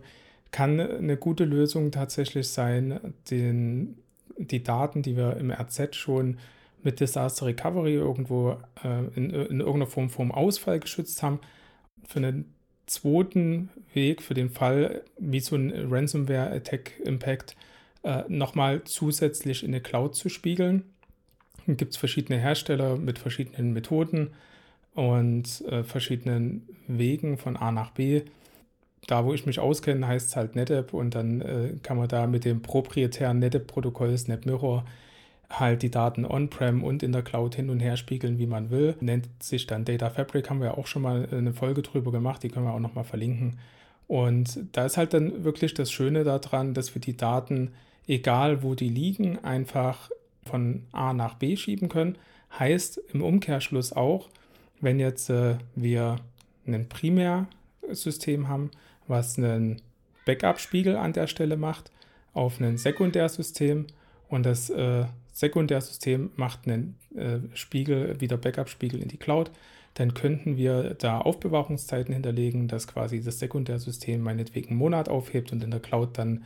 kann 0.50 0.80
eine 0.80 1.16
gute 1.16 1.44
Lösung 1.44 1.90
tatsächlich 1.90 2.48
sein, 2.48 3.14
den, 3.30 3.98
die 4.38 4.62
Daten, 4.62 5.02
die 5.02 5.16
wir 5.16 5.36
im 5.36 5.50
RZ 5.50 5.94
schon 5.94 6.38
mit 6.82 7.00
Disaster 7.00 7.46
Recovery 7.46 7.94
irgendwo 7.94 8.56
äh, 8.82 9.04
in, 9.16 9.30
in 9.30 9.60
irgendeiner 9.60 9.86
Form 9.86 10.08
vom 10.08 10.30
Ausfall 10.32 10.80
geschützt 10.80 11.22
haben, 11.22 11.40
für 12.06 12.18
einen 12.18 12.55
zweiten 12.86 13.70
Weg, 13.92 14.22
für 14.22 14.34
den 14.34 14.50
Fall, 14.50 15.02
wie 15.18 15.40
so 15.40 15.56
ein 15.56 15.72
Ransomware-Attack-Impact, 15.90 17.56
äh, 18.02 18.22
nochmal 18.28 18.82
zusätzlich 18.84 19.62
in 19.62 19.70
eine 19.70 19.80
Cloud 19.80 20.14
zu 20.14 20.28
spiegeln. 20.28 20.84
Gibt 21.66 21.92
es 21.92 21.96
verschiedene 21.96 22.38
Hersteller 22.38 22.96
mit 22.96 23.18
verschiedenen 23.18 23.72
Methoden 23.72 24.30
und 24.94 25.64
äh, 25.68 25.82
verschiedenen 25.82 26.68
Wegen 26.86 27.38
von 27.38 27.56
A 27.56 27.72
nach 27.72 27.90
B. 27.90 28.22
Da, 29.06 29.24
wo 29.24 29.34
ich 29.34 29.46
mich 29.46 29.58
auskenne, 29.58 30.06
heißt 30.06 30.28
es 30.28 30.36
halt 30.36 30.54
NetApp 30.56 30.94
und 30.94 31.14
dann 31.14 31.40
äh, 31.40 31.72
kann 31.82 31.96
man 31.96 32.08
da 32.08 32.26
mit 32.26 32.44
dem 32.44 32.62
proprietären 32.62 33.38
NetApp-Protokoll 33.40 34.16
SnapMirror 34.16 34.84
halt 35.50 35.82
die 35.82 35.90
Daten 35.90 36.24
on-prem 36.24 36.82
und 36.82 37.02
in 37.02 37.12
der 37.12 37.22
Cloud 37.22 37.54
hin 37.54 37.70
und 37.70 37.80
her 37.80 37.96
spiegeln, 37.96 38.38
wie 38.38 38.46
man 38.46 38.70
will. 38.70 38.96
Nennt 39.00 39.28
sich 39.42 39.66
dann 39.66 39.84
Data 39.84 40.10
Fabric, 40.10 40.50
haben 40.50 40.60
wir 40.60 40.76
auch 40.76 40.86
schon 40.86 41.02
mal 41.02 41.28
eine 41.30 41.52
Folge 41.52 41.82
drüber 41.82 42.12
gemacht, 42.12 42.42
die 42.42 42.48
können 42.48 42.66
wir 42.66 42.72
auch 42.72 42.80
nochmal 42.80 43.04
verlinken. 43.04 43.58
Und 44.08 44.60
da 44.72 44.86
ist 44.86 44.96
halt 44.96 45.14
dann 45.14 45.44
wirklich 45.44 45.74
das 45.74 45.90
Schöne 45.90 46.24
daran, 46.24 46.74
dass 46.74 46.94
wir 46.94 47.00
die 47.00 47.16
Daten, 47.16 47.72
egal 48.06 48.62
wo 48.62 48.74
die 48.74 48.88
liegen, 48.88 49.42
einfach 49.44 50.10
von 50.44 50.82
A 50.92 51.12
nach 51.12 51.34
B 51.34 51.56
schieben 51.56 51.88
können. 51.88 52.16
Heißt 52.58 53.00
im 53.12 53.22
Umkehrschluss 53.22 53.92
auch, 53.92 54.28
wenn 54.80 55.00
jetzt 55.00 55.30
äh, 55.30 55.56
wir 55.74 56.16
ein 56.66 56.88
Primärsystem 56.88 58.48
haben, 58.48 58.70
was 59.08 59.38
einen 59.38 59.82
Backup-Spiegel 60.24 60.96
an 60.96 61.12
der 61.12 61.26
Stelle 61.26 61.56
macht, 61.56 61.90
auf 62.34 62.60
ein 62.60 62.76
Sekundärsystem 62.76 63.86
und 64.28 64.44
das 64.44 64.70
äh, 64.70 65.06
Sekundärsystem 65.36 66.30
macht 66.36 66.66
einen 66.66 66.96
äh, 67.14 67.40
Spiegel, 67.54 68.18
wieder 68.22 68.38
Backup-Spiegel 68.38 69.02
in 69.02 69.08
die 69.08 69.18
Cloud, 69.18 69.50
dann 69.92 70.14
könnten 70.14 70.56
wir 70.56 70.94
da 70.94 71.20
Aufbewahrungszeiten 71.20 72.14
hinterlegen, 72.14 72.68
dass 72.68 72.86
quasi 72.86 73.20
das 73.20 73.38
Sekundärsystem 73.38 74.22
meinetwegen 74.22 74.70
einen 74.70 74.78
Monat 74.78 75.10
aufhebt 75.10 75.52
und 75.52 75.62
in 75.62 75.70
der 75.70 75.80
Cloud 75.80 76.16
dann 76.16 76.44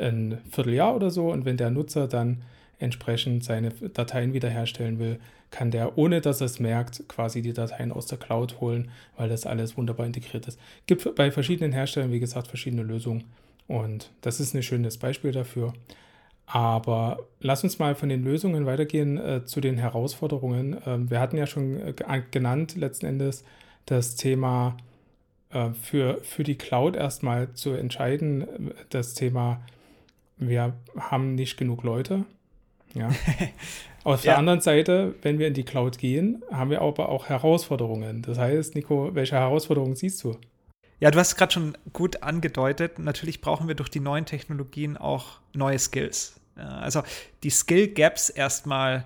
ein 0.00 0.38
Vierteljahr 0.50 0.96
oder 0.96 1.10
so. 1.10 1.30
Und 1.30 1.44
wenn 1.44 1.58
der 1.58 1.68
Nutzer 1.68 2.08
dann 2.08 2.40
entsprechend 2.78 3.44
seine 3.44 3.72
Dateien 3.72 4.32
wiederherstellen 4.32 4.98
will, 4.98 5.20
kann 5.50 5.70
der, 5.70 5.98
ohne 5.98 6.22
dass 6.22 6.40
er 6.40 6.46
es 6.46 6.60
merkt, 6.60 7.06
quasi 7.08 7.42
die 7.42 7.52
Dateien 7.52 7.92
aus 7.92 8.06
der 8.06 8.16
Cloud 8.16 8.58
holen, 8.62 8.90
weil 9.18 9.28
das 9.28 9.44
alles 9.44 9.76
wunderbar 9.76 10.06
integriert 10.06 10.48
ist. 10.48 10.58
Gibt 10.86 11.14
bei 11.14 11.30
verschiedenen 11.30 11.72
Herstellern, 11.72 12.10
wie 12.10 12.20
gesagt, 12.20 12.46
verschiedene 12.48 12.84
Lösungen. 12.84 13.24
Und 13.68 14.10
das 14.22 14.40
ist 14.40 14.54
ein 14.54 14.62
schönes 14.62 14.96
Beispiel 14.96 15.32
dafür. 15.32 15.74
Aber 16.52 17.28
lass 17.38 17.62
uns 17.62 17.78
mal 17.78 17.94
von 17.94 18.08
den 18.08 18.24
Lösungen 18.24 18.66
weitergehen 18.66 19.18
äh, 19.18 19.44
zu 19.44 19.60
den 19.60 19.78
Herausforderungen. 19.78 20.76
Ähm, 20.84 21.08
wir 21.08 21.20
hatten 21.20 21.36
ja 21.36 21.46
schon 21.46 21.80
äh, 21.80 22.22
genannt, 22.32 22.76
letzten 22.76 23.06
Endes, 23.06 23.44
das 23.86 24.16
Thema 24.16 24.76
äh, 25.50 25.70
für, 25.80 26.18
für 26.24 26.42
die 26.42 26.56
Cloud 26.56 26.96
erstmal 26.96 27.52
zu 27.52 27.70
entscheiden. 27.70 28.42
Äh, 28.42 28.74
das 28.88 29.14
Thema, 29.14 29.60
wir 30.38 30.74
haben 30.98 31.36
nicht 31.36 31.56
genug 31.56 31.84
Leute. 31.84 32.24
Ja. 32.94 33.10
Auf 34.02 34.22
der 34.22 34.32
ja. 34.32 34.38
anderen 34.38 34.60
Seite, 34.60 35.14
wenn 35.22 35.38
wir 35.38 35.46
in 35.46 35.54
die 35.54 35.62
Cloud 35.62 35.98
gehen, 35.98 36.42
haben 36.50 36.70
wir 36.70 36.80
aber 36.80 37.10
auch 37.10 37.28
Herausforderungen. 37.28 38.22
Das 38.22 38.38
heißt, 38.38 38.74
Nico, 38.74 39.14
welche 39.14 39.36
Herausforderungen 39.36 39.94
siehst 39.94 40.24
du? 40.24 40.36
Ja, 40.98 41.12
du 41.12 41.18
hast 41.20 41.36
gerade 41.36 41.52
schon 41.52 41.78
gut 41.92 42.24
angedeutet. 42.24 42.98
Natürlich 42.98 43.40
brauchen 43.40 43.68
wir 43.68 43.76
durch 43.76 43.88
die 43.88 44.00
neuen 44.00 44.26
Technologien 44.26 44.96
auch 44.96 45.38
neue 45.54 45.78
Skills. 45.78 46.39
Also 46.66 47.02
die 47.42 47.50
Skill 47.50 47.88
Gaps 47.88 48.28
erstmal 48.28 49.04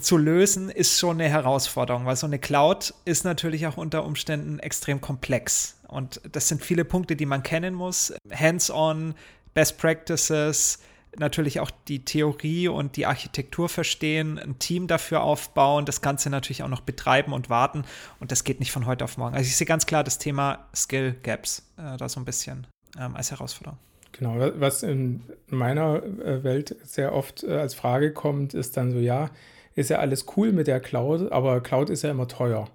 zu 0.00 0.16
lösen, 0.16 0.68
ist 0.68 0.98
schon 0.98 1.20
eine 1.20 1.28
Herausforderung, 1.28 2.04
weil 2.06 2.16
so 2.16 2.26
eine 2.26 2.38
Cloud 2.38 2.94
ist 3.04 3.24
natürlich 3.24 3.66
auch 3.66 3.76
unter 3.76 4.04
Umständen 4.04 4.58
extrem 4.58 5.00
komplex. 5.00 5.76
Und 5.88 6.20
das 6.30 6.48
sind 6.48 6.62
viele 6.62 6.84
Punkte, 6.84 7.16
die 7.16 7.26
man 7.26 7.42
kennen 7.42 7.74
muss. 7.74 8.12
Hands-on, 8.32 9.14
Best 9.54 9.78
Practices, 9.78 10.80
natürlich 11.16 11.60
auch 11.60 11.70
die 11.88 12.04
Theorie 12.04 12.68
und 12.68 12.96
die 12.96 13.06
Architektur 13.06 13.68
verstehen, 13.68 14.38
ein 14.38 14.58
Team 14.58 14.86
dafür 14.86 15.22
aufbauen, 15.22 15.86
das 15.86 16.00
Ganze 16.00 16.30
natürlich 16.30 16.62
auch 16.62 16.68
noch 16.68 16.82
betreiben 16.82 17.32
und 17.32 17.48
warten. 17.48 17.84
Und 18.20 18.30
das 18.30 18.44
geht 18.44 18.60
nicht 18.60 18.72
von 18.72 18.86
heute 18.86 19.04
auf 19.04 19.16
morgen. 19.16 19.34
Also 19.34 19.48
ich 19.48 19.56
sehe 19.56 19.66
ganz 19.66 19.86
klar 19.86 20.04
das 20.04 20.18
Thema 20.18 20.68
Skill 20.74 21.14
Gaps 21.22 21.62
äh, 21.76 21.96
da 21.96 22.08
so 22.08 22.20
ein 22.20 22.24
bisschen 22.24 22.66
ähm, 22.98 23.16
als 23.16 23.30
Herausforderung. 23.30 23.78
Genau, 24.12 24.36
was 24.56 24.82
in 24.82 25.22
meiner 25.48 26.02
äh, 26.02 26.42
Welt 26.42 26.76
sehr 26.82 27.14
oft 27.14 27.44
äh, 27.44 27.52
als 27.52 27.74
Frage 27.74 28.12
kommt, 28.12 28.54
ist 28.54 28.76
dann 28.76 28.90
so, 28.90 28.98
ja, 28.98 29.30
ist 29.74 29.90
ja 29.90 29.98
alles 29.98 30.26
cool 30.36 30.52
mit 30.52 30.66
der 30.66 30.80
Cloud, 30.80 31.30
aber 31.30 31.60
Cloud 31.60 31.90
ist 31.90 32.02
ja 32.02 32.10
immer 32.10 32.26
teuer. 32.26 32.68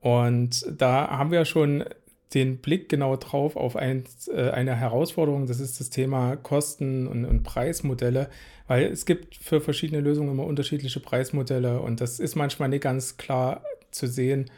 Und 0.00 0.66
da 0.76 1.08
haben 1.08 1.30
wir 1.30 1.44
schon 1.44 1.84
den 2.34 2.58
Blick 2.58 2.88
genau 2.88 3.16
drauf 3.16 3.56
auf 3.56 3.76
ein, 3.76 4.04
äh, 4.34 4.50
eine 4.50 4.74
Herausforderung, 4.74 5.46
das 5.46 5.60
ist 5.60 5.78
das 5.80 5.90
Thema 5.90 6.36
Kosten 6.36 7.06
und, 7.06 7.24
und, 7.24 7.42
Preismodelle, 7.42 8.28
weil 8.66 8.86
es 8.86 9.06
gibt 9.06 9.36
für 9.36 9.60
verschiedene 9.60 10.00
Lösungen 10.00 10.30
immer 10.30 10.44
unterschiedliche 10.44 11.00
Preismodelle 11.00 11.80
und 11.80 12.00
das 12.00 12.18
ist 12.18 12.34
manchmal 12.34 12.68
nicht 12.68 12.82
ganz 12.82 13.16
klar 13.16 13.62
zu 13.92 14.06
sehen. 14.06 14.50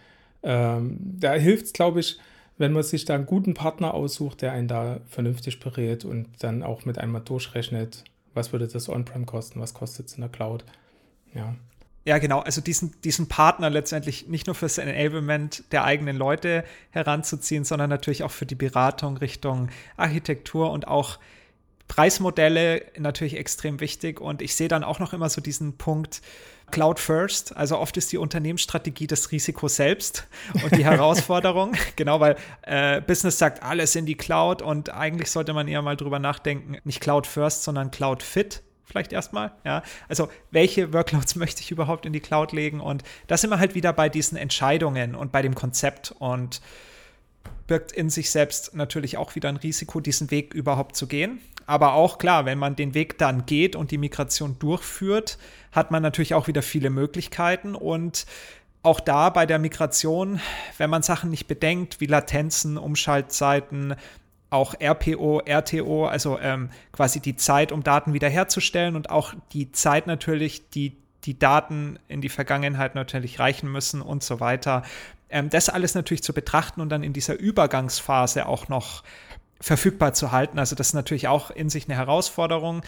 Ähm, 0.43 0.99
da 1.01 1.35
hilft 1.35 1.67
es, 1.67 1.73
glaube 1.73 2.01
ich, 2.01 2.19
wenn 2.59 2.73
man 2.73 2.83
sich 2.83 3.05
da 3.05 3.15
einen 3.15 3.27
guten 3.27 3.55
Partner 3.55 3.95
aussucht, 3.95 4.43
der 4.43 4.53
einen 4.53 4.69
da 4.69 5.01
vernünftig 5.09 5.61
berät 5.61 6.05
und 6.05 6.29
dann 6.41 6.63
auch 6.63 6.85
mit 6.85 6.99
einmal 6.99 7.21
durchrechnet, 7.21 8.05
was 8.35 8.53
würde 8.53 8.67
das 8.67 8.89
On-Prem 8.89 9.27
kosten, 9.27 9.61
was 9.61 9.75
kostet 9.75 10.07
es 10.07 10.15
in 10.15 10.23
der 10.23 10.31
Cloud. 10.31 10.65
Ja. 11.35 11.55
Ja, 12.05 12.19
genau. 12.19 12.39
Also 12.39 12.61
diesen, 12.61 12.95
diesen 13.03 13.29
Partner 13.29 13.69
letztendlich 13.69 14.29
nicht 14.29 14.47
nur 14.47 14.55
fürs 14.55 14.79
Enablement 14.79 15.65
der 15.73 15.85
eigenen 15.85 16.17
Leute 16.17 16.63
heranzuziehen, 16.91 17.65
sondern 17.65 17.91
natürlich 17.91 18.23
auch 18.23 18.31
für 18.31 18.47
die 18.47 18.55
Beratung 18.55 19.17
Richtung 19.17 19.71
Architektur 19.97 20.71
und 20.71 20.87
auch 20.87 21.19
Preismodelle 21.89 22.83
natürlich 22.97 23.37
extrem 23.37 23.81
wichtig 23.81 24.21
und 24.21 24.41
ich 24.41 24.55
sehe 24.55 24.69
dann 24.69 24.85
auch 24.85 25.01
noch 25.01 25.13
immer 25.13 25.29
so 25.29 25.41
diesen 25.41 25.79
Punkt 25.79 26.23
Cloud 26.71 26.99
First. 26.99 27.57
Also 27.57 27.79
oft 27.79 27.97
ist 27.97 28.13
die 28.13 28.19
Unternehmensstrategie 28.19 29.07
das 29.07 29.31
Risiko 29.33 29.69
selbst 29.69 30.27
und 30.63 30.77
die 30.77 30.85
Herausforderung. 30.85 31.75
genau, 31.97 32.21
weil 32.21 32.37
äh, 32.63 33.01
Business 33.01 33.39
sagt 33.39 33.63
alles 33.63 33.95
in 33.97 34.07
die 34.07 34.17
Cloud 34.17 34.63
und 34.63 34.91
eigentlich 34.91 35.31
sollte 35.31 35.53
man 35.53 35.69
eher 35.69 35.83
mal 35.83 35.97
drüber 35.97 36.19
nachdenken, 36.19 36.79
nicht 36.85 37.01
Cloud 37.01 37.27
First, 37.27 37.65
sondern 37.65 37.91
Cloud 37.91 38.23
Fit 38.23 38.63
vielleicht 38.85 39.13
erstmal. 39.13 39.53
Ja, 39.65 39.83
also 40.09 40.29
welche 40.51 40.93
Workloads 40.93 41.35
möchte 41.37 41.61
ich 41.61 41.71
überhaupt 41.71 42.07
in 42.07 42.13
die 42.13 42.21
Cloud 42.21 42.53
legen? 42.53 42.81
Und 42.81 43.03
da 43.27 43.37
sind 43.37 43.51
wir 43.51 43.59
halt 43.59 43.75
wieder 43.75 43.93
bei 43.93 44.09
diesen 44.09 44.39
Entscheidungen 44.39 45.15
und 45.15 45.33
bei 45.33 45.43
dem 45.43 45.55
Konzept 45.55 46.15
und 46.19 46.61
birgt 47.67 47.93
in 47.93 48.11
sich 48.11 48.31
selbst 48.31 48.75
natürlich 48.75 49.17
auch 49.17 49.35
wieder 49.35 49.49
ein 49.49 49.57
Risiko, 49.57 50.01
diesen 50.01 50.31
Weg 50.31 50.55
überhaupt 50.55 50.97
zu 50.97 51.07
gehen. 51.07 51.41
Aber 51.67 51.95
auch 51.95 52.19
klar, 52.19 52.47
wenn 52.47 52.59
man 52.59 52.77
den 52.77 52.95
Weg 52.95 53.19
dann 53.19 53.45
geht 53.45 53.77
und 53.77 53.91
die 53.91 53.99
Migration 53.99 54.59
durchführt, 54.59 55.39
hat 55.73 55.91
man 55.91 56.03
natürlich 56.03 56.35
auch 56.35 56.47
wieder 56.47 56.63
viele 56.63 56.91
Möglichkeiten 56.91 57.75
und 57.75 58.27
auch 58.83 59.01
da 59.01 59.31
bei 59.31 59.47
der 59.47 59.59
Migration, 59.59 60.41
wenn 60.79 60.91
man 60.91 61.03
Sachen 61.03 61.29
nicht 61.31 61.49
bedenkt, 61.49 62.01
wie 62.01 62.07
Latenzen, 62.07 62.79
Umschaltzeiten, 62.79 63.97
auch 64.49 64.75
RPO, 64.81 65.43
RTO, 65.45 66.07
also 66.07 66.39
ähm, 66.39 66.71
quasi 66.93 67.19
die 67.19 67.35
Zeit, 67.35 67.73
um 67.73 67.83
Daten 67.83 68.13
wiederherzustellen 68.13 68.95
und 68.95 69.11
auch 69.11 69.35
die 69.53 69.73
Zeit 69.73 70.07
natürlich, 70.07 70.71
die 70.71 70.97
die 71.25 71.37
Daten 71.37 71.99
in 72.07 72.21
die 72.21 72.29
Vergangenheit 72.29 72.95
natürlich 72.95 73.41
reichen 73.41 73.71
müssen 73.71 74.01
und 74.01 74.23
so 74.23 74.39
weiter. 74.39 74.85
Ähm, 75.29 75.51
das 75.51 75.69
alles 75.69 75.95
natürlich 75.97 76.23
zu 76.23 76.33
betrachten 76.33 76.81
und 76.81 76.89
dann 76.89 77.03
in 77.03 77.13
dieser 77.13 77.35
Übergangsphase 77.35 78.47
auch 78.47 78.69
noch 78.69 79.03
verfügbar 79.61 80.15
zu 80.15 80.33
halten. 80.33 80.59
Also 80.59 80.77
das 80.77 80.89
ist 80.89 80.95
natürlich 80.95 81.29
auch 81.29 81.51
in 81.51 81.71
sich 81.71 81.87
eine 81.87 81.97
Herausforderung. 81.97 82.83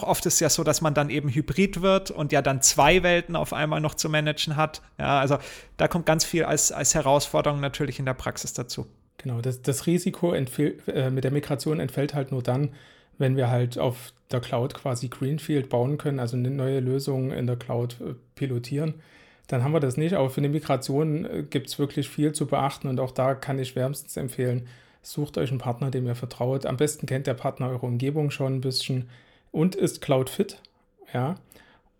Oft 0.00 0.24
ist 0.26 0.34
es 0.34 0.40
ja 0.40 0.48
so, 0.48 0.64
dass 0.64 0.80
man 0.80 0.94
dann 0.94 1.10
eben 1.10 1.28
hybrid 1.28 1.82
wird 1.82 2.10
und 2.10 2.32
ja 2.32 2.42
dann 2.42 2.62
zwei 2.62 3.02
Welten 3.02 3.36
auf 3.36 3.52
einmal 3.52 3.80
noch 3.80 3.94
zu 3.94 4.08
managen 4.08 4.56
hat. 4.56 4.82
Ja, 4.98 5.20
also 5.20 5.38
da 5.76 5.88
kommt 5.88 6.06
ganz 6.06 6.24
viel 6.24 6.44
als, 6.44 6.72
als 6.72 6.94
Herausforderung 6.94 7.60
natürlich 7.60 7.98
in 7.98 8.06
der 8.06 8.14
Praxis 8.14 8.52
dazu. 8.52 8.86
Genau, 9.18 9.40
das, 9.40 9.62
das 9.62 9.86
Risiko 9.86 10.32
äh, 10.32 11.10
mit 11.10 11.24
der 11.24 11.30
Migration 11.30 11.78
entfällt 11.78 12.14
halt 12.14 12.32
nur 12.32 12.42
dann, 12.42 12.70
wenn 13.18 13.36
wir 13.36 13.50
halt 13.50 13.78
auf 13.78 14.12
der 14.30 14.40
Cloud 14.40 14.74
quasi 14.74 15.08
Greenfield 15.08 15.68
bauen 15.68 15.98
können, 15.98 16.18
also 16.18 16.36
eine 16.36 16.50
neue 16.50 16.80
Lösung 16.80 17.30
in 17.30 17.46
der 17.46 17.56
Cloud 17.56 17.98
äh, 18.00 18.14
pilotieren 18.34 18.94
dann 19.52 19.62
haben 19.62 19.72
wir 19.72 19.80
das 19.80 19.96
nicht. 19.96 20.14
Aber 20.14 20.30
für 20.30 20.38
eine 20.38 20.48
Migration 20.48 21.24
äh, 21.24 21.42
gibt 21.48 21.68
es 21.68 21.78
wirklich 21.78 22.08
viel 22.08 22.32
zu 22.32 22.46
beachten 22.46 22.88
und 22.88 23.00
auch 23.00 23.12
da 23.12 23.34
kann 23.34 23.58
ich 23.58 23.76
wärmstens 23.76 24.16
empfehlen, 24.16 24.66
sucht 25.02 25.36
euch 25.36 25.50
einen 25.50 25.58
Partner, 25.58 25.90
dem 25.90 26.06
ihr 26.06 26.14
vertraut. 26.14 26.64
Am 26.64 26.76
besten 26.76 27.06
kennt 27.06 27.26
der 27.26 27.34
Partner 27.34 27.68
eure 27.68 27.86
Umgebung 27.86 28.30
schon 28.30 28.54
ein 28.56 28.60
bisschen 28.60 29.08
und 29.50 29.74
ist 29.74 30.00
Cloud-fit. 30.00 30.60
Ja. 31.12 31.34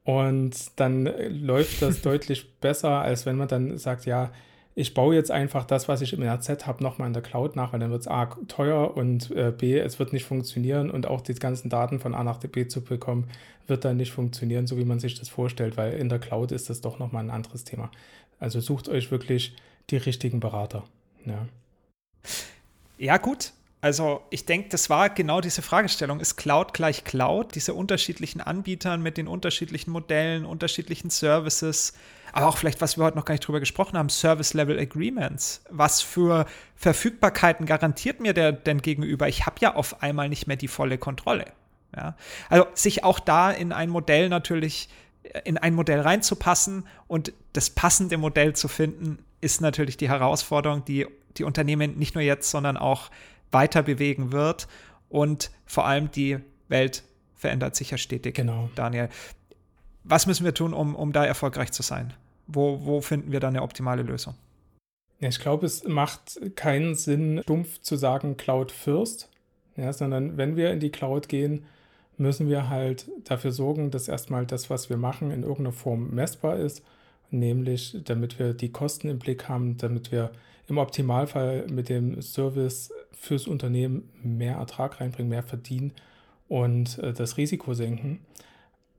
Und 0.05 0.57
dann 0.76 1.07
äh, 1.07 1.28
läuft 1.28 1.82
das 1.82 2.00
deutlich 2.03 2.55
besser, 2.61 3.03
als 3.03 3.26
wenn 3.26 3.36
man 3.36 3.48
dann 3.48 3.76
sagt, 3.78 4.07
ja, 4.07 4.32
ich 4.74 4.94
baue 4.94 5.14
jetzt 5.14 5.30
einfach 5.30 5.64
das, 5.66 5.86
was 5.88 6.00
ich 6.00 6.14
im 6.14 6.22
RZ 6.22 6.66
habe, 6.66 6.82
nochmal 6.82 7.09
in 7.09 7.12
der 7.12 7.22
Cloud 7.22 7.57
nach, 7.57 7.72
weil 7.72 7.80
dann 7.80 7.90
wird 7.90 8.03
es 8.03 8.09
A 8.09 8.26
teuer 8.48 8.96
und 8.96 9.30
äh, 9.32 9.53
B, 9.57 9.78
es 9.78 9.98
wird 9.98 10.14
nicht 10.14 10.24
funktionieren 10.24 10.90
und 10.90 11.07
auch 11.07 11.20
die 11.20 11.34
ganzen 11.34 11.68
Daten 11.68 12.00
von 12.00 12.14
A 12.14 12.24
nach 12.24 12.38
B 12.38 12.66
zu 12.66 12.82
bekommen, 12.82 13.28
wird 13.66 13.84
dann 13.84 13.98
nicht 13.98 14.12
funktionieren, 14.12 14.66
so 14.66 14.78
wie 14.78 14.86
man 14.86 14.98
sich 14.98 15.18
das 15.18 15.28
vorstellt, 15.28 15.76
weil 15.76 15.92
in 15.92 16.09
der 16.09 16.18
Cloud 16.18 16.53
ist 16.53 16.70
das 16.70 16.80
doch 16.80 16.98
nochmal 16.98 17.22
ein 17.22 17.30
anderes 17.30 17.64
Thema. 17.64 17.90
Also 18.40 18.61
sucht 18.61 18.88
euch 18.88 19.11
wirklich 19.11 19.55
die 19.90 19.98
richtigen 19.98 20.40
Berater. 20.40 20.84
Ja, 21.26 21.46
ja 23.03 23.16
gut. 23.18 23.53
Also 23.80 24.22
ich 24.30 24.46
denke, 24.46 24.68
das 24.68 24.88
war 24.90 25.11
genau 25.11 25.40
diese 25.40 25.61
Fragestellung. 25.61 26.20
Ist 26.20 26.36
Cloud 26.36 26.72
gleich 26.72 27.03
Cloud? 27.05 27.55
Diese 27.57 27.74
unterschiedlichen 27.74 28.40
Anbietern 28.40 29.03
mit 29.03 29.16
den 29.16 29.26
unterschiedlichen 29.26 29.90
Modellen, 29.90 30.44
unterschiedlichen 30.44 31.11
Services 31.11 31.94
aber 32.32 32.46
auch 32.46 32.57
vielleicht, 32.57 32.80
was 32.80 32.96
wir 32.96 33.05
heute 33.05 33.16
noch 33.16 33.26
gar 33.26 33.34
nicht 33.34 33.46
drüber 33.46 33.61
gesprochen 33.61 33.96
haben, 33.96 34.09
Service-Level 34.09 34.78
Agreements. 34.78 35.62
Was 35.68 36.00
für 36.00 36.46
Verfügbarkeiten 36.76 37.66
garantiert 37.66 38.20
mir 38.20 38.32
der 38.32 38.53
denn 38.53 38.80
gegenüber? 38.80 39.28
Ich 39.28 39.44
habe 39.44 39.57
ja 39.61 39.74
auf 39.74 40.03
einmal 40.03 40.30
nicht 40.30 40.46
mehr 40.46 40.57
die 40.57 40.68
volle 40.68 40.96
Kontrolle. 40.96 41.44
Ja? 41.94 42.16
Also 42.48 42.66
sich 42.74 43.05
auch 43.05 43.20
da 43.20 43.50
in 43.50 43.72
ein 43.72 43.90
Modell 43.90 44.30
natürlich, 44.30 44.88
in 45.44 45.59
ein 45.59 45.74
Modell 45.74 46.00
reinzupassen 46.00 46.86
und 47.07 47.34
das 47.53 47.68
passende 47.68 48.16
Modell 48.16 48.55
zu 48.57 48.66
finden, 48.66 49.18
ist 49.42 49.61
natürlich 49.61 49.98
die 49.98 50.09
Herausforderung, 50.09 50.84
die 50.86 51.07
die 51.39 51.45
Unternehmen 51.45 51.99
nicht 51.99 52.14
nur 52.14 52.22
jetzt, 52.22 52.51
sondern 52.51 52.76
auch 52.76 53.11
weiter 53.51 53.83
bewegen 53.83 54.33
wird. 54.33 54.68
Und 55.09 55.51
vor 55.66 55.87
allem 55.87 56.11
die 56.11 56.39
Welt 56.68 57.05
verändert 57.35 57.76
sich 57.76 57.91
ja 57.91 57.99
stetig. 57.99 58.35
Genau. 58.35 58.70
Daniel. 58.74 59.09
Was 60.05 60.26
müssen 60.26 60.45
wir 60.45 60.55
tun, 60.55 60.74
um, 60.74 60.95
um 60.95 61.12
da 61.12 61.24
erfolgreich 61.24 61.72
zu 61.72 61.83
sein? 61.83 62.12
Wo, 62.47 62.85
wo 62.85 63.01
finden 63.01 63.33
wir 63.33 63.41
da 63.41 63.49
eine 63.49 63.62
optimale 63.62 64.03
Lösung? 64.03 64.35
Ja, 65.20 65.28
ich 65.28 65.39
glaube, 65.39 65.66
es 65.66 65.85
macht 65.85 66.41
keinen 66.57 66.97
Sinn, 66.97 67.41
stumpf 67.45 67.80
zu 67.80 67.97
sagen 67.97 68.37
Cloud 68.37 68.72
First, 68.72 69.30
ja, 69.76 69.93
sondern 69.93 70.37
wenn 70.37 70.57
wir 70.57 70.72
in 70.72 70.80
die 70.80 70.91
Cloud 70.91 71.28
gehen, 71.28 71.64
müssen 72.18 72.49
wir 72.49 72.68
halt 72.68 73.09
dafür 73.24 73.53
sorgen, 73.53 73.91
dass 73.91 74.09
erstmal 74.09 74.47
das, 74.47 74.68
was 74.68 74.91
wir 74.91 74.97
machen, 74.97 75.30
in 75.30 75.43
irgendeiner 75.43 75.72
Form 75.72 76.11
messbar 76.11 76.57
ist, 76.57 76.83
nämlich 77.30 77.97
damit 78.05 78.39
wir 78.39 78.53
die 78.53 78.72
Kosten 78.72 79.09
im 79.09 79.18
Blick 79.18 79.49
haben, 79.49 79.76
damit 79.78 80.11
wir 80.11 80.33
im 80.73 80.79
Optimalfall 80.79 81.66
mit 81.70 81.89
dem 81.89 82.20
Service 82.20 82.93
fürs 83.12 83.47
Unternehmen 83.47 84.09
mehr 84.23 84.57
Ertrag 84.57 85.01
reinbringen, 85.01 85.31
mehr 85.31 85.43
verdienen 85.43 85.93
und 86.49 86.99
äh, 86.99 87.12
das 87.12 87.37
Risiko 87.37 87.75
senken 87.75 88.20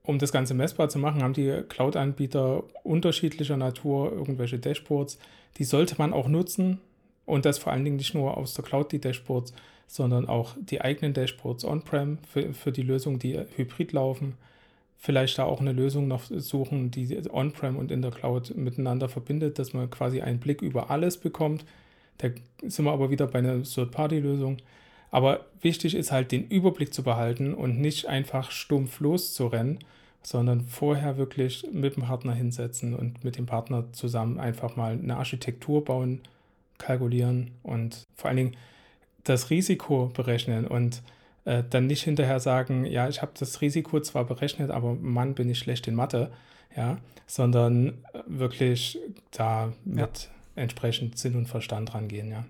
um 0.04 0.18
das 0.18 0.32
Ganze 0.32 0.52
messbar 0.52 0.90
zu 0.90 0.98
machen, 0.98 1.22
haben 1.22 1.32
die 1.32 1.62
Cloud-Anbieter 1.66 2.62
unterschiedlicher 2.82 3.56
Natur 3.56 4.12
irgendwelche 4.12 4.58
Dashboards. 4.58 5.18
Die 5.56 5.64
sollte 5.64 5.96
man 5.98 6.12
auch 6.12 6.28
nutzen 6.28 6.78
und 7.24 7.46
das 7.46 7.58
vor 7.58 7.72
allen 7.72 7.84
Dingen 7.84 7.96
nicht 7.96 8.14
nur 8.14 8.36
aus 8.36 8.52
der 8.52 8.64
Cloud 8.64 8.92
die 8.92 9.00
Dashboards, 9.00 9.54
sondern 9.86 10.28
auch 10.28 10.56
die 10.60 10.82
eigenen 10.82 11.14
Dashboards 11.14 11.64
on-prem 11.64 12.18
für, 12.18 12.52
für 12.52 12.70
die 12.70 12.82
Lösungen, 12.82 13.18
die 13.18 13.38
hybrid 13.56 13.92
laufen. 13.92 14.34
Vielleicht 15.04 15.36
da 15.36 15.44
auch 15.44 15.60
eine 15.60 15.72
Lösung 15.72 16.08
noch 16.08 16.22
suchen, 16.24 16.90
die 16.90 17.14
on-prem 17.30 17.76
und 17.76 17.90
in 17.90 18.00
der 18.00 18.10
Cloud 18.10 18.56
miteinander 18.56 19.10
verbindet, 19.10 19.58
dass 19.58 19.74
man 19.74 19.90
quasi 19.90 20.22
einen 20.22 20.40
Blick 20.40 20.62
über 20.62 20.90
alles 20.90 21.18
bekommt. 21.18 21.66
Da 22.16 22.28
sind 22.62 22.86
wir 22.86 22.92
aber 22.92 23.10
wieder 23.10 23.26
bei 23.26 23.40
einer 23.40 23.62
Third-Party-Lösung. 23.64 24.56
Aber 25.10 25.44
wichtig 25.60 25.94
ist 25.94 26.10
halt, 26.10 26.32
den 26.32 26.48
Überblick 26.48 26.94
zu 26.94 27.02
behalten 27.02 27.52
und 27.52 27.82
nicht 27.82 28.06
einfach 28.06 28.50
stumpf 28.50 28.98
loszurennen, 29.00 29.80
sondern 30.22 30.62
vorher 30.62 31.18
wirklich 31.18 31.66
mit 31.70 31.96
dem 31.96 32.04
Partner 32.04 32.32
hinsetzen 32.32 32.94
und 32.94 33.24
mit 33.24 33.36
dem 33.36 33.44
Partner 33.44 33.92
zusammen 33.92 34.40
einfach 34.40 34.74
mal 34.74 34.92
eine 34.92 35.18
Architektur 35.18 35.84
bauen, 35.84 36.22
kalkulieren 36.78 37.50
und 37.62 38.04
vor 38.16 38.28
allen 38.28 38.38
Dingen 38.38 38.56
das 39.24 39.50
Risiko 39.50 40.10
berechnen 40.14 40.66
und 40.66 41.02
äh, 41.44 41.62
dann 41.68 41.86
nicht 41.86 42.02
hinterher 42.02 42.40
sagen, 42.40 42.84
ja, 42.84 43.08
ich 43.08 43.22
habe 43.22 43.32
das 43.38 43.60
Risiko 43.60 44.00
zwar 44.00 44.24
berechnet, 44.24 44.70
aber 44.70 44.94
Mann, 44.94 45.34
bin 45.34 45.48
ich 45.50 45.58
schlecht 45.58 45.86
in 45.88 45.94
Mathe, 45.94 46.32
ja, 46.76 46.98
sondern 47.26 48.04
wirklich 48.26 48.98
da 49.30 49.72
mit 49.84 50.30
ja. 50.56 50.62
entsprechend 50.62 51.18
Sinn 51.18 51.36
und 51.36 51.46
Verstand 51.46 51.94
rangehen, 51.94 52.30
ja. 52.30 52.44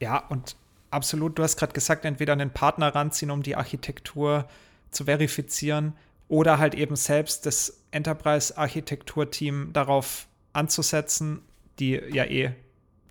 Ja, 0.00 0.26
und 0.28 0.56
absolut, 0.90 1.38
du 1.38 1.42
hast 1.42 1.56
gerade 1.56 1.72
gesagt, 1.72 2.04
entweder 2.04 2.32
einen 2.32 2.50
Partner 2.50 2.94
ranziehen, 2.94 3.30
um 3.30 3.42
die 3.42 3.56
Architektur 3.56 4.46
zu 4.90 5.04
verifizieren, 5.04 5.94
oder 6.28 6.58
halt 6.58 6.74
eben 6.74 6.96
selbst 6.96 7.46
das 7.46 7.84
Enterprise-Architektur-Team 7.90 9.70
darauf 9.72 10.26
anzusetzen, 10.52 11.42
die 11.78 12.00
ja 12.12 12.24
eh 12.24 12.52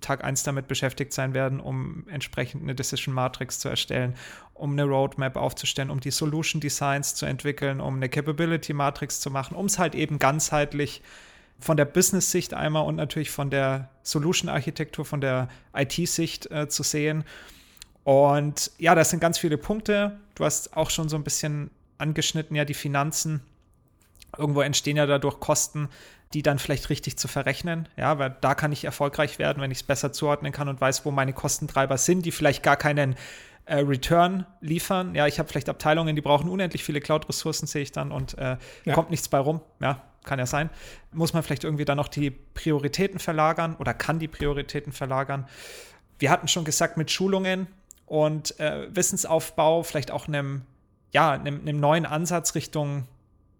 Tag 0.04 0.22
1 0.22 0.42
damit 0.42 0.68
beschäftigt 0.68 1.12
sein 1.12 1.34
werden, 1.34 1.60
um 1.60 2.06
entsprechend 2.08 2.62
eine 2.62 2.74
Decision 2.74 3.14
Matrix 3.14 3.58
zu 3.58 3.68
erstellen, 3.68 4.14
um 4.52 4.72
eine 4.72 4.84
Roadmap 4.84 5.36
aufzustellen, 5.36 5.90
um 5.90 6.00
die 6.00 6.10
Solution 6.10 6.60
Designs 6.60 7.14
zu 7.14 7.26
entwickeln, 7.26 7.80
um 7.80 7.96
eine 7.96 8.08
Capability 8.08 8.72
Matrix 8.72 9.20
zu 9.20 9.30
machen, 9.30 9.56
um 9.56 9.66
es 9.66 9.78
halt 9.78 9.94
eben 9.94 10.18
ganzheitlich 10.18 11.02
von 11.58 11.76
der 11.76 11.86
Business-Sicht 11.86 12.52
einmal 12.52 12.84
und 12.84 12.96
natürlich 12.96 13.30
von 13.30 13.48
der 13.48 13.88
Solution-Architektur, 14.02 15.04
von 15.04 15.20
der 15.20 15.48
IT-Sicht 15.74 16.50
äh, 16.50 16.68
zu 16.68 16.82
sehen. 16.82 17.24
Und 18.02 18.70
ja, 18.78 18.94
das 18.94 19.10
sind 19.10 19.20
ganz 19.20 19.38
viele 19.38 19.56
Punkte. 19.56 20.18
Du 20.34 20.44
hast 20.44 20.76
auch 20.76 20.90
schon 20.90 21.08
so 21.08 21.16
ein 21.16 21.24
bisschen 21.24 21.70
angeschnitten, 21.96 22.54
ja, 22.54 22.64
die 22.64 22.74
Finanzen. 22.74 23.40
Irgendwo 24.38 24.60
entstehen 24.60 24.96
ja 24.96 25.06
dadurch 25.06 25.40
Kosten, 25.40 25.88
die 26.32 26.42
dann 26.42 26.58
vielleicht 26.58 26.90
richtig 26.90 27.16
zu 27.16 27.28
verrechnen. 27.28 27.88
Ja, 27.96 28.18
weil 28.18 28.36
da 28.40 28.54
kann 28.54 28.72
ich 28.72 28.84
erfolgreich 28.84 29.38
werden, 29.38 29.62
wenn 29.62 29.70
ich 29.70 29.78
es 29.78 29.82
besser 29.84 30.12
zuordnen 30.12 30.52
kann 30.52 30.68
und 30.68 30.80
weiß, 30.80 31.04
wo 31.04 31.10
meine 31.10 31.32
Kostentreiber 31.32 31.96
sind, 31.96 32.26
die 32.26 32.32
vielleicht 32.32 32.62
gar 32.62 32.76
keinen 32.76 33.16
äh, 33.66 33.76
Return 33.76 34.46
liefern. 34.60 35.14
Ja, 35.14 35.26
ich 35.26 35.38
habe 35.38 35.48
vielleicht 35.48 35.68
Abteilungen, 35.68 36.16
die 36.16 36.22
brauchen 36.22 36.48
unendlich 36.48 36.84
viele 36.84 37.00
Cloud-Ressourcen, 37.00 37.66
sehe 37.66 37.82
ich 37.82 37.92
dann, 37.92 38.12
und 38.12 38.36
äh, 38.36 38.56
ja. 38.84 38.94
kommt 38.94 39.10
nichts 39.10 39.28
bei 39.28 39.38
rum. 39.38 39.60
Ja, 39.80 40.02
kann 40.24 40.38
ja 40.38 40.46
sein. 40.46 40.70
Muss 41.12 41.32
man 41.32 41.42
vielleicht 41.42 41.64
irgendwie 41.64 41.84
dann 41.84 41.96
noch 41.96 42.08
die 42.08 42.30
Prioritäten 42.30 43.20
verlagern 43.20 43.76
oder 43.78 43.94
kann 43.94 44.18
die 44.18 44.28
Prioritäten 44.28 44.92
verlagern. 44.92 45.46
Wir 46.18 46.30
hatten 46.30 46.48
schon 46.48 46.64
gesagt, 46.64 46.96
mit 46.96 47.10
Schulungen 47.10 47.66
und 48.06 48.58
äh, 48.60 48.94
Wissensaufbau, 48.94 49.82
vielleicht 49.82 50.10
auch 50.10 50.28
einem, 50.28 50.62
ja, 51.12 51.32
einem, 51.32 51.60
einem 51.60 51.80
neuen 51.80 52.06
Ansatz 52.06 52.54
Richtung 52.54 53.06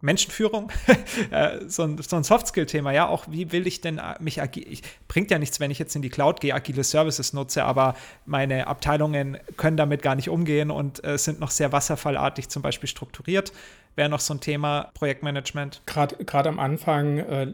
Menschenführung, 0.05 0.71
äh, 1.31 1.61
so 1.67 1.83
ein, 1.83 1.99
so 1.99 2.17
ein 2.17 2.25
Soft-Skill-Thema, 2.25 2.93
ja, 2.93 3.09
auch 3.09 3.25
wie 3.31 3.53
will 3.53 3.67
ich 3.67 3.81
denn 3.81 3.99
äh, 3.99 4.15
mich 4.21 4.41
agil, 4.41 4.79
bringt 5.09 5.31
ja 5.31 5.39
nichts, 5.39 5.61
wenn 5.61 5.71
ich 5.71 5.79
jetzt 5.79 5.97
in 5.97 6.03
die 6.03 6.11
Cloud 6.11 6.41
gehe, 6.41 6.55
agile 6.55 6.85
Services 6.85 7.33
nutze, 7.33 7.65
aber 7.65 7.97
meine 8.27 8.67
Abteilungen 8.67 9.39
können 9.57 9.79
damit 9.79 10.03
gar 10.03 10.15
nicht 10.15 10.29
umgehen 10.29 10.71
und 10.71 11.03
äh, 11.05 11.17
sind 11.17 11.41
noch 11.41 11.51
sehr 11.51 11.73
wasserfallartig 11.73 12.51
zum 12.51 12.63
Beispiel 12.63 12.89
strukturiert. 12.89 13.53
Wäre 13.97 14.11
noch 14.11 14.21
so 14.21 14.35
ein 14.35 14.41
Thema 14.41 14.91
Projektmanagement. 14.95 15.83
Gerade 15.87 16.49
am 16.49 16.59
Anfang, 16.59 17.19
äh, 17.19 17.53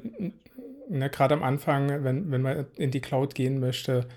ne, 0.89 1.09
gerade 1.09 1.35
am 1.35 1.45
Anfang, 1.45 2.03
wenn, 2.03 2.33
wenn 2.33 2.43
man 2.43 2.67
in 2.77 2.91
die 2.91 3.01
Cloud 3.01 3.37
gehen 3.37 3.61
möchte, 3.61 4.09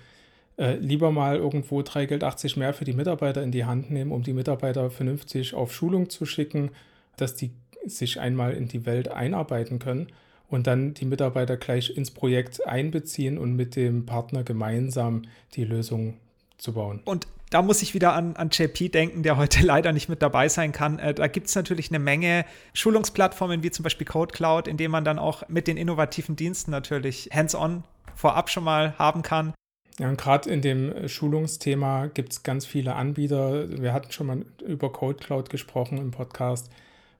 äh, 0.58 0.74
lieber 0.74 1.12
mal 1.12 1.36
irgendwo 1.36 1.82
3 1.82 2.06
Geld 2.06 2.24
80 2.24 2.56
mehr 2.56 2.74
für 2.74 2.84
die 2.84 2.94
Mitarbeiter 2.94 3.42
in 3.42 3.52
die 3.52 3.64
Hand 3.64 3.90
nehmen, 3.90 4.10
um 4.10 4.24
die 4.24 4.32
Mitarbeiter 4.32 4.90
vernünftig 4.90 5.54
auf 5.54 5.72
Schulung 5.72 6.10
zu 6.10 6.26
schicken, 6.26 6.70
dass 7.16 7.36
die 7.36 7.52
sich 7.86 8.20
einmal 8.20 8.52
in 8.52 8.68
die 8.68 8.86
Welt 8.86 9.08
einarbeiten 9.08 9.78
können 9.78 10.08
und 10.48 10.66
dann 10.66 10.94
die 10.94 11.04
Mitarbeiter 11.04 11.56
gleich 11.56 11.96
ins 11.96 12.10
Projekt 12.10 12.66
einbeziehen 12.66 13.38
und 13.38 13.54
mit 13.56 13.76
dem 13.76 14.06
Partner 14.06 14.44
gemeinsam 14.44 15.22
die 15.54 15.64
Lösung 15.64 16.18
zu 16.58 16.74
bauen. 16.74 17.00
Und 17.04 17.26
da 17.50 17.62
muss 17.62 17.82
ich 17.82 17.94
wieder 17.94 18.14
an, 18.14 18.36
an 18.36 18.50
JP 18.50 18.88
denken, 18.88 19.22
der 19.22 19.36
heute 19.36 19.62
leider 19.64 19.92
nicht 19.92 20.08
mit 20.08 20.22
dabei 20.22 20.48
sein 20.48 20.72
kann. 20.72 20.98
Äh, 20.98 21.14
da 21.14 21.26
gibt 21.28 21.46
es 21.46 21.54
natürlich 21.54 21.90
eine 21.90 21.98
Menge 21.98 22.44
Schulungsplattformen 22.72 23.62
wie 23.62 23.70
zum 23.70 23.82
Beispiel 23.82 24.06
Code 24.06 24.34
Cloud, 24.34 24.68
in 24.68 24.76
denen 24.76 24.90
man 24.90 25.04
dann 25.04 25.18
auch 25.18 25.48
mit 25.48 25.66
den 25.66 25.76
innovativen 25.76 26.36
Diensten 26.36 26.70
natürlich 26.70 27.30
hands-on 27.32 27.84
vorab 28.14 28.50
schon 28.50 28.64
mal 28.64 28.98
haben 28.98 29.22
kann. 29.22 29.54
Ja, 29.98 30.08
und 30.08 30.18
gerade 30.18 30.50
in 30.50 30.60
dem 30.60 31.08
Schulungsthema 31.08 32.06
gibt 32.06 32.32
es 32.32 32.42
ganz 32.42 32.66
viele 32.66 32.96
Anbieter. 32.96 33.80
Wir 33.80 33.92
hatten 33.92 34.10
schon 34.10 34.26
mal 34.26 34.44
über 34.66 34.90
Code 34.92 35.18
Cloud 35.18 35.50
gesprochen 35.50 35.98
im 35.98 36.10
Podcast. 36.10 36.70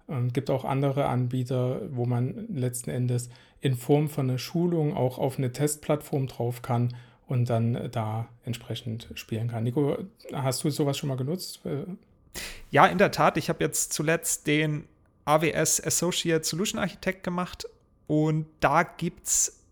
Ähm, 0.09 0.33
gibt 0.33 0.51
auch 0.51 0.65
andere 0.65 1.07
Anbieter, 1.07 1.83
wo 1.91 2.07
man 2.07 2.47
letzten 2.55 2.91
Endes 2.91 3.31
in 3.61 3.75
Form 3.75 4.09
von 4.09 4.29
einer 4.29 4.39
Schulung 4.39 4.95
auch 4.95 5.19
auf 5.19 5.39
eine 5.39 5.53
Testplattform 5.53 6.27
drauf 6.27 6.63
kann 6.63 6.95
und 7.27 7.49
dann 7.49 7.91
da 7.91 8.29
entsprechend 8.45 9.09
spielen 9.15 9.49
kann. 9.49 9.65
Nico, 9.65 9.97
hast 10.33 10.63
du 10.63 10.71
sowas 10.71 10.99
schon 10.99 11.09
mal 11.09 11.17
genutzt? 11.17 11.63
Ja, 12.71 12.87
in 12.87 12.99
der 12.99 13.11
Tat. 13.11 13.39
Ich 13.39 13.49
habe 13.49 13.65
jetzt 13.65 13.95
zuletzt 13.95 14.47
den 14.47 14.85
AWS 15.25 15.83
Associate 15.83 16.45
Solution 16.45 16.79
Architect 16.79 17.23
gemacht 17.23 17.67
und 18.07 18.47
da 18.61 18.83
gibt 18.83 19.27
es 19.27 19.64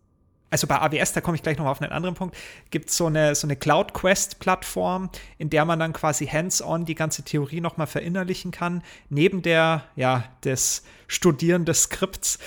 also 0.53 0.67
bei 0.67 0.79
AWS, 0.79 1.15
da 1.15 1.23
komme 1.23 1.35
ich 1.35 1.43
gleich 1.43 1.57
noch 1.57 1.65
auf 1.65 1.81
einen 1.81 1.93
anderen 1.93 2.15
Punkt, 2.15 2.37
gibt 2.71 2.91
es 2.91 2.97
so 2.97 3.07
eine, 3.07 3.35
so 3.35 3.47
eine 3.47 3.57
Cloud 3.57 3.95
Quest-Plattform, 3.95 5.09
in 5.39 5.49
der 5.49 5.65
man 5.65 5.79
dann 5.79 5.95
quasi 5.95 6.27
hands-on 6.27 6.85
die 6.85 6.95
ganze 6.95 7.23
Theorie 7.23 7.63
nochmal 7.63 7.87
verinnerlichen 7.87 8.51
kann, 8.51 8.83
neben 9.09 9.41
der, 9.41 9.85
ja, 9.97 10.25
des 10.45 10.85
Studieren 11.09 11.65
des 11.65 11.85
Skripts. 11.85 12.39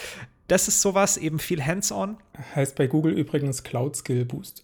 Das 0.48 0.68
ist 0.68 0.82
sowas, 0.82 1.18
eben 1.18 1.40
viel 1.40 1.66
hands-on. 1.66 2.18
Heißt 2.56 2.76
bei 2.76 2.86
Google 2.86 3.14
übrigens 3.14 3.64
Cloud 3.64 3.96
Skill 3.96 4.24
Boost. 4.26 4.64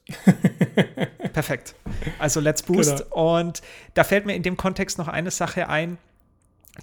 Perfekt. 1.33 1.73
Also 2.19 2.39
Let's 2.39 2.61
Boost. 2.61 3.05
Genau. 3.09 3.39
Und 3.39 3.63
da 3.95 4.03
fällt 4.03 4.27
mir 4.27 4.35
in 4.35 4.43
dem 4.43 4.55
Kontext 4.55 4.99
noch 4.99 5.07
eine 5.07 5.31
Sache 5.31 5.67
ein, 5.67 5.97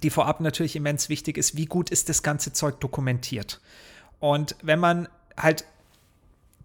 die 0.03 0.09
vorab 0.09 0.41
natürlich 0.41 0.75
immens 0.75 1.07
wichtig 1.07 1.37
ist. 1.37 1.55
Wie 1.55 1.65
gut 1.65 1.89
ist 1.89 2.09
das 2.09 2.21
ganze 2.21 2.51
Zeug 2.51 2.81
dokumentiert? 2.81 3.61
Und 4.19 4.57
wenn 4.61 4.79
man 4.79 5.07
halt 5.37 5.63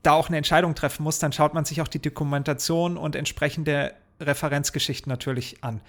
da 0.06 0.12
auch 0.12 0.28
eine 0.28 0.36
Entscheidung 0.36 0.74
treffen 0.74 1.02
muss, 1.02 1.18
dann 1.18 1.32
schaut 1.32 1.54
man 1.54 1.64
sich 1.64 1.80
auch 1.80 1.88
die 1.88 2.00
Dokumentation 2.00 2.96
und 2.96 3.16
entsprechende 3.16 3.94
Referenzgeschichten 4.20 5.10
natürlich 5.10 5.62
an. 5.62 5.80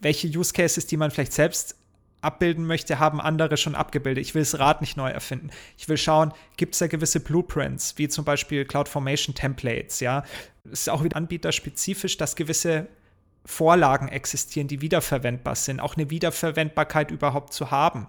Welche 0.00 0.28
Use 0.28 0.52
Cases, 0.52 0.86
die 0.86 0.96
man 0.96 1.10
vielleicht 1.10 1.32
selbst 1.32 1.76
abbilden 2.20 2.66
möchte, 2.66 2.98
haben 2.98 3.20
andere 3.20 3.56
schon 3.56 3.74
abgebildet. 3.74 4.24
Ich 4.24 4.34
will 4.34 4.42
das 4.42 4.58
Rad 4.58 4.80
nicht 4.80 4.96
neu 4.96 5.10
erfinden. 5.10 5.50
Ich 5.76 5.88
will 5.88 5.96
schauen, 5.96 6.32
gibt 6.56 6.74
es 6.74 6.80
da 6.80 6.86
gewisse 6.86 7.20
Blueprints, 7.20 7.96
wie 7.96 8.08
zum 8.08 8.24
Beispiel 8.24 8.64
CloudFormation 8.64 9.34
Templates, 9.34 10.00
ja. 10.00 10.24
Es 10.64 10.80
ist 10.80 10.90
auch 10.90 11.04
wieder 11.04 11.16
anbieterspezifisch, 11.16 12.16
dass 12.16 12.36
gewisse 12.36 12.88
Vorlagen 13.44 14.08
existieren, 14.08 14.68
die 14.68 14.80
wiederverwendbar 14.80 15.54
sind, 15.54 15.80
auch 15.80 15.96
eine 15.96 16.10
Wiederverwendbarkeit 16.10 17.10
überhaupt 17.10 17.52
zu 17.52 17.70
haben. 17.70 18.08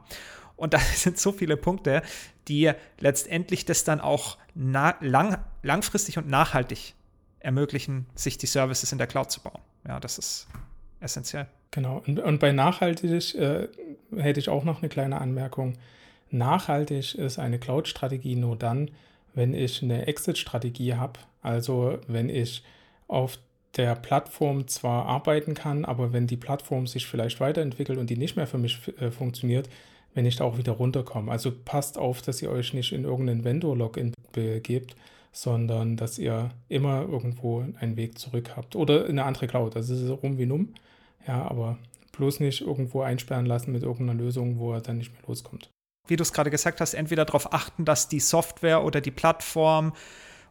Und 0.56 0.74
da 0.74 0.80
sind 0.96 1.20
so 1.20 1.32
viele 1.32 1.56
Punkte, 1.56 2.02
die 2.50 2.72
letztendlich 3.00 3.66
das 3.66 3.84
dann 3.84 4.02
auch 4.02 4.38
lang, 4.56 5.38
langfristig 5.64 6.18
und 6.18 6.28
nachhaltig 6.28 6.96
ermöglichen, 7.40 8.06
sich 8.16 8.38
die 8.38 8.48
Services 8.48 8.92
in 8.92 8.98
der 8.98 9.08
Cloud 9.08 9.32
zu 9.32 9.42
bauen. 9.42 9.62
Ja, 9.88 10.00
das 10.00 10.18
ist 10.18 10.48
essentiell. 11.00 11.48
Genau. 11.72 12.04
Und, 12.06 12.20
und 12.20 12.40
bei 12.40 12.52
nachhaltig 12.52 13.36
äh, 13.36 13.68
hätte 14.16 14.40
ich 14.40 14.50
auch 14.50 14.64
noch 14.64 14.80
eine 14.80 14.90
kleine 14.90 15.22
Anmerkung. 15.22 15.78
Nachhaltig 16.32 17.16
ist 17.16 17.40
eine 17.40 17.60
Cloud-Strategie 17.60 18.36
nur 18.36 18.56
dann, 18.56 18.92
wenn 19.34 19.54
ich 19.54 19.82
eine 19.82 20.08
Exit-Strategie 20.08 20.96
habe. 20.96 21.20
Also 21.42 22.00
wenn 22.08 22.30
ich 22.30 22.64
auf 23.08 23.40
der 23.78 23.96
Plattform 23.96 24.68
zwar 24.68 25.06
arbeiten 25.06 25.54
kann, 25.54 25.86
aber 25.86 26.12
wenn 26.12 26.28
die 26.28 26.38
Plattform 26.38 26.88
sich 26.88 27.08
vielleicht 27.08 27.40
weiterentwickelt 27.40 28.00
und 28.00 28.10
die 28.10 28.18
nicht 28.18 28.36
mehr 28.36 28.48
für 28.48 28.58
mich 28.58 28.80
äh, 29.00 29.12
funktioniert, 29.12 29.70
wenn 30.14 30.26
ich 30.26 30.38
da 30.38 30.44
auch 30.44 30.58
wieder 30.58 30.74
runterkomme. 30.74 31.32
Also 31.32 31.52
passt 31.52 31.98
auf, 31.98 32.22
dass 32.22 32.42
ihr 32.42 32.50
euch 32.50 32.74
nicht 32.74 32.92
in 32.92 33.04
irgendeinen 33.04 33.44
Vendor-Login 33.44 34.14
begebt, 34.32 34.96
sondern 35.32 35.96
dass 35.96 36.18
ihr 36.18 36.50
immer 36.68 37.02
irgendwo 37.02 37.64
einen 37.80 37.96
Weg 37.96 38.18
zurück 38.18 38.52
habt. 38.56 38.76
Oder 38.76 39.06
in 39.06 39.12
eine 39.12 39.26
andere 39.26 39.48
Cloud. 39.48 39.76
Also 39.76 39.94
es 39.94 40.02
ist 40.02 40.10
rum 40.10 40.38
wie 40.38 40.46
numm. 40.46 40.74
Ja, 41.28 41.44
aber 41.44 41.78
bloß 42.14 42.40
nicht 42.40 42.62
irgendwo 42.62 43.02
einsperren 43.02 43.46
lassen 43.46 43.72
mit 43.72 43.84
irgendeiner 43.84 44.20
Lösung, 44.20 44.58
wo 44.60 44.74
er 44.74 44.82
dann 44.82 44.98
nicht 44.98 45.12
mehr 45.14 45.22
loskommt. 45.28 45.70
Wie 46.08 46.16
du 46.16 46.24
es 46.24 46.34
gerade 46.34 46.50
gesagt 46.50 46.82
hast, 46.82 46.96
entweder 46.96 47.24
darauf 47.24 47.54
achten, 47.54 47.86
dass 47.86 48.08
die 48.10 48.20
Software 48.20 48.84
oder 48.84 49.00
die 49.00 49.12
Plattform 49.12 49.94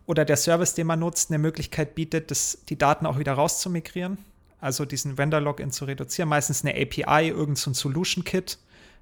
oder 0.06 0.24
der 0.24 0.36
Service, 0.36 0.74
den 0.74 0.86
man 0.86 1.00
nutzt, 1.00 1.30
eine 1.30 1.38
Möglichkeit 1.38 1.94
bietet, 1.94 2.30
das, 2.30 2.64
die 2.68 2.78
Daten 2.78 3.06
auch 3.06 3.18
wieder 3.18 3.32
rauszumigrieren. 3.32 4.18
Also 4.60 4.84
diesen 4.84 5.18
Vendor-Login 5.18 5.70
zu 5.70 5.84
reduzieren. 5.84 6.28
Meistens 6.28 6.64
eine 6.64 6.80
API, 6.80 7.28
irgendein 7.28 7.56
so 7.56 7.72
Solution-Kit 7.72 8.58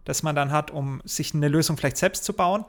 das 0.07 0.23
man 0.23 0.35
dann 0.35 0.51
hat, 0.51 0.71
um 0.71 1.03
sich 1.05 1.35
eine 1.35 1.49
Lösung 1.49 1.77
vielleicht 1.77 1.99
selbst 1.99 2.25
zu 2.25 2.33
bauen. 2.33 2.65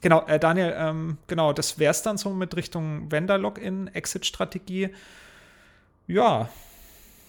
Genau, 0.00 0.24
äh, 0.26 0.38
Daniel, 0.38 0.74
ähm, 0.78 1.18
genau, 1.26 1.52
das 1.52 1.78
wäre 1.78 1.90
es 1.90 2.02
dann 2.02 2.18
so 2.18 2.30
mit 2.30 2.54
Richtung 2.54 3.10
Vendor-Login, 3.10 3.88
Exit-Strategie. 3.88 4.90
Ja. 6.06 6.48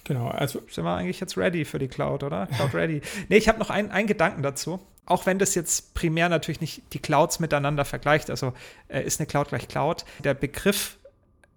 Genau, 0.04 0.28
also 0.28 0.62
sind 0.70 0.84
wir 0.84 0.96
eigentlich 0.96 1.20
jetzt 1.20 1.38
ready 1.38 1.66
für 1.66 1.80
die 1.80 1.88
Cloud, 1.88 2.24
oder? 2.24 2.48
Cloud 2.48 2.74
ready. 2.74 3.02
nee, 3.30 3.38
ich 3.38 3.48
habe 3.48 3.60
noch 3.60 3.70
einen, 3.70 3.90
einen 3.90 4.08
Gedanken 4.08 4.44
dazu. 4.44 4.80
Auch 5.06 5.26
wenn 5.26 5.40
das 5.40 5.56
jetzt 5.56 5.96
primär 5.96 6.30
natürlich 6.30 6.62
nicht 6.62 6.84
die 6.94 7.00
Clouds 7.00 7.40
miteinander 7.40 7.86
vergleicht, 7.86 8.30
also 8.30 8.54
äh, 8.90 9.02
ist 9.02 9.20
eine 9.20 9.26
Cloud 9.26 9.50
gleich 9.50 9.68
Cloud. 9.68 10.06
Der 10.24 10.36
Begriff 10.36 10.98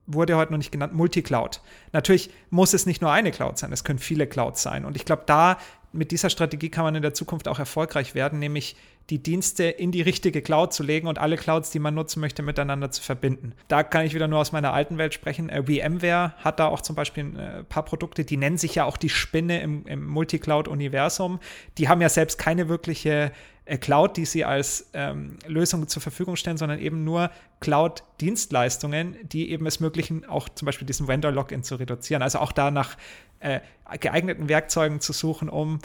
wurde 0.07 0.37
heute 0.37 0.53
noch 0.53 0.59
nicht 0.59 0.73
genannt, 0.73 0.95
Multicloud. 0.95 1.61
Natürlich 1.93 2.31
muss 2.51 2.73
es 2.73 2.87
nicht 2.87 3.03
nur 3.03 3.13
eine 3.13 3.31
Cloud 3.31 3.59
sein, 3.59 3.73
es 3.73 3.85
können 3.85 3.99
viele 3.99 4.27
Clouds 4.27 4.63
sein. 4.63 4.85
Und 4.85 4.97
ich 4.97 5.05
glaube, 5.05 5.23
da 5.27 5.59
mit 5.93 6.11
dieser 6.11 6.31
Strategie 6.31 6.71
kann 6.71 6.85
man 6.85 6.95
in 6.95 7.03
der 7.03 7.15
Zukunft 7.15 7.49
auch 7.49 7.59
erfolgreich 7.59 8.15
werden, 8.15 8.39
nämlich 8.39 8.77
die 9.11 9.23
Dienste 9.23 9.65
in 9.65 9.93
die 9.93 10.03
richtige 10.03 10.43
Cloud 10.43 10.73
zu 10.73 10.83
legen 10.83 11.09
und 11.09 11.19
alle 11.19 11.37
Clouds, 11.37 11.71
die 11.71 11.79
man 11.79 11.95
nutzen 11.95 12.21
möchte, 12.21 12.43
miteinander 12.43 12.91
zu 12.91 13.03
verbinden. 13.03 13.53
Da 13.69 13.83
kann 13.83 14.07
ich 14.07 14.15
wieder 14.15 14.29
nur 14.29 14.39
aus 14.39 14.53
meiner 14.53 14.73
alten 14.73 14.99
Welt 14.99 15.15
sprechen. 15.15 15.49
Äh, 15.49 15.63
VMware 15.65 16.35
hat 16.39 16.61
da 16.61 16.69
auch 16.69 16.81
zum 16.81 16.97
Beispiel 16.97 17.25
ein 17.25 17.37
äh, 17.37 17.65
paar 17.65 17.85
Produkte, 17.85 18.25
die 18.25 18.37
nennen 18.37 18.59
sich 18.59 18.75
ja 18.75 18.85
auch 18.85 18.97
die 18.97 19.09
Spinne 19.09 19.61
im, 19.61 19.87
im 19.87 20.07
Multicloud-Universum. 20.07 21.41
Die 21.79 21.89
haben 21.89 22.01
ja 22.01 22.09
selbst 22.09 22.39
keine 22.39 22.69
wirkliche 22.69 23.33
äh, 23.65 23.79
Cloud, 23.79 24.17
die 24.17 24.25
sie 24.25 24.45
als 24.45 24.91
ähm, 24.93 25.39
Lösung 25.47 25.87
zur 25.89 26.03
Verfügung 26.03 26.37
stellen, 26.37 26.57
sondern 26.57 26.79
eben 26.79 27.05
nur 27.05 27.31
Cloud-Dienstleistungen, 27.61 29.17
die 29.23 29.51
eben 29.51 29.67
es 29.67 29.77
ermöglichen, 29.77 30.25
auch 30.25 30.49
zum 30.49 30.67
Beispiel 30.67 30.87
diesen 30.87 31.09
Vendor-Login 31.09 31.63
zu 31.63 31.77
reduzieren. 31.77 32.23
Also 32.23 32.39
auch 32.39 32.53
da 32.53 32.71
nach 32.71 32.97
äh, 33.41 33.61
geeigneten 34.01 34.49
Werkzeugen 34.49 35.01
zu 35.01 35.13
suchen, 35.13 35.49
um 35.49 35.79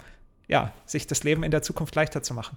ja, 0.48 0.72
sich 0.86 1.06
das 1.06 1.24
Leben 1.24 1.42
in 1.42 1.50
der 1.50 1.62
Zukunft 1.62 1.94
leichter 1.94 2.22
zu 2.22 2.34
machen. 2.34 2.56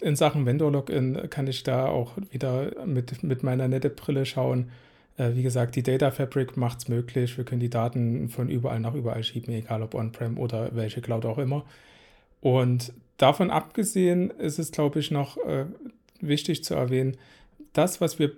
In 0.00 0.14
Sachen 0.14 0.46
Vendor-Login 0.46 1.28
kann 1.28 1.46
ich 1.46 1.62
da 1.64 1.86
auch 1.86 2.12
wieder 2.30 2.86
mit, 2.86 3.22
mit 3.22 3.42
meiner 3.42 3.66
nette 3.66 3.90
Brille 3.90 4.26
schauen. 4.26 4.70
Äh, 5.16 5.34
wie 5.34 5.42
gesagt, 5.42 5.76
die 5.76 5.82
Data 5.82 6.10
Fabric 6.10 6.56
macht 6.56 6.78
es 6.78 6.88
möglich. 6.88 7.36
Wir 7.36 7.44
können 7.44 7.60
die 7.60 7.70
Daten 7.70 8.28
von 8.28 8.48
überall 8.48 8.80
nach 8.80 8.94
überall 8.94 9.24
schieben, 9.24 9.52
egal 9.52 9.82
ob 9.82 9.94
on-prem 9.94 10.38
oder 10.38 10.70
welche 10.74 11.00
Cloud 11.00 11.24
auch 11.24 11.38
immer. 11.38 11.64
Und 12.40 12.92
davon 13.16 13.50
abgesehen 13.50 14.30
ist 14.30 14.58
es, 14.58 14.70
glaube 14.70 15.00
ich, 15.00 15.10
noch 15.10 15.36
äh, 15.38 15.66
wichtig 16.20 16.64
zu 16.64 16.74
erwähnen, 16.74 17.16
das, 17.72 18.00
was 18.00 18.18
wir 18.18 18.32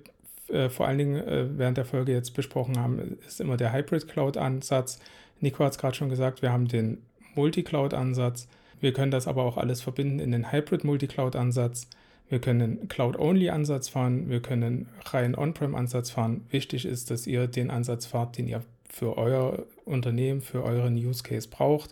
äh, 0.49 0.69
vor 0.69 0.87
allen 0.87 0.99
Dingen 0.99 1.17
äh, 1.17 1.47
während 1.59 1.77
der 1.77 1.85
Folge 1.85 2.13
jetzt 2.13 2.35
besprochen 2.35 2.79
haben, 2.79 3.19
ist 3.27 3.41
immer 3.41 3.57
der 3.57 3.73
Hybrid-Cloud-Ansatz. 3.73 4.99
Nico 5.41 5.65
hat 5.65 5.73
es 5.73 5.79
gerade 5.79 5.95
schon 5.95 6.09
gesagt, 6.09 6.43
wir 6.43 6.53
haben 6.53 6.69
den 6.69 6.99
Multi-Cloud-Ansatz. 7.35 8.49
Wir 8.81 8.93
können 8.93 9.11
das 9.11 9.29
aber 9.29 9.45
auch 9.45 9.57
alles 9.57 9.81
verbinden 9.81 10.19
in 10.19 10.33
den 10.33 10.53
Hybrid-Multi-Cloud-Ansatz. 10.53 11.89
Wir 12.29 12.41
können 12.41 12.89
Cloud-Only-Ansatz 12.89 13.89
fahren, 13.89 14.31
wir 14.31 14.41
können 14.41 14.89
reinen 15.05 15.35
On-Prem-Ansatz 15.35 16.11
fahren. 16.11 16.45
Wichtig 16.51 16.85
ist, 16.85 17.11
dass 17.11 17.27
ihr 17.27 17.49
den 17.49 17.71
Ansatz 17.71 18.07
fahrt, 18.07 18.39
den 18.39 18.47
ihr 18.47 18.63
für 18.89 19.19
euer 19.19 19.65
Unternehmen, 19.85 20.41
für 20.41 20.63
euren 20.63 20.95
Use 20.95 21.23
Case 21.23 21.49
braucht. 21.49 21.91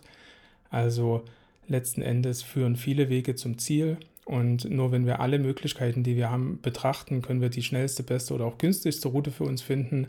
Also 0.69 1.23
letzten 1.67 2.01
Endes 2.01 2.41
führen 2.41 2.75
viele 2.75 3.09
Wege 3.09 3.35
zum 3.35 3.57
Ziel 3.57 3.97
und 4.29 4.69
nur 4.69 4.91
wenn 4.91 5.07
wir 5.07 5.19
alle 5.21 5.39
Möglichkeiten, 5.39 6.03
die 6.03 6.15
wir 6.15 6.29
haben, 6.29 6.59
betrachten, 6.61 7.23
können 7.23 7.41
wir 7.41 7.49
die 7.49 7.63
schnellste, 7.63 8.03
beste 8.03 8.33
oder 8.35 8.45
auch 8.45 8.59
günstigste 8.59 9.07
Route 9.07 9.31
für 9.31 9.43
uns 9.43 9.61
finden. 9.61 10.07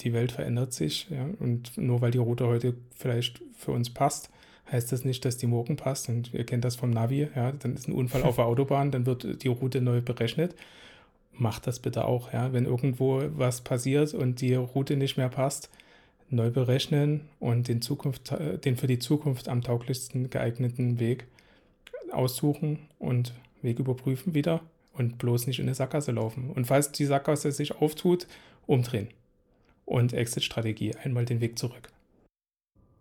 Die 0.00 0.12
Welt 0.12 0.32
verändert 0.32 0.72
sich 0.72 1.06
ja, 1.10 1.28
und 1.38 1.78
nur 1.78 2.00
weil 2.00 2.10
die 2.10 2.18
Route 2.18 2.46
heute 2.46 2.74
vielleicht 2.94 3.40
für 3.56 3.70
uns 3.70 3.90
passt, 3.90 4.30
heißt 4.72 4.90
das 4.90 5.04
nicht, 5.04 5.24
dass 5.24 5.36
die 5.36 5.46
morgen 5.46 5.76
passt. 5.76 6.08
Und 6.08 6.32
ihr 6.34 6.44
kennt 6.44 6.64
das 6.64 6.76
vom 6.76 6.90
Navi, 6.90 7.28
ja, 7.34 7.52
dann 7.52 7.74
ist 7.74 7.88
ein 7.88 7.92
Unfall 7.92 8.22
auf 8.22 8.36
der 8.36 8.46
Autobahn, 8.46 8.90
dann 8.90 9.06
wird 9.06 9.42
die 9.42 9.48
Route 9.48 9.80
neu 9.80 10.00
berechnet. 10.00 10.54
Macht 11.32 11.66
das 11.66 11.78
bitte 11.78 12.04
auch, 12.04 12.32
ja. 12.32 12.52
Wenn 12.52 12.64
irgendwo 12.64 13.22
was 13.36 13.60
passiert 13.60 14.14
und 14.14 14.40
die 14.40 14.54
Route 14.54 14.96
nicht 14.96 15.16
mehr 15.16 15.28
passt, 15.28 15.70
neu 16.28 16.50
berechnen 16.50 17.28
und 17.40 17.68
den, 17.68 17.82
Zukunft, 17.82 18.34
den 18.64 18.76
für 18.76 18.86
die 18.86 18.98
Zukunft 18.98 19.48
am 19.48 19.62
tauglichsten 19.62 20.30
geeigneten 20.30 20.98
Weg 20.98 21.26
aussuchen 22.10 22.78
und 22.98 23.34
Weg 23.60 23.78
überprüfen 23.78 24.34
wieder 24.34 24.60
und 24.94 25.18
bloß 25.18 25.46
nicht 25.46 25.58
in 25.58 25.66
eine 25.66 25.74
Sackgasse 25.74 26.12
laufen. 26.12 26.50
Und 26.50 26.66
falls 26.66 26.92
die 26.92 27.04
Sackgasse 27.04 27.52
sich 27.52 27.76
auftut, 27.76 28.26
umdrehen. 28.66 29.08
Und 29.84 30.12
Exit-Strategie, 30.12 30.94
einmal 30.96 31.24
den 31.24 31.40
Weg 31.40 31.58
zurück. 31.58 31.91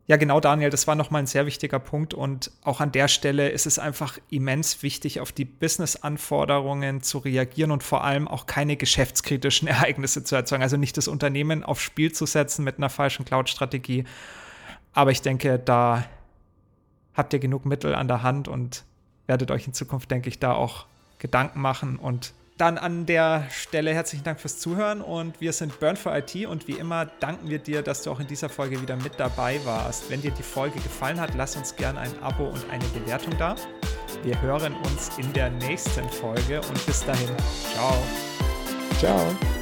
Ja, 0.07 0.17
genau, 0.17 0.39
Daniel, 0.39 0.69
das 0.69 0.87
war 0.87 0.95
nochmal 0.95 1.21
ein 1.21 1.27
sehr 1.27 1.45
wichtiger 1.45 1.79
Punkt. 1.79 2.13
Und 2.13 2.51
auch 2.63 2.81
an 2.81 2.91
der 2.91 3.07
Stelle 3.07 3.49
ist 3.49 3.65
es 3.65 3.79
einfach 3.79 4.17
immens 4.29 4.83
wichtig, 4.83 5.19
auf 5.19 5.31
die 5.31 5.45
Business-Anforderungen 5.45 7.01
zu 7.01 7.19
reagieren 7.19 7.71
und 7.71 7.83
vor 7.83 8.03
allem 8.03 8.27
auch 8.27 8.45
keine 8.45 8.75
geschäftskritischen 8.75 9.67
Ereignisse 9.69 10.23
zu 10.23 10.35
erzeugen. 10.35 10.63
Also 10.63 10.77
nicht 10.77 10.97
das 10.97 11.07
Unternehmen 11.07 11.63
aufs 11.63 11.83
Spiel 11.83 12.11
zu 12.11 12.25
setzen 12.25 12.63
mit 12.63 12.77
einer 12.77 12.89
falschen 12.89 13.25
Cloud-Strategie. 13.25 14.05
Aber 14.93 15.11
ich 15.11 15.21
denke, 15.21 15.59
da 15.59 16.03
habt 17.13 17.33
ihr 17.33 17.39
genug 17.39 17.65
Mittel 17.65 17.95
an 17.95 18.07
der 18.07 18.23
Hand 18.23 18.47
und 18.47 18.83
werdet 19.27 19.51
euch 19.51 19.67
in 19.67 19.73
Zukunft, 19.73 20.11
denke 20.11 20.29
ich, 20.29 20.39
da 20.39 20.53
auch 20.53 20.87
Gedanken 21.19 21.61
machen 21.61 21.97
und 21.97 22.33
dann 22.61 22.77
an 22.77 23.07
der 23.07 23.47
Stelle 23.49 23.91
herzlichen 23.91 24.23
Dank 24.23 24.39
fürs 24.39 24.59
Zuhören 24.59 25.01
und 25.01 25.41
wir 25.41 25.51
sind 25.51 25.79
Burn 25.79 25.97
for 25.97 26.15
IT 26.15 26.45
und 26.45 26.67
wie 26.67 26.73
immer 26.73 27.07
danken 27.19 27.49
wir 27.49 27.57
dir, 27.57 27.81
dass 27.81 28.03
du 28.03 28.11
auch 28.11 28.19
in 28.19 28.27
dieser 28.27 28.49
Folge 28.49 28.79
wieder 28.79 28.95
mit 28.97 29.13
dabei 29.19 29.59
warst. 29.65 30.11
Wenn 30.11 30.21
dir 30.21 30.29
die 30.29 30.43
Folge 30.43 30.79
gefallen 30.79 31.19
hat, 31.19 31.33
lass 31.35 31.55
uns 31.55 31.75
gerne 31.75 31.99
ein 31.99 32.11
Abo 32.21 32.45
und 32.45 32.63
eine 32.69 32.85
Bewertung 32.89 33.35
da. 33.39 33.55
Wir 34.21 34.39
hören 34.43 34.75
uns 34.75 35.09
in 35.17 35.33
der 35.33 35.49
nächsten 35.49 36.07
Folge 36.09 36.61
und 36.61 36.85
bis 36.85 37.03
dahin. 37.03 37.29
Ciao. 37.73 37.97
Ciao. 38.99 39.60